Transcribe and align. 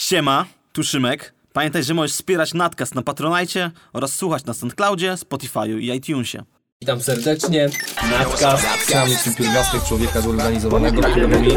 Siema, 0.00 0.46
tu 0.72 0.82
Szymek. 0.82 1.32
Pamiętaj, 1.52 1.84
że 1.84 1.94
możesz 1.94 2.12
wspierać 2.12 2.54
Natcast 2.54 2.94
na 2.94 3.02
Patronajcie 3.02 3.70
oraz 3.92 4.14
słuchać 4.14 4.44
na 4.44 4.54
SoundCloudzie, 4.54 5.14
Spotify'u 5.14 5.78
i 5.80 5.96
iTunesie. 5.96 6.42
Witam 6.80 7.00
serdecznie. 7.00 7.68
Nadcast. 8.10 8.64
Sam 8.88 9.08
jestem 9.08 9.34
pierwiastek 9.34 9.84
człowieka 9.84 10.20
zorganizowanego, 10.20 11.02
którego 11.02 11.40
mi 11.40 11.48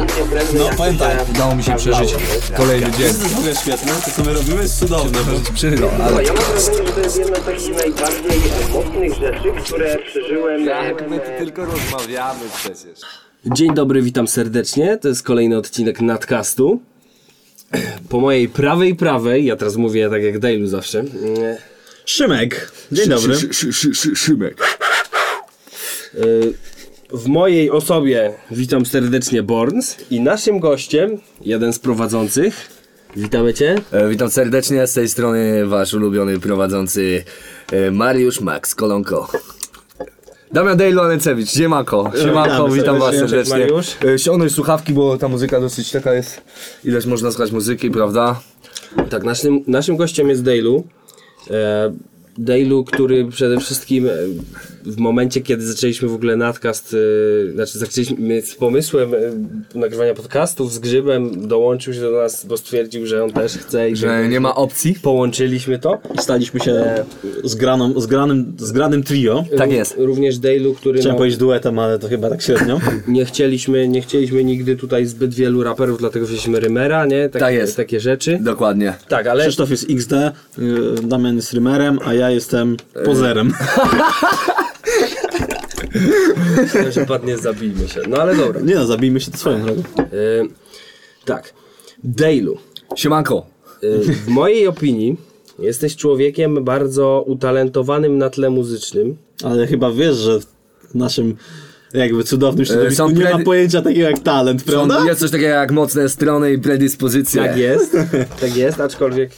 No, 0.57 0.69
powiem 0.77 0.97
tak. 0.97 1.29
udało 1.29 1.55
mi 1.55 1.63
się 1.63 1.75
przeżyć 1.75 2.15
kolejny 2.57 2.91
dzień. 2.91 2.99
To 2.99 3.01
jest 3.03 3.27
w 3.27 3.37
ogóle 3.37 3.55
świetne, 3.55 3.91
to 4.05 4.11
co 4.11 4.23
my 4.23 4.33
robimy 4.33 4.61
jest 4.61 4.79
cudowne. 4.79 5.19
Przyro, 5.53 5.89
ale 6.03 6.23
Ja 6.23 6.33
mam 6.33 6.43
wrażenie, 6.43 6.87
że 6.87 6.93
to 6.93 6.99
jest 6.99 7.19
jedna 7.19 7.35
z 7.39 7.45
takich 7.45 7.75
najbardziej 7.75 8.41
mocnych 8.73 9.13
rzeczy, 9.13 9.63
które 9.63 9.97
przeżyłem. 9.97 10.65
Tak, 10.65 11.09
my 11.09 11.19
tu 11.19 11.25
tylko 11.45 11.65
rozmawiamy 11.65 12.41
przecież. 12.55 12.99
Dzień 13.45 13.73
dobry, 13.73 14.01
witam 14.01 14.27
serdecznie. 14.27 14.97
To 14.97 15.07
jest 15.07 15.23
kolejny 15.23 15.57
odcinek 15.57 16.01
Nadcastu. 16.01 16.81
Po 18.09 18.19
mojej 18.19 18.49
prawej 18.49 18.95
prawej, 18.95 19.45
ja 19.45 19.55
teraz 19.55 19.75
mówię 19.75 20.09
tak 20.09 20.23
jak 20.23 20.39
Dailu 20.39 20.67
zawsze. 20.67 20.99
mm, 20.99 21.11
Szymek, 22.05 22.71
dzień 22.91 23.09
dobry. 23.09 23.35
Szymek. 24.15 24.57
y, 26.15 26.53
W 27.13 27.27
mojej 27.27 27.71
osobie 27.71 28.33
witam 28.51 28.85
serdecznie 28.85 29.43
Borns 29.43 29.97
i 30.11 30.19
naszym 30.21 30.59
gościem, 30.59 31.17
jeden 31.41 31.73
z 31.73 31.79
prowadzących. 31.79 32.69
Witamy 33.15 33.53
cię. 33.53 33.75
E, 33.91 34.09
witam 34.09 34.29
serdecznie, 34.29 34.87
z 34.87 34.93
tej 34.93 35.09
strony 35.09 35.65
wasz 35.65 35.93
ulubiony 35.93 36.39
prowadzący 36.39 37.23
e, 37.71 37.91
Mariusz 37.91 38.41
Max 38.41 38.75
Kolonko. 38.75 39.31
Damian 40.53 40.77
Dejlo 40.77 41.01
Alecewicz, 41.01 41.49
siemanko, 41.49 42.11
siemanko, 42.21 42.69
witam 42.69 42.99
was 42.99 43.15
serdecznie. 43.15 43.67
Ściągnąć 44.17 44.51
słuchawki, 44.51 44.93
bo 44.93 45.17
ta 45.17 45.27
muzyka 45.27 45.59
dosyć 45.59 45.91
taka 45.91 46.13
jest, 46.13 46.41
ileś 46.83 47.05
można 47.05 47.31
słuchać 47.31 47.51
muzyki, 47.51 47.91
prawda? 47.91 48.39
Tak, 49.09 49.23
naszym, 49.23 49.63
naszym 49.67 49.97
gościem 49.97 50.29
jest 50.29 50.43
Dailu. 50.43 50.83
E, 51.51 51.93
Dailu, 52.37 52.83
który 52.83 53.25
przede 53.25 53.59
wszystkim 53.59 54.07
e, 54.07 54.11
w 54.85 54.97
momencie, 54.97 55.41
kiedy 55.41 55.67
zaczęliśmy 55.67 56.07
w 56.07 56.13
ogóle 56.13 56.35
nadcast, 56.35 56.95
e, 57.49 57.51
znaczy 57.51 57.79
zaczęliśmy 57.79 58.41
z 58.41 58.55
pomysłem 58.55 59.13
e, 59.13 59.17
nagrywania 59.79 60.13
podcastów 60.13 60.73
z 60.73 60.79
Grzybem, 60.79 61.47
dołączył 61.47 61.93
się 61.93 62.01
do 62.01 62.11
nas, 62.11 62.45
bo 62.45 62.57
stwierdził, 62.57 63.07
że 63.07 63.23
on 63.23 63.31
też 63.31 63.57
chce 63.57 63.89
i 63.89 63.95
Że 63.95 64.27
nie 64.27 64.39
ma 64.39 64.55
opcji? 64.55 64.95
połączyliśmy 65.01 65.79
to. 65.79 65.97
Staliśmy 66.19 66.59
się 66.59 67.05
zgraną, 67.43 68.01
zgranym, 68.01 68.53
zgranym 68.57 69.03
trio. 69.03 69.45
Tak 69.57 69.71
jest. 69.71 69.95
Również 69.97 70.37
Dailu, 70.37 70.73
który 70.73 70.99
Chciałem 70.99 71.15
no, 71.15 71.17
powiedzieć 71.17 71.39
duetem, 71.39 71.79
ale 71.79 71.99
to 71.99 72.07
chyba 72.07 72.29
tak 72.29 72.41
średnio. 72.41 72.79
nie 73.07 73.25
chcieliśmy, 73.25 73.87
nie 73.87 74.01
chcieliśmy 74.01 74.43
nigdy 74.43 74.75
tutaj 74.75 75.05
zbyt 75.05 75.33
wielu 75.33 75.63
raperów, 75.63 75.99
dlatego 75.99 76.25
wzięliśmy 76.25 76.59
Rymera, 76.59 77.05
nie? 77.05 77.29
Tak 77.29 77.53
jest. 77.53 77.77
Takie 77.77 77.99
rzeczy. 77.99 78.39
Dokładnie. 78.41 78.93
Tak, 79.07 79.27
ale 79.27 79.43
Krzysztof 79.43 79.69
jest 79.69 79.85
XD, 79.89 80.13
y, 80.13 80.31
Damian 81.03 81.35
jest 81.35 81.53
rymerem, 81.53 81.99
a 82.05 82.13
ja 82.13 82.29
jestem 82.29 82.77
pozerem. 83.05 83.53
że 86.91 87.05
padnie 87.05 87.37
zabijmy 87.37 87.87
się. 87.87 88.01
No 88.09 88.17
ale 88.17 88.35
dobra. 88.35 88.61
Nie 88.61 88.75
no, 88.75 88.85
zabijmy 88.85 89.21
się 89.21 89.31
to 89.31 89.37
swoją 89.37 89.61
drogą. 89.61 89.83
E, 89.97 90.03
tak. 91.25 91.53
Dailu. 92.03 92.57
Siemanko. 92.95 93.45
Y, 93.83 93.99
W 94.13 94.27
mojej 94.27 94.67
opinii 94.67 95.17
jesteś 95.59 95.95
człowiekiem 95.95 96.63
bardzo 96.63 97.23
utalentowanym 97.27 98.17
na 98.17 98.29
tle 98.29 98.49
muzycznym. 98.49 99.17
Ale 99.43 99.67
chyba 99.67 99.91
wiesz, 99.91 100.15
że 100.15 100.39
w 100.39 100.95
naszym 100.95 101.35
jakby 101.93 102.23
cudownym 102.23 102.65
środowisku 102.65 102.95
są 102.95 103.09
nie 103.09 103.23
ma 103.23 103.39
pojęcia 103.39 103.81
takiego 103.81 104.09
jak 104.09 104.19
talent, 104.19 104.63
prawda? 104.63 105.05
Jest 105.05 105.19
coś 105.19 105.31
takiego 105.31 105.49
jak 105.49 105.71
mocne 105.71 106.09
strony 106.09 106.53
i 106.53 106.57
predyspozycje. 106.59 107.41
Tak 107.43 107.57
jest, 107.57 107.91
tak 108.41 108.55
jest, 108.55 108.79
aczkolwiek 108.79 109.31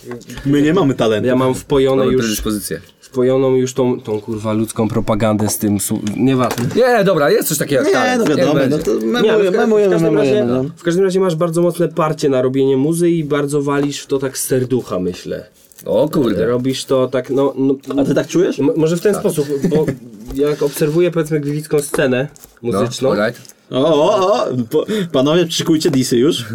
My 0.46 0.62
nie 0.62 0.74
mamy 0.74 0.94
talentu. 0.94 1.28
ja 1.28 1.36
mam 1.36 1.56
wpojone 1.56 1.98
Mamy 2.02 2.12
już, 2.14 2.22
predyspozycje. 2.22 2.82
Wpojoną 3.20 3.56
już 3.56 3.74
tą, 3.74 4.00
tą 4.02 4.22
kurwa 4.22 4.54
ludzką 4.54 4.88
propagandę 4.88 5.50
z 5.50 5.58
tym, 5.58 5.80
su- 5.80 6.00
nieważne. 6.18 6.66
Nie, 6.76 7.04
dobra, 7.04 7.32
jest 7.32 7.48
coś 7.48 7.58
takiego 7.58 7.82
jak 7.82 7.88
Nie, 7.88 7.94
talent. 7.94 8.30
no 8.30 8.36
wiadomo, 8.36 8.60
no 8.70 8.78
to 8.78 8.92
memujemy, 9.06 9.44
w, 9.44 9.46
ka- 9.46 9.52
w, 9.52 9.56
memujemy, 9.56 9.92
każdym 9.94 10.18
razie, 10.18 10.46
no. 10.46 10.64
w 10.76 10.84
każdym 10.84 11.04
razie 11.04 11.20
masz 11.20 11.36
bardzo 11.36 11.62
mocne 11.62 11.88
parcie 11.88 12.30
na 12.30 12.42
robienie 12.42 12.78
muzy 12.78 13.10
i 13.10 13.24
bardzo 13.24 13.62
walisz 13.62 14.00
w 14.02 14.08
to 14.08 14.20
tak 14.20 14.38
z 14.38 14.46
serducha, 14.46 15.00
myślę. 15.00 15.46
O 15.86 16.10
kurde. 16.10 16.46
Robisz 16.46 16.86
to 16.86 17.08
tak, 17.08 17.30
no... 17.30 17.54
no 17.58 17.76
A 18.02 18.06
ty 18.06 18.16
tak 18.16 18.28
czujesz? 18.28 18.60
m- 18.60 18.72
może 18.76 18.98
w 18.98 19.02
ten 19.02 19.16
sposób, 19.16 19.48
bo 19.70 19.86
jak 20.34 20.64
obserwuję 20.64 21.12
powiedzmy 21.12 21.40
gliwicką 21.40 21.80
scenę 21.80 22.28
No, 22.64 22.80
muzyczną, 22.80 23.12
alright. 23.12 23.55
O, 23.72 23.78
o, 23.78 24.26
o, 24.26 24.86
panowie, 25.12 25.52
szykujcie 25.52 25.92
disy 25.92 26.18
już. 26.18 26.46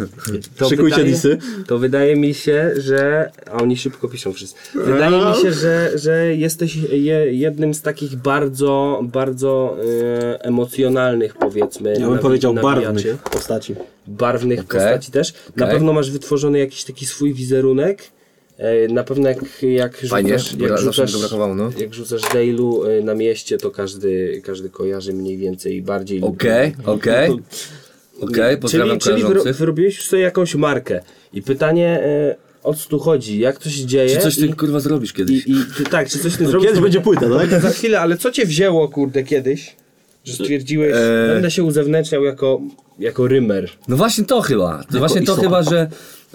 Szykujcie 0.69 0.83
wydaje, 0.83 1.03
disy. 1.03 1.37
To 1.67 1.79
wydaje 1.79 2.15
mi 2.15 2.33
się, 2.33 2.71
że. 2.77 3.31
A 3.51 3.61
oni 3.61 3.77
szybko 3.77 4.07
piszą 4.07 4.33
wszyscy. 4.33 4.55
Wydaje 4.75 5.25
mi 5.25 5.41
się, 5.41 5.53
że, 5.53 5.91
że 5.95 6.35
jesteś 6.35 6.75
je, 6.75 7.33
jednym 7.33 7.73
z 7.73 7.81
takich 7.81 8.15
bardzo, 8.15 9.01
bardzo 9.03 9.77
e, 10.33 10.43
emocjonalnych, 10.43 11.33
powiedzmy. 11.37 11.93
Ja 11.99 12.09
bym 12.09 12.19
powiedział 12.19 12.53
nawijaczy. 12.53 12.83
barwnych 12.83 13.17
postaci. 13.17 13.75
Barwnych 14.07 14.59
Okej. 14.59 14.79
postaci 14.79 15.11
też. 15.11 15.33
Na 15.55 15.65
Okej. 15.65 15.75
pewno 15.75 15.93
masz 15.93 16.11
wytworzony 16.11 16.59
jakiś 16.59 16.83
taki 16.83 17.05
swój 17.05 17.33
wizerunek. 17.33 18.03
E, 18.61 18.87
Na 18.87 19.03
pewno 19.03 19.29
jak, 19.29 19.63
jak 19.63 19.97
Fajnie, 19.97 20.39
rzucasz, 20.39 20.55
bo 20.55 20.67
jak 20.67 20.79
rzucasz, 20.79 21.13
no. 21.55 21.69
jak 21.77 21.93
rzucasz 21.93 22.21
Dailu 22.33 22.85
e, 22.85 23.01
na 23.01 23.15
mieście, 23.15 23.57
to 23.57 23.71
każdy, 23.71 24.41
każdy 24.45 24.69
kojarzy 24.69 25.13
mniej 25.13 25.37
więcej 25.37 25.81
bardziej 25.81 26.19
lub 26.19 26.29
Okej, 26.29 26.75
okej. 26.85 27.31
Okej, 28.21 28.57
pozdrawiam 28.57 28.99
czyli, 28.99 29.23
czyli 29.23 29.53
wyrobiłeś 29.53 29.95
już 29.95 30.05
sobie 30.05 30.21
jakąś 30.21 30.55
markę. 30.55 31.01
I 31.33 31.41
pytanie, 31.41 31.87
e, 31.87 32.35
o 32.63 32.73
co 32.73 32.89
tu 32.89 32.99
chodzi? 32.99 33.39
Jak 33.39 33.57
to 33.57 33.69
się 33.69 33.85
dzieje? 33.85 34.15
Czy 34.15 34.21
coś 34.21 34.35
ty 34.35 34.45
I, 34.45 34.53
kurwa 34.53 34.79
zrobisz 34.79 35.11
i, 35.11 35.13
kiedyś? 35.13 35.47
i, 35.47 35.55
ty, 35.77 35.83
tak, 35.83 36.09
czy 36.09 36.19
coś 36.19 36.37
ty 36.37 36.47
zrobisz? 36.47 36.67
Kiedyś 36.67 36.83
będzie 36.83 37.01
płyta, 37.01 37.25
tak? 37.37 37.61
Za 37.61 37.69
chwilę, 37.69 37.99
ale 37.99 38.17
co 38.17 38.31
cię 38.31 38.45
wzięło, 38.45 38.87
kurde, 38.89 39.23
kiedyś? 39.23 39.75
Że 40.23 40.33
stwierdziłeś, 40.33 40.93
Eee. 40.95 41.33
będę 41.33 41.51
się 41.51 41.63
uzewnętrzniał 41.63 42.23
jako, 42.23 42.61
jako 42.99 43.27
rymer. 43.27 43.69
No 43.87 43.95
właśnie 43.95 44.23
to 44.23 44.41
chyba. 44.41 44.83
To 44.91 44.99
właśnie 44.99 45.21
to 45.21 45.35
chyba, 45.35 45.63
że, 45.63 45.89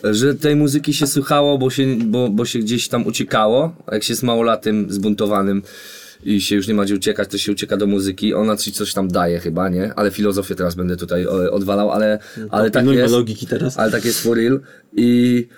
że 0.04 0.34
tej 0.34 0.56
muzyki 0.56 0.94
się 0.94 1.06
słuchało, 1.06 1.58
bo 1.58 1.70
się, 1.70 1.96
bo, 1.96 2.28
bo 2.28 2.44
się 2.44 2.58
gdzieś 2.58 2.88
tam 2.88 3.06
uciekało. 3.06 3.76
Jak 3.92 4.02
się 4.02 4.12
jest 4.12 4.22
małolatem 4.22 4.86
zbuntowanym 4.90 5.62
i 6.24 6.40
się 6.40 6.56
już 6.56 6.68
nie 6.68 6.74
ma 6.74 6.84
gdzie 6.84 6.94
uciekać, 6.94 7.30
to 7.30 7.38
się 7.38 7.52
ucieka 7.52 7.76
do 7.76 7.86
muzyki. 7.86 8.34
Ona 8.34 8.56
ci 8.56 8.72
coś 8.72 8.92
tam 8.92 9.08
daje 9.08 9.40
chyba, 9.40 9.68
nie? 9.68 9.94
Ale 9.94 10.10
filozofię 10.10 10.54
teraz 10.54 10.74
będę 10.74 10.96
tutaj 10.96 11.22
e, 11.22 11.50
odwalał, 11.50 11.90
ale, 11.90 12.18
ale 12.50 12.70
tak 12.70 12.86
jest. 12.86 13.12
logiki 13.12 13.46
teraz. 13.46 13.78
Ale 13.78 13.92
tak 13.92 14.04
jest 14.04 14.22
for 14.22 14.36
real. 14.36 14.60
I, 14.96 15.48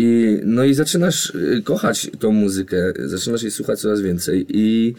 i, 0.00 0.40
no 0.44 0.64
i 0.64 0.74
zaczynasz 0.74 1.30
y, 1.30 1.62
kochać 1.64 2.10
tą 2.18 2.32
muzykę, 2.32 2.92
zaczynasz 2.98 3.42
jej 3.42 3.50
słuchać 3.50 3.80
coraz 3.80 4.00
więcej 4.00 4.46
i 4.48 4.94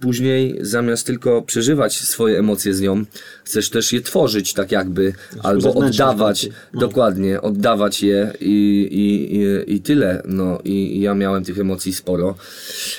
później 0.00 0.58
zamiast 0.60 1.06
tylko 1.06 1.42
przeżywać 1.42 2.00
swoje 2.00 2.38
emocje 2.38 2.74
z 2.74 2.80
nią, 2.80 3.04
chcesz 3.44 3.70
też 3.70 3.92
je 3.92 4.00
tworzyć 4.00 4.52
tak 4.52 4.72
jakby, 4.72 5.12
albo 5.42 5.74
oddawać. 5.74 6.48
No. 6.72 6.80
dokładnie, 6.80 7.40
oddawać 7.40 8.02
je 8.02 8.32
i, 8.40 8.88
i, 8.90 9.36
i, 9.36 9.74
i 9.74 9.80
tyle. 9.80 10.22
No 10.24 10.58
i, 10.64 10.96
i 10.96 11.00
ja 11.00 11.14
miałem 11.14 11.44
tych 11.44 11.58
emocji 11.58 11.94
sporo 11.94 12.34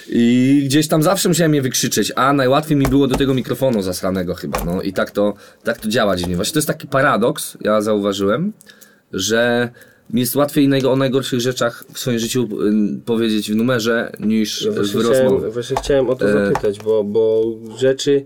i 0.10 0.62
gdzieś 0.66 0.88
tam 0.88 1.04
zawsze 1.04 1.30
musiałem 1.30 1.56
je 1.56 1.62
wykrzyczeć, 1.62 2.12
a 2.16 2.34
najłatwiej 2.34 2.78
mi 2.78 2.88
było 2.88 3.08
do 3.08 3.16
tego 3.16 3.34
mikrofonu 3.34 3.82
zasranego 3.82 4.36
chyba, 4.36 4.64
no 4.66 4.82
i 4.82 4.94
tak 4.94 5.12
to, 5.12 5.34
tak 5.64 5.78
to 5.78 5.90
działa 5.90 6.16
dziwnie. 6.16 6.36
Właśnie 6.36 6.54
to 6.54 6.60
jest 6.60 6.68
taki 6.68 6.88
paradoks, 6.88 7.58
ja 7.62 7.82
zauważyłem, 7.82 8.54
że 9.14 9.70
mi 10.10 10.22
jest 10.22 10.36
łatwiej 10.36 10.86
o 10.86 10.96
najgorszych 10.96 11.40
rzeczach 11.40 11.84
w 11.94 12.00
swoim 12.00 12.20
życiu 12.20 12.48
y, 12.98 13.00
powiedzieć 13.06 13.52
w 13.52 13.56
numerze 13.56 14.12
niż 14.20 14.62
Ja 14.62 14.72
w 14.72 14.76
właśnie, 14.76 14.94
rozmowie. 15.02 15.16
chciałem, 15.38 15.52
właśnie 15.52 15.76
chciałem 15.76 16.10
o 16.10 16.16
to 16.16 16.30
E. 16.30 16.34
zapytać, 16.46 16.80
bo, 16.80 17.04
bo 17.04 17.44
rzeczy, 17.78 18.26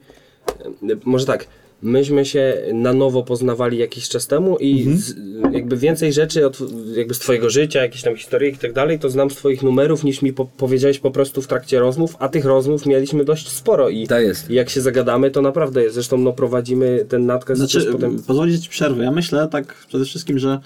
e, 0.49 0.95
może 1.05 1.25
tak, 1.25 1.47
myśmy 1.81 2.25
się 2.25 2.57
na 2.73 2.93
nowo 2.93 3.23
poznawali 3.23 3.77
jakiś 3.77 4.09
czas 4.09 4.27
temu 4.27 4.57
i 4.57 4.79
Mhm. 4.79 4.97
z, 4.97 5.16
jakby 5.53 5.77
więcej 5.77 6.13
rzeczy 6.13 6.45
od, 6.47 6.57
jakby 6.95 7.13
z 7.13 7.19
twojego 7.19 7.49
życia, 7.49 7.81
jakieś 7.81 8.01
tam 8.01 8.16
historii 8.16 8.53
i 8.53 8.57
tak 8.57 8.73
dalej, 8.73 8.99
to 8.99 9.09
znam 9.09 9.29
z 9.31 9.35
twoich 9.35 9.63
numerów 9.63 10.03
niż 10.03 10.22
mi 10.22 10.34
po, 10.34 10.46
powiedziałeś 10.46 10.99
po 10.99 11.11
prostu 11.11 11.41
w 11.41 11.47
trakcie 11.47 11.79
rozmów, 11.79 12.16
a 12.19 12.29
tych 12.29 12.46
rozmów 12.46 12.85
mieliśmy 12.85 13.25
dość 13.25 13.49
sporo 13.49 13.90
i 13.90 14.08
Tak 14.08 14.23
jest. 14.23 14.49
i 14.49 14.53
jak 14.53 14.69
się 14.69 14.81
zagadamy, 14.81 15.31
to 15.31 15.41
naprawdę 15.41 15.84
jest. 15.84 15.93
Zresztą 15.96 16.17
no, 16.17 16.34
prowadzimy 16.34 17.05
ten 17.09 17.25
nadkaz 17.25 17.58
Znaczy, 17.58 17.85
potem... 17.91 18.19
pozwolicie 18.23 18.59
ci 18.59 18.69
przerwę. 18.69 19.03
Ja 19.03 19.11
myślę 19.11 19.47
tak 19.52 19.75
przede 19.87 20.05
wszystkim, 20.05 20.40
że 20.40 20.59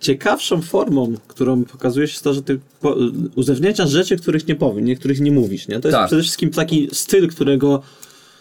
ciekawszą 0.00 0.62
formą, 0.62 1.14
którą 1.28 1.64
pokazujesz 1.64 2.10
jest 2.10 2.24
to, 2.24 2.34
że 2.34 2.42
ty 2.42 2.60
po, 2.80 2.96
uzewnętrzasz 3.34 3.90
rzeczy, 3.90 4.16
których 4.16 4.48
nie 4.48 4.54
powiesz, 4.56 4.84
niektórych 4.84 5.20
nie 5.20 5.32
mówisz. 5.32 5.68
Nie? 5.68 5.80
To 5.80 5.88
jest 5.88 5.98
Tak. 5.98 6.06
przede 6.06 6.22
wszystkim 6.22 6.50
taki 6.50 6.88
styl, 6.92 7.28
którego 7.28 7.82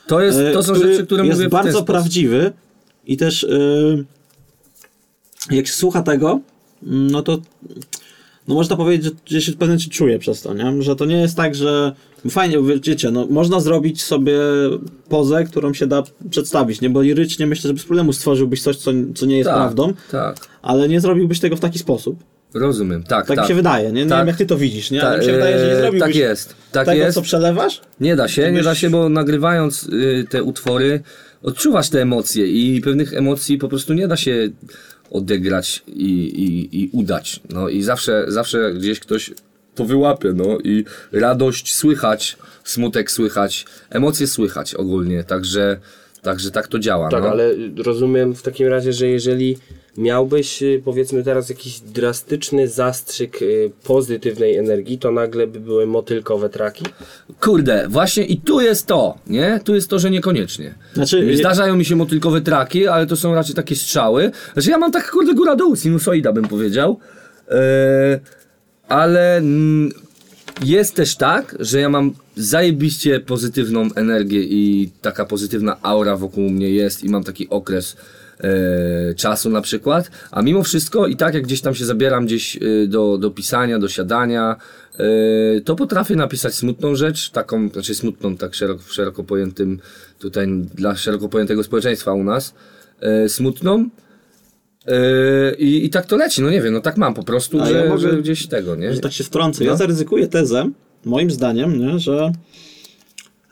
To, 0.07 0.21
jest, 0.21 0.39
e, 0.39 0.51
to 0.51 0.63
są 0.63 0.75
rzeczy, 0.75 1.05
które 1.05 1.25
jest 1.25 1.37
mówię 1.37 1.49
bardzo 1.49 1.83
prawdziwy 1.83 2.51
i 3.05 3.17
też 3.17 3.43
e, 3.43 3.47
jak 5.51 5.67
się 5.67 5.73
słucha 5.73 6.01
tego, 6.03 6.39
mm, 6.83 7.11
no 7.11 7.21
to 7.21 7.41
no 8.47 8.55
można 8.55 8.75
powiedzieć, 8.75 9.05
że, 9.05 9.11
że 9.25 9.41
się 9.41 9.51
pewnie 9.51 9.79
się 9.79 9.89
czuje 9.89 10.19
przez 10.19 10.41
to, 10.41 10.53
nie? 10.53 10.81
Że 10.81 10.95
to 10.95 11.05
nie 11.05 11.21
jest 11.21 11.37
tak, 11.37 11.55
że 11.55 11.91
fajnie, 12.29 12.57
wiecie, 12.83 13.11
no 13.11 13.27
można 13.29 13.59
zrobić 13.59 14.01
sobie 14.03 14.37
pozę, 15.09 15.43
którą 15.43 15.73
się 15.73 15.87
da 15.87 16.03
przedstawić, 16.29 16.81
nie? 16.81 16.89
Bo 16.89 17.01
lirycznie 17.01 17.47
myślę, 17.47 17.67
że 17.67 17.73
bez 17.73 17.83
problemu 17.83 18.13
stworzyłbyś 18.13 18.61
coś, 18.61 18.77
co, 18.77 18.91
co 19.15 19.25
nie 19.25 19.37
jest 19.37 19.49
Tak, 19.49 19.57
prawdą, 19.57 19.93
tak. 20.11 20.35
ale 20.61 20.89
nie 20.89 20.99
zrobiłbyś 21.01 21.39
tego 21.39 21.55
w 21.55 21.59
taki 21.59 21.79
sposób. 21.79 22.23
Rozumiem, 22.53 23.03
tak, 23.03 23.27
Tak, 23.27 23.35
tak. 23.37 23.45
mi 23.45 23.47
się 23.49 23.55
wydaje, 23.55 23.91
nie? 23.91 24.03
Nie 24.03 24.09
Tak. 24.09 24.19
wiem 24.19 24.27
jak 24.27 24.37
ty 24.37 24.45
to 24.45 24.57
widzisz, 24.57 24.91
nie? 24.91 25.03
Ale 25.03 25.19
mi 25.19 25.25
się 25.25 25.31
wydaje, 25.31 25.59
że 25.59 25.65
nie 25.65 25.71
e, 25.71 25.75
zrobiłbyś 25.75 26.01
Tak 26.01 26.15
jest, 26.15 26.55
tak 26.71 26.85
tego, 26.85 26.97
jest. 27.03 27.15
co 27.15 27.21
przelewasz? 27.21 27.81
Nie 27.99 28.15
da 28.15 28.27
się, 28.27 28.41
nie 28.51 28.57
byś- 28.57 28.63
da 28.65 28.75
się, 28.75 28.89
bo 28.89 29.09
nagrywając 29.09 29.83
y, 29.83 30.25
te 30.29 30.43
utwory 30.43 31.01
odczuwasz 31.43 31.89
te 31.89 32.01
emocje 32.01 32.47
i 32.47 32.81
pewnych 32.81 33.13
emocji 33.13 33.57
po 33.57 33.67
prostu 33.69 33.93
nie 33.93 34.07
da 34.07 34.17
się 34.17 34.49
odegrać 35.13 35.83
i, 35.87 36.11
i, 36.23 36.81
i 36.83 36.89
udać. 36.93 37.39
No 37.49 37.69
i 37.69 37.83
zawsze, 37.83 38.25
zawsze 38.27 38.73
gdzieś 38.73 38.99
ktoś 38.99 39.31
to 39.75 39.85
wyłapie, 39.85 40.33
no 40.33 40.57
i 40.63 40.85
radość 41.11 41.75
słychać, 41.75 42.37
smutek 42.63 43.11
słychać, 43.11 43.65
emocje 43.89 44.27
słychać 44.27 44.75
ogólnie, 44.75 45.23
także, 45.23 45.79
także 46.23 46.51
tak 46.51 46.67
to 46.67 46.79
działa. 46.79 47.09
Tak, 47.09 47.23
no. 47.23 47.29
ale 47.29 47.49
rozumiem 47.77 48.35
w 48.35 48.41
takim 48.41 48.67
razie, 48.67 48.93
że 48.93 49.07
jeżeli 49.07 49.57
miałbyś 49.97 50.63
y, 50.63 50.81
powiedzmy 50.85 51.23
teraz 51.23 51.49
jakiś 51.49 51.79
drastyczny 51.79 52.67
zastrzyk 52.67 53.41
y, 53.41 53.71
pozytywnej 53.83 54.57
energii, 54.57 54.99
to 54.99 55.11
nagle 55.11 55.47
by 55.47 55.59
były 55.59 55.85
motylkowe 55.85 56.49
traki? 56.49 56.85
Kurde, 57.39 57.87
właśnie 57.89 58.25
i 58.25 58.37
tu 58.37 58.61
jest 58.61 58.87
to, 58.87 59.15
nie? 59.27 59.59
Tu 59.63 59.75
jest 59.75 59.89
to, 59.89 59.99
że 59.99 60.11
niekoniecznie. 60.11 60.75
Znaczy, 60.93 61.37
Zdarzają 61.37 61.75
mi 61.75 61.85
się 61.85 61.95
motylkowe 61.95 62.41
traki, 62.41 62.87
ale 62.87 63.07
to 63.07 63.15
są 63.15 63.35
raczej 63.35 63.55
takie 63.55 63.75
strzały. 63.75 64.31
Znaczy 64.53 64.69
ja 64.69 64.77
mam 64.77 64.91
tak 64.91 65.11
kurde 65.11 65.33
góra 65.33 65.55
dół, 65.55 65.75
sinusoida 65.75 66.33
bym 66.33 66.47
powiedział. 66.47 66.99
Eee, 67.49 68.19
ale 68.87 69.37
mm, 69.37 69.91
jest 70.61 70.95
też 70.95 71.15
tak, 71.15 71.55
że 71.59 71.79
ja 71.79 71.89
mam 71.89 72.13
zajebiście 72.35 73.19
pozytywną 73.19 73.89
energię 73.95 74.43
i 74.43 74.91
taka 75.01 75.25
pozytywna 75.25 75.77
aura 75.81 76.17
wokół 76.17 76.49
mnie 76.49 76.69
jest 76.69 77.03
i 77.03 77.09
mam 77.09 77.23
taki 77.23 77.49
okres 77.49 77.95
e, 78.39 79.13
czasu 79.13 79.49
na 79.49 79.61
przykład, 79.61 80.11
a 80.31 80.41
mimo 80.41 80.63
wszystko 80.63 81.07
i 81.07 81.15
tak 81.15 81.33
jak 81.33 81.43
gdzieś 81.43 81.61
tam 81.61 81.75
się 81.75 81.85
zabieram 81.85 82.25
gdzieś 82.25 82.57
e, 82.57 82.59
do, 82.87 83.17
do 83.17 83.31
pisania, 83.31 83.79
do 83.79 83.89
siadania, 83.89 84.55
e, 84.95 85.61
to 85.61 85.75
potrafię 85.75 86.15
napisać 86.15 86.55
smutną 86.55 86.95
rzecz, 86.95 87.29
taką, 87.29 87.69
znaczy 87.69 87.95
smutną 87.95 88.37
tak 88.37 88.55
szeroko, 88.55 88.83
szeroko 88.83 89.23
pojętym 89.23 89.79
tutaj 90.19 90.47
dla 90.75 90.95
szeroko 90.95 91.29
pojętego 91.29 91.63
społeczeństwa 91.63 92.13
u 92.13 92.23
nas, 92.23 92.53
e, 92.99 93.29
smutną, 93.29 93.89
e, 94.87 95.55
i, 95.55 95.85
I 95.85 95.89
tak 95.89 96.05
to 96.05 96.15
leci, 96.17 96.41
no 96.41 96.49
nie 96.49 96.61
wiem, 96.61 96.73
no 96.73 96.79
tak 96.81 96.97
mam 96.97 97.13
po 97.13 97.23
prostu, 97.23 97.61
A 97.61 97.65
że, 97.65 97.73
ja 97.77 97.89
mogę- 97.89 98.01
że 98.11 98.17
gdzieś 98.17 98.47
tego, 98.47 98.75
nie? 98.75 98.93
że 98.93 98.99
tak 98.99 99.11
się 99.13 99.23
wtrącę. 99.23 99.63
No. 99.63 99.69
Ja 99.71 99.77
zaryzykuję 99.77 100.27
tezę, 100.27 100.69
moim 101.05 101.31
zdaniem, 101.31 101.79
nie, 101.79 101.99
że 101.99 102.31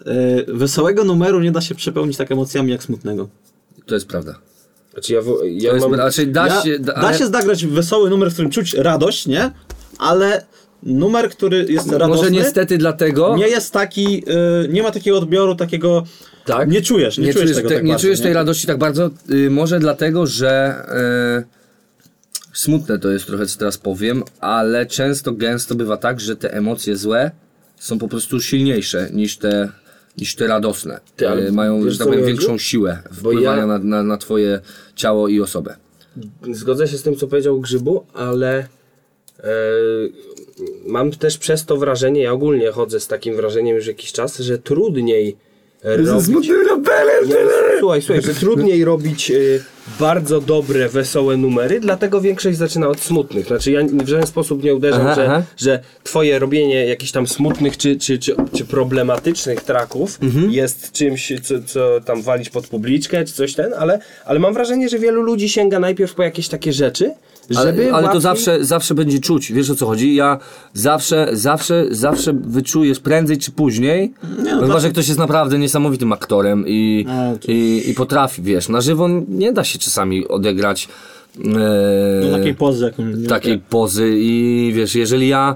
e, 0.06 0.44
wesołego 0.54 1.04
numeru 1.04 1.39
nie 1.39 1.51
da 1.51 1.62
się 1.62 1.75
przepełnić 1.75 2.18
tak 2.18 2.31
emocjami 2.31 2.72
jak 2.72 2.83
smutnego. 2.83 3.30
To 3.86 3.95
jest 3.95 4.07
prawda. 4.07 4.36
Znaczy 4.94 5.13
ja, 5.13 5.22
w- 5.22 5.28
ja 5.45 5.69
To 5.69 5.75
jest, 5.75 5.88
mam... 5.89 6.00
raczej 6.00 6.28
da 6.28 6.48
Ja, 6.48 6.62
się... 6.62 6.80
da 6.80 6.94
ale- 6.94 7.18
się 7.18 7.28
zagrać 7.28 7.66
wesoły 7.66 8.10
numer, 8.10 8.30
w 8.30 8.33
którym 8.33 8.51
czuć 8.51 8.74
radość, 8.74 9.28
nie? 9.28 9.51
Ale 10.00 10.45
numer, 10.83 11.30
który 11.30 11.66
jest 11.69 11.92
radosny, 11.92 12.16
Może 12.16 12.31
niestety 12.31 12.78
dlatego... 12.78 13.38
nie 13.38 13.48
jest 13.48 13.74
taki, 13.74 14.24
y, 14.66 14.68
nie 14.69 14.83
ma 14.83 14.92
takiego 14.92 15.18
odbioru, 15.18 15.56
takiego, 15.56 16.04
Tak? 16.46 16.70
nie 16.70 16.82
czujesz, 16.82 17.18
nie, 17.18 17.26
nie 17.26 17.34
czujesz 17.34 17.56
tego 17.56 17.70
te, 17.70 17.76
tak 17.76 17.84
nie 17.84 17.90
bardzo, 17.90 18.02
czujesz 18.02 18.20
nie? 18.20 18.24
tej 18.24 18.34
radości 18.34 18.68
tak 18.68 18.78
bardzo, 18.78 19.10
y, 19.30 19.50
może 19.50 19.80
dlatego, 19.80 20.28
że 20.28 20.76
y, 21.40 22.58
smutne 22.58 23.00
to 23.00 23.12
jest 23.12 23.26
trochę, 23.26 23.46
co 23.46 23.60
teraz 23.60 23.78
powiem, 23.78 24.24
ale 24.40 24.86
często, 24.86 25.32
gęsto 25.32 25.76
bywa 25.76 25.98
tak, 25.98 26.20
że 26.20 26.36
te 26.36 26.54
emocje 26.54 26.98
złe 26.98 27.32
są 27.80 28.00
po 28.00 28.08
prostu 28.08 28.42
silniejsze 28.42 29.10
niż 29.14 29.38
te, 29.38 29.70
niż 30.18 30.36
te 30.36 30.48
radosne. 30.48 31.00
Ty, 31.16 31.30
ale 31.30 31.48
Y, 31.48 31.52
mają, 31.52 31.90
że 31.90 31.98
tak 31.98 32.08
powiem, 32.08 32.26
większą 32.26 32.58
siłę 32.58 33.00
wpływania 33.14 33.58
ja- 33.58 33.66
na, 33.66 33.80
na, 33.80 34.04
na 34.04 34.18
twoje 34.18 34.60
ciało 34.96 35.28
i 35.28 35.42
osobę. 35.42 35.76
Zgodzę 36.52 36.88
się 36.88 36.98
z 36.98 37.04
tym, 37.04 37.16
co 37.16 37.28
powiedział 37.28 37.60
Grzybu, 37.60 38.06
ale 38.14 38.58
e, 38.60 39.54
mam 40.86 41.12
też 41.12 41.38
przez 41.38 41.66
to 41.66 41.78
wrażenie, 41.78 42.22
ja 42.22 42.32
ogólnie 42.32 42.72
chodzę 42.72 43.00
z 43.00 43.08
takim 43.08 43.36
wrażeniem 43.36 43.76
już 43.76 43.88
jakiś 43.88 44.12
czas, 44.12 44.40
że 44.40 44.58
trudniej 44.58 45.38
robić... 45.83 46.36
Słuchaj, 47.80 48.01
słuchaj, 48.01 48.22
że 48.24 48.33
trudniej 48.33 48.86
robić 48.86 49.31
y, 49.31 49.63
bardzo 50.00 50.42
dobre, 50.42 50.89
wesołe 50.89 51.38
numery, 51.38 51.80
dlatego 51.80 52.22
większość 52.22 52.57
zaczyna 52.57 52.88
od 52.88 53.00
smutnych. 53.00 53.48
Znaczy 53.48 53.72
ja 53.72 53.81
w 53.83 54.07
żaden 54.07 54.28
sposób 54.28 54.63
nie 54.63 54.75
uderzam, 54.75 55.01
Aha, 55.01 55.16
że, 55.16 55.25
aha. 55.25 55.44
że 55.57 55.80
twoje 56.04 56.39
robienie 56.39 56.86
jakichś 56.86 57.12
tam 57.12 57.28
smutnych 57.28 57.78
czy, 57.78 57.95
czy, 57.95 58.19
czy, 58.19 58.36
czy 58.57 58.66
problematycznych 58.66 59.62
traków 59.62 60.18
Mhm. 60.22 60.51
jest 60.51 60.92
czymś, 60.92 61.33
co, 61.44 61.56
co 61.66 62.01
tam 62.06 62.22
walić 62.22 62.50
pod 62.50 62.68
publiczkę, 62.68 63.25
czy 63.25 63.33
coś 63.33 63.54
ten, 63.54 63.74
ale, 63.78 64.00
ale 64.25 64.39
mam 64.39 64.54
wrażenie, 64.54 64.89
że 64.89 65.00
wielu 65.00 65.22
ludzi 65.22 65.50
sięga 65.50 65.80
najpierw 65.80 66.13
po 66.16 66.24
jakieś 66.24 66.48
takie 66.48 66.74
rzeczy, 66.74 67.12
Ale, 67.57 67.74
ale 67.94 68.09
to 68.09 68.19
zawsze, 68.21 68.65
zawsze 68.65 68.95
będzie 68.95 69.19
czuć, 69.19 69.51
wiesz 69.51 69.69
o 69.69 69.75
co 69.75 69.86
chodzi? 69.86 70.15
Ja 70.15 70.38
zawsze, 70.74 71.27
zawsze, 71.33 71.86
zawsze 71.89 72.33
wyczujesz 72.33 73.00
prędzej 73.00 73.38
czy 73.38 73.51
później, 73.51 74.13
no 74.38 74.62
chyba, 74.62 74.74
to- 74.74 74.80
że 74.80 74.89
ktoś 74.89 75.07
jest 75.07 75.19
naprawdę 75.19 75.59
niesamowitym 75.59 76.13
aktorem 76.13 76.63
i, 76.68 77.06
i, 77.48 77.83
i 77.89 77.94
potrafi, 77.94 78.42
wiesz, 78.42 78.69
na 78.69 78.81
żywo 78.81 79.09
nie 79.27 79.53
da 79.53 79.63
się 79.63 79.80
czasami 79.80 80.27
odegrać 80.27 80.88
e, 81.38 81.42
No, 82.31 82.38
takiej 82.38 82.56
pozy, 82.56 82.92
nie 83.18 83.27
takiej 83.27 83.59
pozy 83.59 84.12
i 84.15 84.71
wiesz, 84.75 84.95
jeżeli 84.95 85.27
ja 85.27 85.56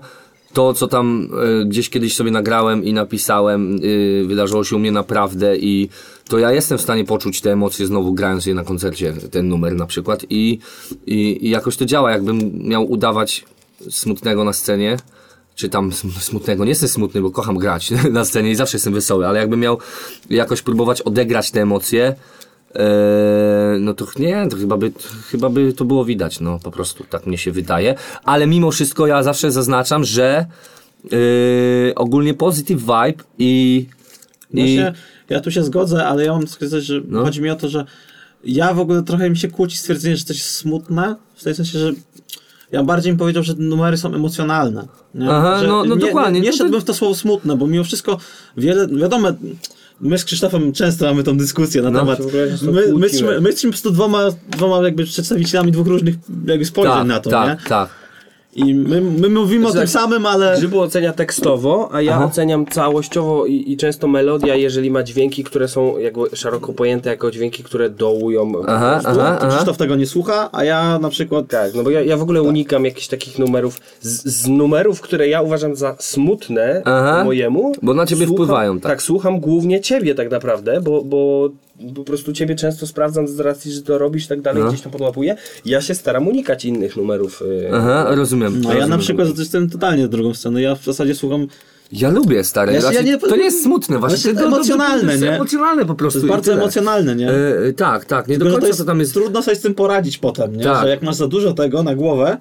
to, 0.54 0.74
co 0.74 0.88
tam 0.88 1.30
e, 1.62 1.66
gdzieś 1.66 1.90
kiedyś 1.90 2.16
sobie 2.16 2.32
nagrałem 2.32 2.84
i 2.84 2.94
napisałem, 2.94 3.76
e, 4.24 4.26
wydarzyło 4.28 4.64
się 4.64 4.76
u 4.76 4.80
mnie 4.80 4.92
naprawdę 4.92 5.58
i 5.58 5.90
to 6.30 6.40
ja 6.40 6.52
jestem 6.52 6.78
w 6.78 6.82
stanie 6.82 7.06
poczuć 7.06 7.42
te 7.42 7.52
emocje 7.52 7.88
znowu 7.88 8.14
grając 8.14 8.46
je 8.46 8.54
na 8.54 8.64
koncercie, 8.64 9.14
ten 9.32 9.50
numer 9.50 9.76
na 9.76 9.86
przykład. 9.86 10.26
I, 10.30 10.60
i, 11.06 11.48
i 11.48 11.50
jakoś 11.50 11.78
to 11.78 11.86
działa, 11.86 12.12
jakbym 12.12 12.60
miał 12.68 12.92
udawać 12.92 13.46
smutnego 13.90 14.44
na 14.44 14.54
scenie, 14.54 14.98
czy 15.56 15.70
tam 15.70 15.90
sm- 15.90 16.20
smutnego, 16.20 16.66
nie 16.66 16.70
jestem 16.70 16.90
smutny, 16.90 17.22
bo 17.22 17.32
kocham 17.32 17.58
grać 17.58 17.92
na 18.12 18.26
scenie 18.26 18.52
i 18.52 18.56
zawsze 18.56 18.78
jestem 18.78 18.94
wesoły, 18.94 19.28
ale 19.28 19.40
jakbym 19.40 19.60
miał 19.60 19.78
jakoś 20.30 20.62
próbować 20.62 21.02
odegrać 21.02 21.52
te 21.52 21.62
emocje, 21.62 22.16
Eee, 22.76 23.80
no 23.80 23.94
to 23.94 24.06
nie, 24.20 24.48
to 24.50 24.58
chyba 24.58 24.78
by, 24.78 24.92
chyba 25.32 25.50
by 25.50 25.74
to 25.74 25.86
było 25.86 26.06
widać, 26.06 26.40
no 26.40 26.60
po 26.60 26.72
prostu 26.72 27.04
tak 27.04 27.26
mnie 27.26 27.38
się 27.38 27.52
wydaje. 27.52 27.96
Ale 28.24 28.48
mimo 28.48 28.72
wszystko 28.72 29.08
ja 29.08 29.24
zawsze 29.24 29.52
zaznaczam, 29.52 30.04
że 30.04 30.46
eee, 31.12 31.96
ogólnie 31.96 32.34
positive 32.34 32.82
vibe 32.82 33.24
i, 33.40 33.86
i 34.54 34.80
ja 35.30 35.40
tu 35.40 35.52
się 35.52 35.64
zgodzę, 35.64 36.06
ale 36.06 36.26
ja 36.26 36.34
mam 36.34 36.48
coś, 36.48 36.84
że 36.84 37.02
no. 37.08 37.24
chodzi 37.24 37.42
mi 37.42 37.50
o 37.50 37.56
to, 37.56 37.70
że 37.70 37.86
ja 38.44 38.74
w 38.74 38.80
ogóle 38.80 39.04
trochę 39.04 39.30
mi 39.30 39.38
się 39.38 39.48
kłóci 39.48 39.78
stwierdzenie, 39.78 40.18
że 40.18 40.24
coś 40.24 40.38
jest 40.38 40.52
smutne, 40.52 41.16
w 41.36 41.44
tej 41.44 41.56
sensie, 41.56 41.80
że 41.80 41.92
ja 42.72 42.84
bardziej 42.84 43.12
bym 43.12 43.20
powiedział, 43.20 43.44
że 43.44 43.54
numery 43.58 43.98
są 43.98 44.14
emocjonalne. 44.14 44.88
Nie? 45.16 45.30
Aha, 45.30 45.60
że 45.60 45.68
no, 45.68 45.86
no 45.86 45.96
nie, 45.96 46.02
dokładnie. 46.02 46.40
Nie, 46.40 46.46
no 46.46 46.52
nie 46.52 46.58
szedłbym 46.58 46.82
w 46.82 46.84
to 46.84 46.94
słowo 46.94 47.16
smutne, 47.16 47.58
bo 47.58 47.68
mimo 47.68 47.84
wszystko 47.84 48.18
wiele, 48.58 48.88
wiadomo, 48.88 49.28
my 50.02 50.18
z 50.18 50.26
Krzysztofem 50.26 50.74
często 50.74 51.06
mamy 51.06 51.24
tą 51.24 51.38
dyskusję 51.38 51.82
na 51.82 51.90
no, 51.90 52.00
temat. 52.00 52.20
My, 52.62 52.94
my, 52.94 53.00
my 53.42 53.50
jesteśmy 53.50 53.70
po 53.70 53.74
prostu 53.74 53.92
dwoma, 53.92 54.20
dwoma 54.50 54.86
jakby 54.86 55.06
przedstawicielami 55.06 55.72
dwóch 55.72 55.88
różnych 55.88 56.16
jakby 56.46 56.66
spojrzeń 56.66 56.98
tak, 56.98 57.08
na 57.08 57.20
to. 57.20 57.30
Tak, 57.30 57.64
nie? 57.64 57.70
tak. 57.70 57.90
I 58.56 58.76
my, 58.76 59.02
my 59.02 59.30
mówimy 59.30 59.68
o 59.68 59.72
Znaczy 59.72 59.88
tym 59.88 59.94
tak, 59.94 60.02
samym, 60.02 60.26
ale... 60.26 60.58
Grzybu 60.58 60.82
ocenia 60.82 61.14
tekstowo, 61.14 61.90
a 61.92 62.02
ja 62.02 62.16
Aha. 62.16 62.26
oceniam 62.26 62.66
całościowo 62.66 63.46
i, 63.46 63.72
i 63.72 63.78
często 63.78 64.08
melodia, 64.08 64.56
jeżeli 64.56 64.92
ma 64.92 65.04
dźwięki, 65.04 65.44
które 65.44 65.68
są 65.68 65.98
jakby 65.98 66.36
szeroko 66.36 66.74
pojęte 66.74 67.10
jako 67.10 67.32
dźwięki, 67.32 67.64
które 67.64 67.90
dołują. 67.90 68.52
Aha, 68.68 69.02
aha, 69.06 69.14
To 69.14 69.28
aha. 69.28 69.48
Krzysztof 69.48 69.78
tego 69.78 69.96
nie 69.96 70.06
słucha, 70.06 70.50
a 70.52 70.64
ja 70.64 71.00
na 71.00 71.10
przykład... 71.10 71.48
Tak, 71.48 71.74
no 71.74 71.84
bo 71.84 71.90
ja, 71.90 72.02
ja 72.02 72.18
w 72.18 72.22
ogóle 72.22 72.42
unikam 72.42 72.86
jakichś 72.86 73.08
takich 73.08 73.40
numerów, 73.40 73.80
z, 74.02 74.26
z 74.26 74.48
numerów, 74.48 75.02
które 75.02 75.28
ja 75.28 75.42
uważam 75.42 75.76
za 75.76 75.96
smutne 76.00 76.82
Aha. 76.86 77.24
mojemu. 77.24 77.72
Bo 77.82 77.94
na 77.94 78.06
ciebie 78.06 78.28
wpływają, 78.28 78.80
tak. 78.80 78.92
Tak, 78.92 79.02
słucham 79.02 79.40
głównie 79.40 79.82
ciebie 79.82 80.16
tak 80.16 80.32
naprawdę, 80.32 80.82
bo, 80.82 81.04
bo 81.04 81.50
po 81.96 82.04
prostu 82.04 82.34
ciebie 82.34 82.56
często 82.56 82.88
sprawdzam 82.88 83.28
z 83.28 83.40
racji, 83.40 83.72
że 83.72 83.82
to 83.82 83.98
robisz 83.98 84.26
i 84.26 84.28
tak 84.28 84.42
dalej, 84.42 84.64
No. 84.64 84.70
gdzieś 84.70 84.82
tam 84.82 84.92
podłapuję. 84.92 85.36
Ja 85.66 85.82
się 85.82 85.96
staram 85.96 86.28
unikać 86.28 86.66
innych 86.66 86.98
numerów. 86.98 87.42
y, 87.42 87.70
Aha, 87.74 88.06
rozumiem. 88.16 88.54
No 88.62 88.70
ja 88.70 88.76
rozumiem. 88.76 88.90
na 88.90 88.98
przykład 88.98 89.38
jestem 89.40 89.70
totalnie 89.70 90.08
drugą 90.08 90.34
sceną. 90.34 90.60
Ja 90.60 90.76
w 90.76 90.84
zasadzie 90.84 91.16
słucham. 91.16 91.48
Ja 91.92 92.10
lubię 92.10 92.44
stare. 92.44 92.74
Ja 92.74 92.80
się- 92.80 92.82
właśnie, 92.82 93.00
ja 93.10 93.16
nie- 93.16 93.18
to 93.20 93.36
nie 93.36 93.44
jest 93.44 93.64
smutne, 93.64 94.00
właśnie. 94.00 94.18
Właśnie 94.18 94.34
to, 94.34 94.40
to, 94.40 94.50
to, 94.50 94.56
emocjonalne, 94.56 95.04
to 95.06 95.12
jest 95.12 95.24
nie? 95.24 95.32
emocjonalne 95.36 95.82
po 95.82 95.88
To 95.88 95.96
prostu. 95.96 96.18
jest 96.20 96.28
i 96.28 96.30
bardzo 96.30 96.54
emocjonalne, 96.54 97.16
nie? 97.16 97.30
E, 97.30 97.58
e, 97.68 97.74
tak, 97.74 98.06
tak. 98.06 98.28
Nie 98.28 98.38
do 98.38 98.46
Tylko, 98.46 98.50
że 98.50 98.54
końca 98.56 98.62
to 98.62 98.68
jest, 98.68 98.80
to 98.80 98.86
tam 98.86 99.00
jest. 99.00 99.14
trudno 99.14 99.42
sobie 99.44 99.56
z 99.58 99.62
tym 99.62 99.76
poradzić 99.76 100.18
potem, 100.18 100.56
nie? 100.56 100.64
Tak. 100.64 100.84
Że 100.84 100.90
jak 100.90 101.02
masz 101.02 101.16
za 101.16 101.28
dużo 101.28 101.54
tego 101.54 101.84
na 101.84 101.96
głowę, 101.96 102.38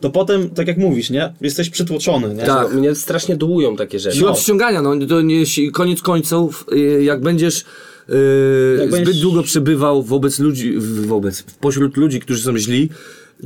to 0.00 0.10
potem, 0.10 0.50
tak 0.50 0.68
jak 0.68 0.76
mówisz, 0.76 1.10
nie? 1.10 1.32
Jesteś 1.40 1.70
przytłoczony, 1.70 2.34
nie? 2.34 2.42
Tak. 2.42 2.72
Mnie 2.72 2.94
strasznie 2.94 3.36
dołują 3.36 3.76
takie 3.76 3.98
rzeczy. 3.98 4.16
Siła 4.18 4.32
przyciągania, 4.32 4.82
no 4.82 5.06
to 5.08 5.20
nie, 5.20 5.44
koniec 5.72 6.02
końców, 6.02 6.66
y, 6.72 7.04
jak 7.04 7.20
będziesz 7.20 7.64
y, 8.10 8.76
Jak 8.78 8.88
zbyt 8.88 9.04
będziesz- 9.04 9.20
długo 9.22 9.42
przebywał 9.42 10.02
wobec 10.02 10.38
ludzi, 10.38 10.74
wobec, 11.06 11.42
pośród 11.42 11.96
ludzi, 11.96 12.20
którzy 12.20 12.42
są 12.42 12.58
źli, 12.58 12.88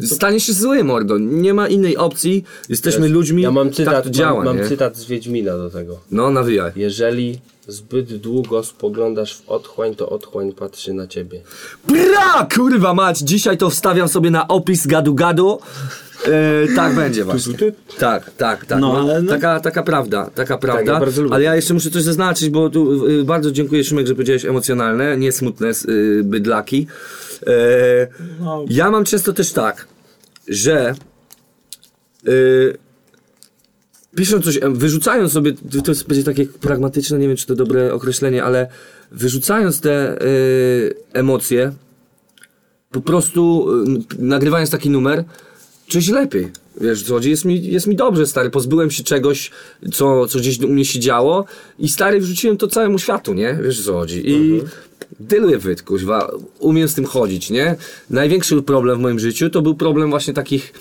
staniesz 0.04 0.42
się 0.46 0.52
zły, 0.52 0.84
mordo. 0.84 1.18
Nie 1.18 1.54
ma 1.54 1.68
innej 1.68 1.96
opcji, 1.96 2.44
jesteśmy 2.68 3.08
ludźmi, 3.08 3.42
Ja 3.42 3.50
mam 3.50 3.72
cytat, 3.72 4.04
tak 4.04 4.12
działa, 4.12 4.44
mam, 4.44 4.56
mam 4.58 4.68
cytat 4.68 4.96
z 4.96 5.04
Wiedźmina 5.04 5.56
do 5.56 5.70
tego. 5.70 6.00
No, 6.10 6.30
nawijaj. 6.30 6.72
Jeżeli 6.76 7.38
zbyt 7.68 8.16
długo 8.16 8.62
spoglądasz 8.64 9.36
w 9.36 9.48
otchłań, 9.48 9.94
to 9.94 10.08
otchłań 10.08 10.52
patrzy 10.52 10.92
na 10.94 11.06
ciebie. 11.06 11.42
Bra! 11.88 12.46
Kurwa 12.54 12.94
mać, 12.94 13.18
dzisiaj 13.18 13.58
to 13.58 13.70
wstawiam 13.70 14.08
sobie 14.08 14.30
na 14.30 14.48
opis 14.48 14.86
gadu 14.86 15.14
gadu. 15.14 15.58
E, 16.26 16.68
tak 16.76 16.94
będzie 16.94 17.24
właśnie. 17.24 17.54
Tak, 17.98 18.30
tak, 18.30 18.66
tak. 18.66 18.80
No, 18.80 18.98
ale 19.00 19.22
no- 19.22 19.30
Taka, 19.30 19.60
taka 19.60 19.82
prawda, 19.82 20.30
taka 20.34 20.58
prawda. 20.58 20.92
ja 20.92 21.00
bardzo 21.00 21.22
lubię. 21.22 21.34
ale 21.34 21.44
ja 21.44 21.56
jeszcze 21.56 21.74
muszę 21.74 21.90
coś 21.90 22.02
zaznaczyć, 22.02 22.50
bo 22.50 22.70
tu 22.70 23.06
y, 23.08 23.24
bardzo 23.24 23.50
dziękuję 23.52 23.84
Szymek, 23.84 24.06
że 24.06 24.14
powiedziałeś 24.14 24.44
emocjonalne, 24.44 25.16
nie 25.16 25.32
smutne 25.32 25.70
y, 25.88 26.20
bydlaki. 26.24 26.86
E, 27.46 27.52
No. 28.40 28.64
Ja 28.68 28.90
mam 28.90 29.04
często 29.04 29.32
też 29.32 29.52
tak, 29.52 29.86
że 30.48 30.94
y, 32.28 32.76
pisząc 34.16 34.44
coś, 34.44 34.58
wyrzucając 34.70 35.32
sobie, 35.32 35.52
to 35.84 35.90
jest 35.90 36.06
będzie 36.08 36.24
takie 36.24 36.46
pragmatyczne, 36.46 37.18
nie 37.18 37.28
wiem 37.28 37.36
czy 37.36 37.46
to 37.46 37.54
dobre 37.54 37.94
określenie, 37.94 38.44
ale 38.44 38.66
wyrzucając 39.12 39.80
te 39.80 40.22
y, 40.22 40.94
emocje, 41.12 41.72
po 42.90 43.00
prostu 43.00 43.68
nagrywając 44.18 44.70
taki 44.70 44.90
numer, 44.90 45.24
się 46.00 46.12
lepiej. 46.12 46.48
Wiesz, 46.80 47.02
co? 47.02 47.18
Jest 47.18 47.44
mi, 47.44 47.66
jest 47.66 47.86
mi 47.86 47.96
dobrze, 47.96 48.26
stary. 48.26 48.50
Pozbyłem 48.50 48.90
się 48.90 49.04
czegoś, 49.04 49.50
co, 49.92 50.26
co 50.26 50.38
gdzieś 50.38 50.60
u 50.60 50.68
mnie 50.68 50.84
się 50.84 51.00
działo 51.00 51.44
i 51.78 51.88
stary, 51.88 52.20
wrzuciłem 52.20 52.56
to 52.56 52.66
całemu 52.68 52.98
światu, 52.98 53.34
nie? 53.34 53.58
Wiesz, 53.64 53.84
co 53.84 53.92
chodzi? 53.92 54.30
I 54.30 54.60
dyluję 55.20 55.58
wyd, 55.58 55.82
kuźwa. 55.82 56.30
Umiem 56.58 56.88
z 56.88 56.94
tym 56.94 57.04
chodzić, 57.04 57.50
nie? 57.50 57.76
Największy 58.10 58.62
problem 58.62 58.98
w 58.98 59.00
moim 59.00 59.18
życiu 59.18 59.50
to 59.50 59.62
był 59.62 59.74
problem 59.74 60.10
właśnie 60.10 60.34
takich 60.34 60.72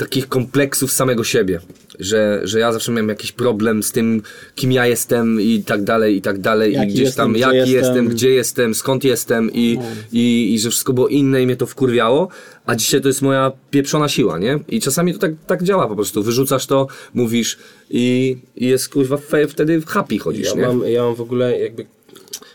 takich 0.00 0.28
kompleksów 0.28 0.92
samego 0.92 1.24
siebie, 1.24 1.60
że, 1.98 2.40
że 2.44 2.58
ja 2.60 2.72
zawsze 2.72 2.92
miałem 2.92 3.08
jakiś 3.08 3.32
problem 3.32 3.82
z 3.82 3.92
tym, 3.92 4.22
kim 4.54 4.72
ja 4.72 4.86
jestem 4.86 5.40
i 5.40 5.62
tak 5.64 5.82
dalej, 5.82 6.16
i 6.16 6.22
tak 6.22 6.38
dalej, 6.40 6.72
Jaki 6.72 6.88
i 6.88 6.92
gdzieś 6.92 7.04
jestem, 7.04 7.24
tam, 7.24 7.32
gdzie 7.32 7.40
jaki 7.42 7.56
jestem, 7.58 7.74
jestem. 7.74 8.08
gdzie 8.08 8.30
jestem, 8.30 8.74
skąd 8.74 9.04
jestem 9.04 9.50
i, 9.52 9.78
i, 10.12 10.54
i 10.54 10.58
że 10.58 10.70
wszystko 10.70 10.92
było 10.92 11.08
inne 11.08 11.42
i 11.42 11.46
mnie 11.46 11.56
to 11.56 11.66
wkurwiało, 11.66 12.28
a 12.66 12.74
dzisiaj 12.76 13.00
to 13.00 13.08
jest 13.08 13.22
moja 13.22 13.52
pieprzona 13.70 14.08
siła, 14.08 14.38
nie? 14.38 14.58
I 14.68 14.80
czasami 14.80 15.12
to 15.12 15.18
tak, 15.18 15.32
tak 15.46 15.62
działa 15.62 15.88
po 15.88 15.94
prostu, 15.94 16.22
wyrzucasz 16.22 16.66
to, 16.66 16.86
mówisz 17.14 17.58
i, 17.90 18.36
i 18.56 18.66
jest 18.66 18.88
kuźwa 18.88 19.18
wtedy 19.48 19.80
w 19.80 19.86
happy 19.86 20.18
chodzisz, 20.18 20.48
Ja 20.48 20.54
nie? 20.54 20.66
mam, 20.66 20.82
ja 20.88 21.02
mam 21.02 21.14
w 21.14 21.20
ogóle 21.20 21.58
jakby. 21.60 21.86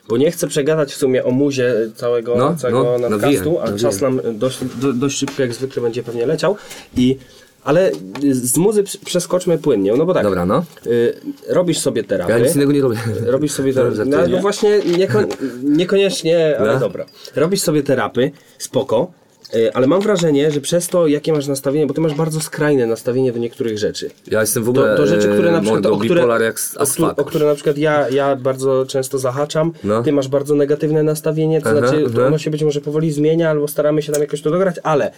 Bo 0.10 0.18
nie 0.18 0.32
chcę 0.32 0.48
przegadać 0.48 0.94
w 0.94 0.98
sumie 0.98 1.24
o 1.24 1.32
muzie 1.32 1.74
całego, 1.96 2.36
No, 2.38 2.56
całego 2.56 2.84
no, 2.84 3.10
nadcastu, 3.10 3.52
nawijaj, 3.54 3.76
a 3.76 3.78
czas 3.80 4.02
nam 4.02 4.22
dość, 4.34 4.60
do, 4.82 4.94
dość 4.94 5.18
szybko 5.18 5.42
jak 5.42 5.54
zwykle 5.54 5.82
będzie 5.82 6.04
pewnie 6.04 6.26
leciał. 6.26 6.56
I, 6.98 7.18
ale 7.64 7.92
z 8.32 8.58
muzy 8.58 8.84
prz- 8.84 8.98
przeskoczmy 9.06 9.58
płynnie, 9.58 9.94
no 9.96 10.06
bo 10.06 10.14
tak. 10.14 10.24
Dobra, 10.24 10.46
no. 10.46 10.64
Y, 10.88 11.14
robisz 11.50 11.80
sobie 11.80 12.04
terapię. 12.04 12.34
Ja 12.34 12.40
nic 12.40 12.56
innego 12.56 12.72
nie 12.72 12.82
robię. 12.82 12.98
Robisz 13.26 13.52
sobie 13.52 13.74
terapię. 13.74 14.06
No, 14.06 14.18
no 14.28 14.38
właśnie, 14.40 14.80
nieko, 14.98 15.20
niekoniecznie, 15.64 16.58
ale 16.60 16.74
No. 16.74 16.80
dobra. 16.80 17.06
Robisz 17.36 17.62
sobie 17.62 17.84
terapy, 17.84 18.32
spoko. 18.58 19.12
Y, 19.56 19.74
Ale 19.74 19.88
mam 19.88 20.02
wrażenie, 20.02 20.52
że 20.52 20.62
przez 20.62 20.88
to, 20.88 21.08
jakie 21.08 21.34
masz 21.34 21.48
nastawienie, 21.48 21.88
bo 21.88 21.94
ty 21.94 22.02
masz 22.02 22.14
bardzo 22.14 22.40
skrajne 22.42 22.86
nastawienie 22.86 23.32
do 23.32 23.40
niektórych 23.40 23.78
rzeczy. 23.78 24.10
Ja 24.28 24.42
jestem 24.42 24.64
w 24.64 24.66
Do, 24.66 24.82
ogóle 24.82 24.98
do 24.98 25.08
rzeczy, 25.08 25.28
które 25.28 25.52
na 25.52 25.58
e, 25.58 25.62
przykład, 25.62 25.86
o 25.86 25.98
które, 25.98 26.22
jak 26.44 26.60
o, 26.78 27.16
o 27.22 27.26
które 27.26 27.46
na 27.46 27.56
przykład 27.56 27.78
ja, 27.78 28.10
ja 28.10 28.36
bardzo 28.36 28.86
często 28.86 29.20
zahaczam, 29.20 29.72
No. 29.84 30.04
ty 30.04 30.12
masz 30.12 30.28
bardzo 30.28 30.56
negatywne 30.56 31.04
nastawienie, 31.04 31.62
to 31.62 31.70
Aha, 31.70 31.80
znaczy 31.80 32.04
to 32.04 32.10
aha. 32.18 32.28
ono 32.28 32.38
się 32.38 32.52
być 32.52 32.64
może 32.64 32.82
powoli 32.82 33.12
zmienia, 33.12 33.50
albo 33.50 33.68
staramy 33.68 34.02
się 34.02 34.12
tam 34.12 34.22
jakoś 34.22 34.42
to 34.42 34.52
dograć, 34.52 34.76
ale 34.84 35.12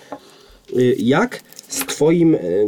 y, 0.78 0.96
jak 1.00 1.40
z 1.68 1.80
twoim, 1.86 2.36
y, 2.36 2.66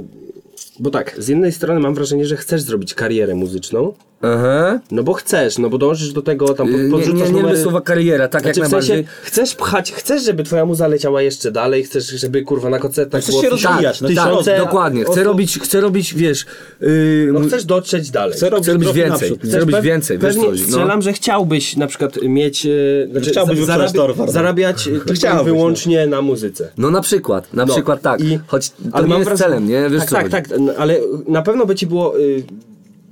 bo 0.80 0.90
tak, 0.90 1.16
z 1.18 1.28
jednej 1.28 1.52
strony 1.52 1.80
mam 1.80 1.94
wrażenie, 1.96 2.26
że 2.26 2.38
chcesz 2.38 2.62
zrobić 2.62 2.94
karierę 2.94 3.36
muzyczną, 3.36 3.94
Aha. 4.22 4.80
no 4.92 5.04
bo 5.04 5.14
chcesz, 5.14 5.58
no 5.58 5.70
bo 5.70 5.78
dążysz 5.78 6.14
do 6.14 6.22
tego, 6.22 6.54
tam 6.54 6.68
pod, 6.72 6.82
Nie, 6.82 6.90
podrzucasz 6.92 7.20
nie, 7.20 7.26
nie 7.26 7.32
lubię 7.32 7.42
numery. 7.42 7.62
słowa 7.64 7.82
kariera, 7.82 8.28
tak 8.28 8.42
Znaczy, 8.42 8.60
jak 8.60 8.68
w 8.70 8.72
sensie, 8.72 8.94
najbardziej. 8.94 9.16
chcesz 9.24 9.56
pchać, 9.56 9.92
chcesz, 9.94 10.24
żeby 10.24 10.44
twoja 10.44 10.66
muza 10.66 10.88
leciała 10.88 11.22
jeszcze 11.22 11.52
dalej, 11.52 11.84
chcesz, 11.84 12.08
żeby 12.08 12.42
kurwa 12.42 12.70
na 12.70 12.80
koncertach 12.80 13.22
Chcesz 13.22 13.32
było 13.32 13.44
się 13.44 13.50
rozwijać, 13.50 14.02
no 14.02 14.08
Tak, 14.08 14.18
tysiące 14.18 14.58
dokładnie. 14.58 15.02
Chcę 15.04 15.12
osób. 15.12 15.24
robić, 15.24 15.60
chcę 15.60 15.82
robić, 15.82 16.14
wiesz... 16.14 16.46
Yy, 16.82 17.30
No 17.34 17.40
chcesz 17.40 17.66
dotrzeć 17.66 18.12
dalej. 18.12 18.36
Chcę 18.38 18.50
robić 18.50 18.64
chcę 18.66 18.74
robić 18.74 18.94
więcej. 18.94 19.30
naprzód. 19.32 19.50
Chcę 19.50 19.60
robić 19.60 19.82
więcej, 19.82 20.18
wiesz 20.18 20.34
co 20.34 20.40
Pewnie 20.40 20.50
chodzi, 20.52 20.62
no. 20.64 20.68
strzelam, 20.70 21.02
że 21.02 21.14
chciałbyś 21.14 21.76
na 21.78 21.88
przykład 21.88 22.22
mieć, 22.24 22.66
e, 22.66 22.70
znaczy 23.12 23.30
chciałbyś 23.30 23.58
za- 23.60 23.66
wyprzedać 23.66 23.92
tor 23.94 24.16
Warner. 24.16 24.34
zarabiać 24.34 24.88
e, 24.88 24.92
tylko 24.92 25.14
chciałbyś, 25.14 25.46
wyłącznie 25.46 26.08
na 26.08 26.22
muzyce. 26.22 26.72
No 26.78 26.92
na 26.92 27.02
przykład, 27.02 27.54
na 27.54 27.66
No. 27.66 27.74
przykład 27.74 28.02
tak. 28.02 28.22
I- 28.22 28.40
Choć 28.48 28.70
to 28.70 28.76
ale 28.92 29.08
nie 29.08 29.14
mam 29.14 29.20
jest 29.22 29.42
celem, 29.42 29.68
nie? 29.68 29.90
Wiesz 29.90 30.00
tak, 30.00 30.10
co 30.10 30.16
tak, 30.16 30.30
tak, 30.30 30.60
ale 30.78 31.00
na 31.28 31.42
pewno 31.42 31.66
by 31.66 31.76
ci 31.76 31.88
było 31.88 32.14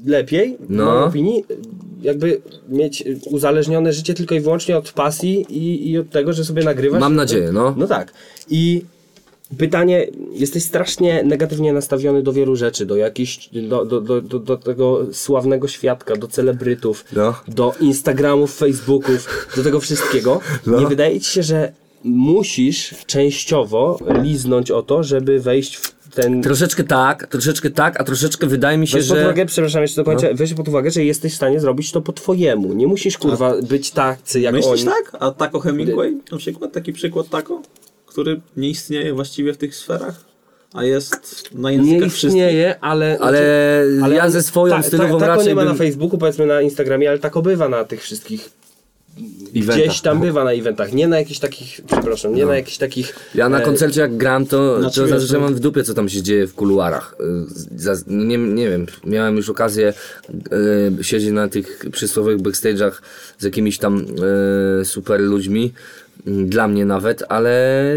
lepiej, 0.05 0.57
w 0.59 0.69
No. 0.69 0.85
mojej 0.85 1.03
opinii, 1.03 1.43
jakby 2.01 2.41
mieć 2.69 3.03
uzależnione 3.25 3.93
życie 3.93 4.13
tylko 4.13 4.35
i 4.35 4.39
wyłącznie 4.39 4.77
od 4.77 4.91
pasji 4.91 5.45
i, 5.49 5.89
i 5.91 5.97
od 5.97 6.09
tego, 6.09 6.33
że 6.33 6.45
sobie 6.45 6.63
nagrywasz. 6.63 7.01
Mam 7.01 7.15
nadzieję, 7.15 7.51
no. 7.51 7.73
No 7.77 7.87
tak. 7.87 8.13
I 8.49 8.81
pytanie, 9.57 10.07
jesteś 10.33 10.63
strasznie 10.63 11.23
negatywnie 11.23 11.73
nastawiony 11.73 12.23
do 12.23 12.33
wielu 12.33 12.55
rzeczy, 12.55 12.85
do 12.85 12.95
jakichś, 12.95 13.49
do, 13.69 13.85
do, 13.85 14.01
do, 14.01 14.21
do, 14.21 14.39
do 14.39 14.57
tego 14.57 15.05
sławnego 15.13 15.67
świadka, 15.67 16.15
do 16.15 16.27
celebrytów, 16.27 17.05
No. 17.15 17.33
do 17.47 17.73
Instagramów, 17.81 18.55
Facebooków, 18.57 19.47
do 19.55 19.63
tego 19.63 19.79
wszystkiego. 19.79 20.39
No. 20.65 20.79
Nie 20.79 20.87
wydaje 20.87 21.19
ci 21.19 21.31
się, 21.31 21.43
że 21.43 21.71
musisz 22.03 22.93
częściowo 23.05 23.99
liznąć 24.23 24.71
o 24.71 24.81
to, 24.81 25.03
żeby 25.03 25.39
wejść 25.39 25.75
w 25.75 25.96
ten... 26.21 26.41
Troszeczkę 26.41 26.83
tak, 26.83 27.27
troszeczkę 27.27 27.69
tak, 27.69 28.01
a 28.01 28.03
troszeczkę 28.03 28.47
wydaje 28.47 28.77
mi 28.77 28.87
się, 28.87 28.97
Weź 28.97 29.07
pod 29.07 29.17
że... 29.17 29.23
uwagę, 29.23 29.45
przepraszam, 29.45 29.81
jeszcze 29.81 30.01
dokończę, 30.01 30.33
weź 30.33 30.53
pod 30.53 30.67
uwagę, 30.67 30.91
że 30.91 31.03
jesteś 31.03 31.33
w 31.33 31.35
stanie 31.35 31.59
zrobić 31.59 31.91
to 31.91 32.01
po 32.01 32.13
twojemu. 32.13 32.73
Nie 32.73 32.87
musisz, 32.87 33.17
kurwa, 33.17 33.53
być 33.61 33.91
tacy 33.91 34.39
jak 34.39 34.53
Myślisz 34.53 34.71
oni. 34.71 34.83
tak? 34.85 35.21
A 35.21 35.31
Taco 35.31 35.59
Hemingway 35.59 36.17
na 36.31 36.37
przykład? 36.37 36.71
Taki 36.71 36.93
przykład 36.93 37.29
Taco? 37.29 37.61
Który 38.05 38.41
nie 38.57 38.69
istnieje 38.69 39.13
właściwie 39.13 39.53
w 39.53 39.57
tych 39.57 39.75
sferach? 39.75 40.25
A 40.73 40.83
jest 40.83 41.49
na 41.53 41.71
Nie 41.71 41.77
językach 41.77 42.09
wszystkich? 42.11 42.41
istnieje, 42.43 42.75
ale... 42.81 43.17
Ale, 43.21 43.83
ale 44.03 44.15
ja 44.15 44.29
ze 44.29 44.43
swoją 44.43 44.75
ta, 44.75 44.83
stylową 44.83 45.19
ta, 45.19 45.25
tako 45.25 45.27
raczej 45.27 45.47
nie 45.47 45.55
ma 45.55 45.61
bym... 45.61 45.71
na 45.71 45.77
Facebooku, 45.77 46.17
powiedzmy 46.17 46.45
na 46.45 46.61
Instagramie, 46.61 47.09
ale 47.09 47.19
tako 47.19 47.41
bywa 47.41 47.69
na 47.69 47.83
tych 47.83 48.01
wszystkich 48.01 48.49
eventach. 49.55 49.77
Gdzieś 49.77 50.01
tam 50.01 50.21
bywa 50.21 50.43
na 50.43 50.51
eventach, 50.51 50.93
nie 50.93 51.07
na 51.07 51.19
jakichś 51.19 51.39
takich, 51.39 51.81
przepraszam, 51.87 52.35
nie 52.35 52.45
na 52.45 52.55
jakichś 52.55 52.77
takich... 52.77 53.15
Ja 53.35 53.49
na 53.49 53.61
e, 53.61 53.65
koncercie 53.65 54.01
jak 54.01 54.17
gram, 54.17 54.45
to, 54.45 54.79
Znaczy, 54.81 55.01
to 55.01 55.07
znaczy, 55.07 55.25
że 55.25 55.33
no- 55.33 55.39
mam 55.39 55.55
w 55.55 55.59
dupie, 55.59 55.83
co 55.83 55.93
tam 55.93 56.09
się 56.09 56.21
dzieje 56.21 56.47
w 56.47 56.53
kuluarach. 56.53 57.15
Za- 57.75 57.95
no 58.07 58.23
Nie, 58.23 58.37
nie 58.37 58.69
wiem, 58.69 58.85
miałem 59.05 59.35
już 59.35 59.49
okazję 59.49 59.93
y, 60.99 61.03
siedzieć 61.03 61.31
na 61.31 61.47
tych 61.47 61.85
przysłowych 61.91 62.37
backstage'ach 62.37 62.91
z 63.39 63.43
jakimiś 63.43 63.77
tam 63.77 64.05
super 64.83 65.21
ludźmi, 65.21 65.73
dla 66.25 66.67
mnie 66.67 66.85
nawet, 66.85 67.23
ale 67.29 67.51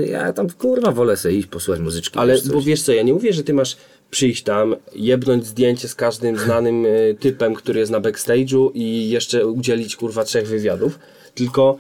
ja 0.07 0.33
tam 0.33 0.51
kurwa 0.51 0.93
wolę 0.93 1.17
sobie 1.17 1.35
iść 1.35 1.49
posłuchać 1.49 1.83
muzyczki. 1.83 2.19
Ale 2.19 2.39
bo 2.53 2.63
wiesz 2.63 2.83
co, 2.83 2.93
ja 2.93 3.03
nie 3.03 3.13
mówię, 3.13 3.33
że 3.33 3.45
ty 3.45 3.55
masz 3.55 3.77
przyjść 4.11 4.43
tam, 4.43 4.77
jebnąć 4.95 5.47
zdjęcie 5.47 5.89
z 5.89 5.95
każdym 5.95 6.39
znanym 6.39 6.87
e, 6.87 7.15
typem, 7.15 7.55
który 7.55 7.81
jest 7.81 7.93
na 7.93 8.01
backstage'u 8.01 8.71
i 8.75 9.11
jeszcze 9.11 9.47
udzielić 9.47 9.97
kurwa 9.97 10.25
trzech 10.25 10.49
wywiadów, 10.49 10.99
tylko 11.35 11.79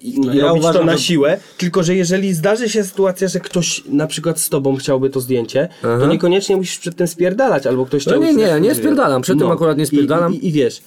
i, 0.00 0.20
i 0.20 0.36
ja 0.36 0.42
robić 0.46 0.60
uważam, 0.62 0.80
to 0.82 0.86
na 0.86 0.92
że- 0.96 1.02
siłę, 1.02 1.40
tylko 1.58 1.82
że 1.82 1.96
jeżeli 1.96 2.34
zdarzy 2.34 2.68
się 2.68 2.84
sytuacja, 2.84 3.28
że 3.28 3.40
ktoś 3.40 3.82
na 3.88 4.06
przykład 4.06 4.40
z 4.40 4.48
tobą 4.48 4.76
chciałby 4.76 5.10
to 5.10 5.20
zdjęcie, 5.20 5.68
to 5.82 5.94
Aha. 5.94 6.06
niekoniecznie 6.06 6.56
musisz 6.56 6.78
przed 6.78 6.96
tym 6.96 7.06
spierdalać, 7.06 7.66
albo 7.66 7.86
ktoś 7.86 8.06
No 8.06 8.16
nie, 8.16 8.34
nie, 8.34 8.60
nie 8.60 8.74
spierdalam, 8.74 9.22
przed 9.22 9.38
tym 9.38 9.50
akurat 9.50 9.78
nie 9.78 9.86
spierdalam. 9.86 10.34
I, 10.34 10.36
i, 10.36 10.48
I 10.48 10.52
wiesz, 10.52 10.80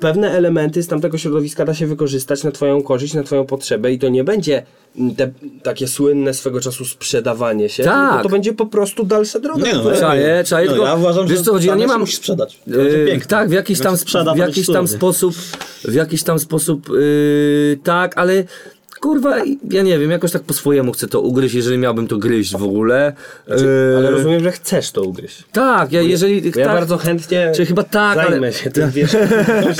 pewne 0.00 0.30
elementy 0.30 0.82
z 0.82 0.88
tamtego 0.88 1.18
środowiska 1.18 1.64
da 1.64 1.74
się 1.74 1.86
wykorzystać 1.86 2.44
na 2.44 2.50
twoją 2.52 2.82
korzyść, 2.82 3.14
na 3.14 3.22
twoją 3.22 3.44
potrzebę 3.46 3.92
i 3.92 3.98
to 3.98 4.08
nie 4.08 4.24
będzie 4.24 4.62
te, 5.16 5.30
takie 5.62 5.88
słynne 5.88 6.34
swego 6.34 6.60
czasu 6.60 6.84
sprzedawanie 6.84 7.68
się, 7.68 7.82
Tak. 7.84 8.10
tylko 8.10 8.22
to 8.22 8.28
będzie 8.28 8.52
po 8.52 8.66
prostu 8.66 9.04
dalsza 9.04 9.38
droga. 9.38 9.66
Nie 9.66 9.72
no, 9.74 9.92
Czaję, 10.00 10.44
czaję, 10.46 10.66
no, 10.66 10.72
tylko- 10.72 10.86
ja 10.88 10.94
uważam, 10.94 11.26
wiesz 11.26 11.38
że 11.38 11.44
co 11.44 11.52
chodzi, 11.52 11.68
ja 11.68 11.74
nie 11.74 11.86
mam- 11.86 12.00
musisz 12.00 12.16
sprzedać. 12.16 12.60
Yy, 12.66 13.20
tak, 13.28 13.48
w 13.48 13.52
jakiś 13.52 13.78
Jak 13.78 13.84
tam, 13.84 13.94
się 13.94 13.98
sprzeda, 14.00 14.34
w 14.34 14.38
jakiś 14.38 14.66
tam 14.66 14.88
sposób, 14.88 15.34
w 15.84 15.94
jakiś 15.94 16.22
tam 16.22 16.38
sposób, 16.38 16.88
yy, 16.88 17.78
tak, 17.84 18.18
ale 18.18 18.44
kurwa, 19.00 19.36
ja 19.70 19.82
nie 19.82 19.98
wiem, 19.98 20.10
jakoś 20.10 20.32
tak 20.32 20.42
po 20.42 20.54
swojemu 20.54 20.92
chcę 20.92 21.08
to 21.08 21.20
ugryźć, 21.20 21.54
jeżeli 21.54 21.78
miałbym 21.78 22.08
to 22.08 22.18
gryźć 22.18 22.56
w 22.56 22.62
ogóle. 22.62 23.12
Yy, 23.48 23.54
Ale 23.96 24.10
rozumiem, 24.10 24.42
że 24.42 24.52
chcesz 24.52 24.90
to 24.90 25.02
ugryźć. 25.02 25.44
Tak, 25.52 25.92
ja 25.92 26.02
jeżeli, 26.02 26.42
Bo 26.42 26.48
tak, 26.48 26.56
ja 26.56 26.66
bardzo 26.66 26.96
chętnie 26.98 27.52
czy 27.54 27.66
chyba 27.66 27.82
tak, 27.82 28.16
zajmę 28.16 28.36
ale, 28.36 28.52
się 28.52 28.70
tym, 28.70 28.90
wiesz. 28.90 29.16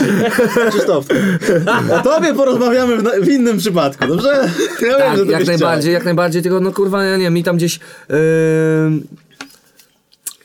Krzysztof, 0.71 1.07
o 1.93 1.99
tobie 1.99 2.35
porozmawiamy 2.35 2.97
w, 2.97 3.03
na- 3.03 3.21
w 3.21 3.29
innym 3.29 3.59
przypadku, 3.59 4.07
dobrze? 4.07 4.29
Ja 4.81 4.99
wiem, 4.99 4.99
tak, 4.99 5.27
ty 5.27 5.33
jak 5.33 5.47
najbardziej, 5.47 5.93
jak 5.93 6.05
najbardziej, 6.05 6.43
tylko 6.43 6.61
no 6.61 6.73
kurwa, 6.73 7.05
ja 7.05 7.17
nie 7.17 7.25
wiem, 7.25 7.35
mi 7.35 7.45
tam 7.45 7.57
gdzieś, 7.57 7.81
yy, 8.09 8.17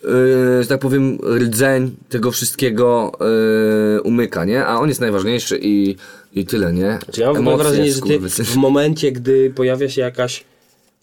yy, 0.03 0.63
że 0.63 0.67
tak 0.69 0.79
powiem, 0.79 1.17
rdzeń 1.37 1.95
tego 2.09 2.31
wszystkiego 2.31 3.11
yy, 3.95 4.01
umyka, 4.01 4.45
nie? 4.45 4.65
A 4.65 4.79
on 4.79 4.89
jest 4.89 5.01
najważniejszy 5.01 5.59
i, 5.61 5.95
i 6.33 6.45
tyle, 6.45 6.73
nie? 6.73 6.99
Czy 7.11 7.21
ja 7.21 7.27
mam 7.27 7.37
Emocje, 7.37 7.63
wrażenie, 7.63 7.91
że 7.91 8.01
ty 8.01 8.19
w 8.43 8.55
momencie, 8.55 9.11
gdy 9.11 9.49
pojawia 9.55 9.89
się 9.89 10.01
jakaś 10.01 10.43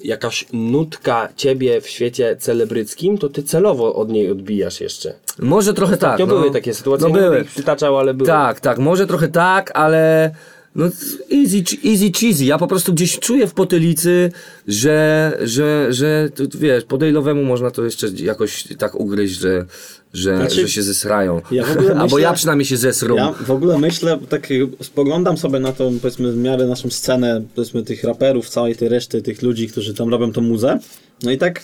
jakaś 0.01 0.47
nutka 0.53 1.29
ciebie 1.37 1.81
w 1.81 1.89
świecie 1.89 2.37
celebryckim, 2.37 3.19
to 3.19 3.29
ty 3.29 3.43
celowo 3.43 3.95
od 3.95 4.09
niej 4.09 4.31
odbijasz 4.31 4.81
jeszcze. 4.81 5.15
Może 5.39 5.75
trochę 5.75 5.97
tak. 5.97 6.19
To 6.19 6.27
no. 6.27 6.35
były 6.35 6.51
takie 6.51 6.75
sytuacje, 6.75 7.09
No 7.09 7.15
były. 7.15 7.41
ich 7.41 7.51
przytaczał, 7.51 7.99
ale 7.99 8.15
były. 8.15 8.27
Tak, 8.27 8.61
tak, 8.61 8.79
może 8.79 9.07
trochę 9.07 9.29
tak, 9.29 9.71
ale 9.75 10.31
No 10.75 10.85
easy, 11.33 11.65
easy 11.85 12.11
cheesy. 12.21 12.45
Ja 12.45 12.59
po 12.59 12.67
prostu 12.67 12.93
gdzieś 12.93 13.19
czuję 13.19 13.47
w 13.47 13.55
potylicy, 13.55 14.33
że, 14.69 15.39
że, 15.43 15.87
że 15.91 16.29
to, 16.35 16.45
wiesz, 16.59 16.85
po 16.85 16.99
Dale'owemu 16.99 17.45
można 17.45 17.71
to 17.71 17.85
jeszcze 17.85 18.07
jakoś 18.09 18.65
tak 18.79 18.95
ugryźć, 18.95 19.41
że, 19.41 19.67
że, 20.13 20.37
Znaczy, 20.37 20.61
że 20.61 20.69
się 20.69 20.83
zesrają. 20.83 21.41
ja 21.51 21.65
ogóle 21.73 21.91
Albo 21.91 22.05
myślę- 22.05 22.21
ja 22.21 22.33
przynajmniej 22.33 22.67
się 22.67 22.77
zesrą. 22.77 23.17
Ja 23.17 23.33
w 23.33 23.51
ogóle 23.51 23.79
myślę, 23.79 24.19
tak 24.29 24.49
spoglądam 24.83 25.37
sobie 25.37 25.59
na 25.59 25.73
tą, 25.73 25.99
powiedzmy, 25.99 26.33
w 26.33 26.37
miarę 26.37 26.67
naszą 26.67 26.91
scenę, 26.91 27.43
powiedzmy, 27.55 27.83
tych 27.83 28.05
raperów, 28.05 28.49
całej 28.49 28.77
tej 28.77 28.89
reszty, 28.89 29.23
tych 29.23 29.43
ludzi, 29.43 29.69
którzy 29.69 29.95
tam 29.95 30.09
robią 30.09 30.33
tą 30.33 30.41
muzę. 30.41 30.79
No 31.23 31.31
i 31.31 31.39
tak 31.39 31.63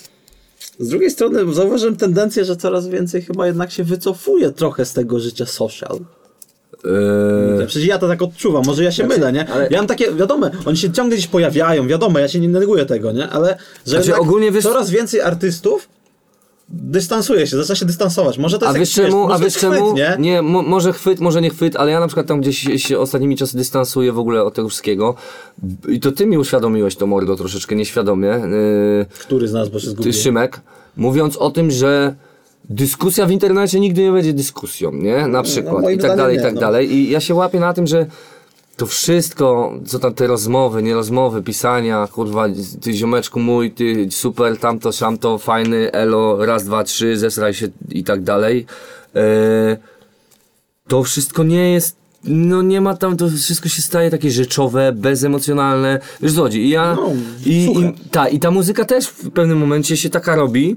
z 0.78 0.88
drugiej 0.88 1.10
strony 1.10 1.54
zauważyłem 1.54 1.96
tendencję, 1.96 2.44
że 2.44 2.56
coraz 2.56 2.88
więcej 2.88 3.22
chyba 3.22 3.46
jednak 3.46 3.70
się 3.70 3.84
wycofuje 3.84 4.50
trochę 4.50 4.84
z 4.84 4.92
tego 4.92 5.20
życia 5.20 5.46
social. 5.46 6.00
Eee, 6.84 7.66
Przecież 7.66 7.88
ja 7.88 7.98
to 7.98 8.08
tak 8.08 8.22
odczuwam, 8.22 8.62
może 8.66 8.84
ja 8.84 8.92
się 8.92 9.06
mylę, 9.06 9.32
nie? 9.32 9.46
Ja 9.70 9.78
mam 9.78 9.86
takie, 9.86 10.12
wiadomo, 10.12 10.50
oni 10.64 10.76
się 10.76 10.92
ciągle 10.92 11.16
gdzieś 11.16 11.26
pojawiają, 11.28 11.86
wiadomo, 11.88 12.18
ja 12.18 12.28
się 12.28 12.40
nie 12.40 12.48
neguję 12.48 12.86
tego, 12.86 13.12
nie? 13.12 13.28
Ale 13.28 13.56
że 13.86 14.02
Znaczy, 14.02 14.20
ogólnie 14.20 14.50
wiesz- 14.52 14.64
coraz 14.64 14.90
więcej 14.90 15.20
artystów 15.20 15.88
dystansuje 16.68 17.46
się, 17.46 17.56
zaczyna 17.56 17.76
się 17.76 17.86
dystansować. 17.86 18.38
Może 18.38 18.58
to 18.58 18.66
A 18.66 18.68
jest 18.68 18.78
wiesz 18.78 18.96
jak, 18.96 19.06
czemu? 19.06 19.22
może 19.22 19.34
A 19.34 19.38
wiesz 19.38 19.54
chwyt, 19.56 19.70
czemu? 19.70 19.92
nie? 19.94 20.16
Nie, 20.18 20.42
mo, 20.42 20.62
może 20.62 20.92
chwyt, 20.92 21.20
może 21.20 21.40
nie 21.40 21.50
chwyt, 21.50 21.76
ale 21.76 21.90
ja 21.90 22.00
na 22.00 22.06
przykład 22.06 22.26
tam 22.26 22.40
gdzieś 22.40 22.66
się 22.76 22.98
ostatnimi 22.98 23.36
czasy 23.36 23.56
dystansuję 23.56 24.12
w 24.12 24.18
ogóle 24.18 24.42
od 24.42 24.54
tego 24.54 24.68
wszystkiego. 24.68 25.14
I 25.88 26.00
to 26.00 26.12
ty 26.12 26.26
mi 26.26 26.38
uświadomiłeś 26.38 26.96
to 26.96 27.06
mordo 27.06 27.36
troszeczkę 27.36 27.74
nieświadomie. 27.74 28.28
Yy, 28.28 29.06
Który 29.20 29.48
z 29.48 29.52
nas, 29.52 29.68
bo 29.68 29.80
się 29.80 29.94
ty? 29.94 30.12
Szymek, 30.12 30.60
mówiąc 30.96 31.36
o 31.36 31.50
tym, 31.50 31.70
że 31.70 32.14
dyskusja 32.70 33.26
w 33.26 33.30
internecie 33.30 33.80
nigdy 33.80 34.02
nie 34.02 34.12
będzie 34.12 34.32
dyskusją, 34.32 34.92
nie? 34.92 35.26
Na 35.26 35.42
przykład. 35.42 35.82
moim 35.82 35.98
I 35.98 36.02
tak 36.02 36.16
dalej, 36.16 36.38
i 36.38 36.42
tak 36.42 36.54
no. 36.54 36.60
dalej. 36.60 36.92
I 36.92 37.10
ja 37.10 37.20
się 37.20 37.34
łapię 37.34 37.60
na 37.60 37.72
tym, 37.72 37.86
że 37.86 38.06
to 38.76 38.86
wszystko, 38.86 39.72
co 39.86 39.98
tam 39.98 40.14
te 40.14 40.26
rozmowy, 40.26 40.82
nie 40.82 40.94
rozmowy, 40.94 41.42
pisania, 41.42 42.08
kurwa, 42.12 42.46
ty 42.80 42.92
ziomeczku 42.92 43.40
mój, 43.40 43.70
ty 43.70 44.08
super, 44.10 44.58
tamto, 44.58 44.92
szamto, 44.92 45.38
fajny, 45.38 45.92
elo, 45.92 46.46
raz, 46.46 46.64
dwa, 46.64 46.84
trzy, 46.84 47.18
zesraj 47.18 47.54
się 47.54 47.68
i 47.88 48.04
tak 48.04 48.22
dalej. 48.22 48.66
E, 49.16 49.76
to 50.88 51.02
wszystko 51.02 51.44
nie 51.44 51.72
jest, 51.72 51.96
no 52.24 52.62
nie 52.62 52.80
ma 52.80 52.96
tam, 52.96 53.16
to 53.16 53.28
wszystko 53.28 53.68
się 53.68 53.82
staje 53.82 54.10
takie 54.10 54.30
rzeczowe, 54.30 54.92
bezemocjonalne. 54.92 56.00
Wiesz 56.20 56.34
chodzi? 56.36 56.60
I 56.60 56.68
ja, 56.68 56.94
No, 56.94 57.12
i, 57.46 57.64
i, 57.64 58.10
ta, 58.10 58.28
i 58.28 58.38
ta 58.38 58.50
muzyka 58.50 58.84
też 58.84 59.06
w 59.06 59.30
pewnym 59.30 59.58
momencie 59.58 59.96
się 59.96 60.10
taka 60.10 60.36
robi, 60.36 60.76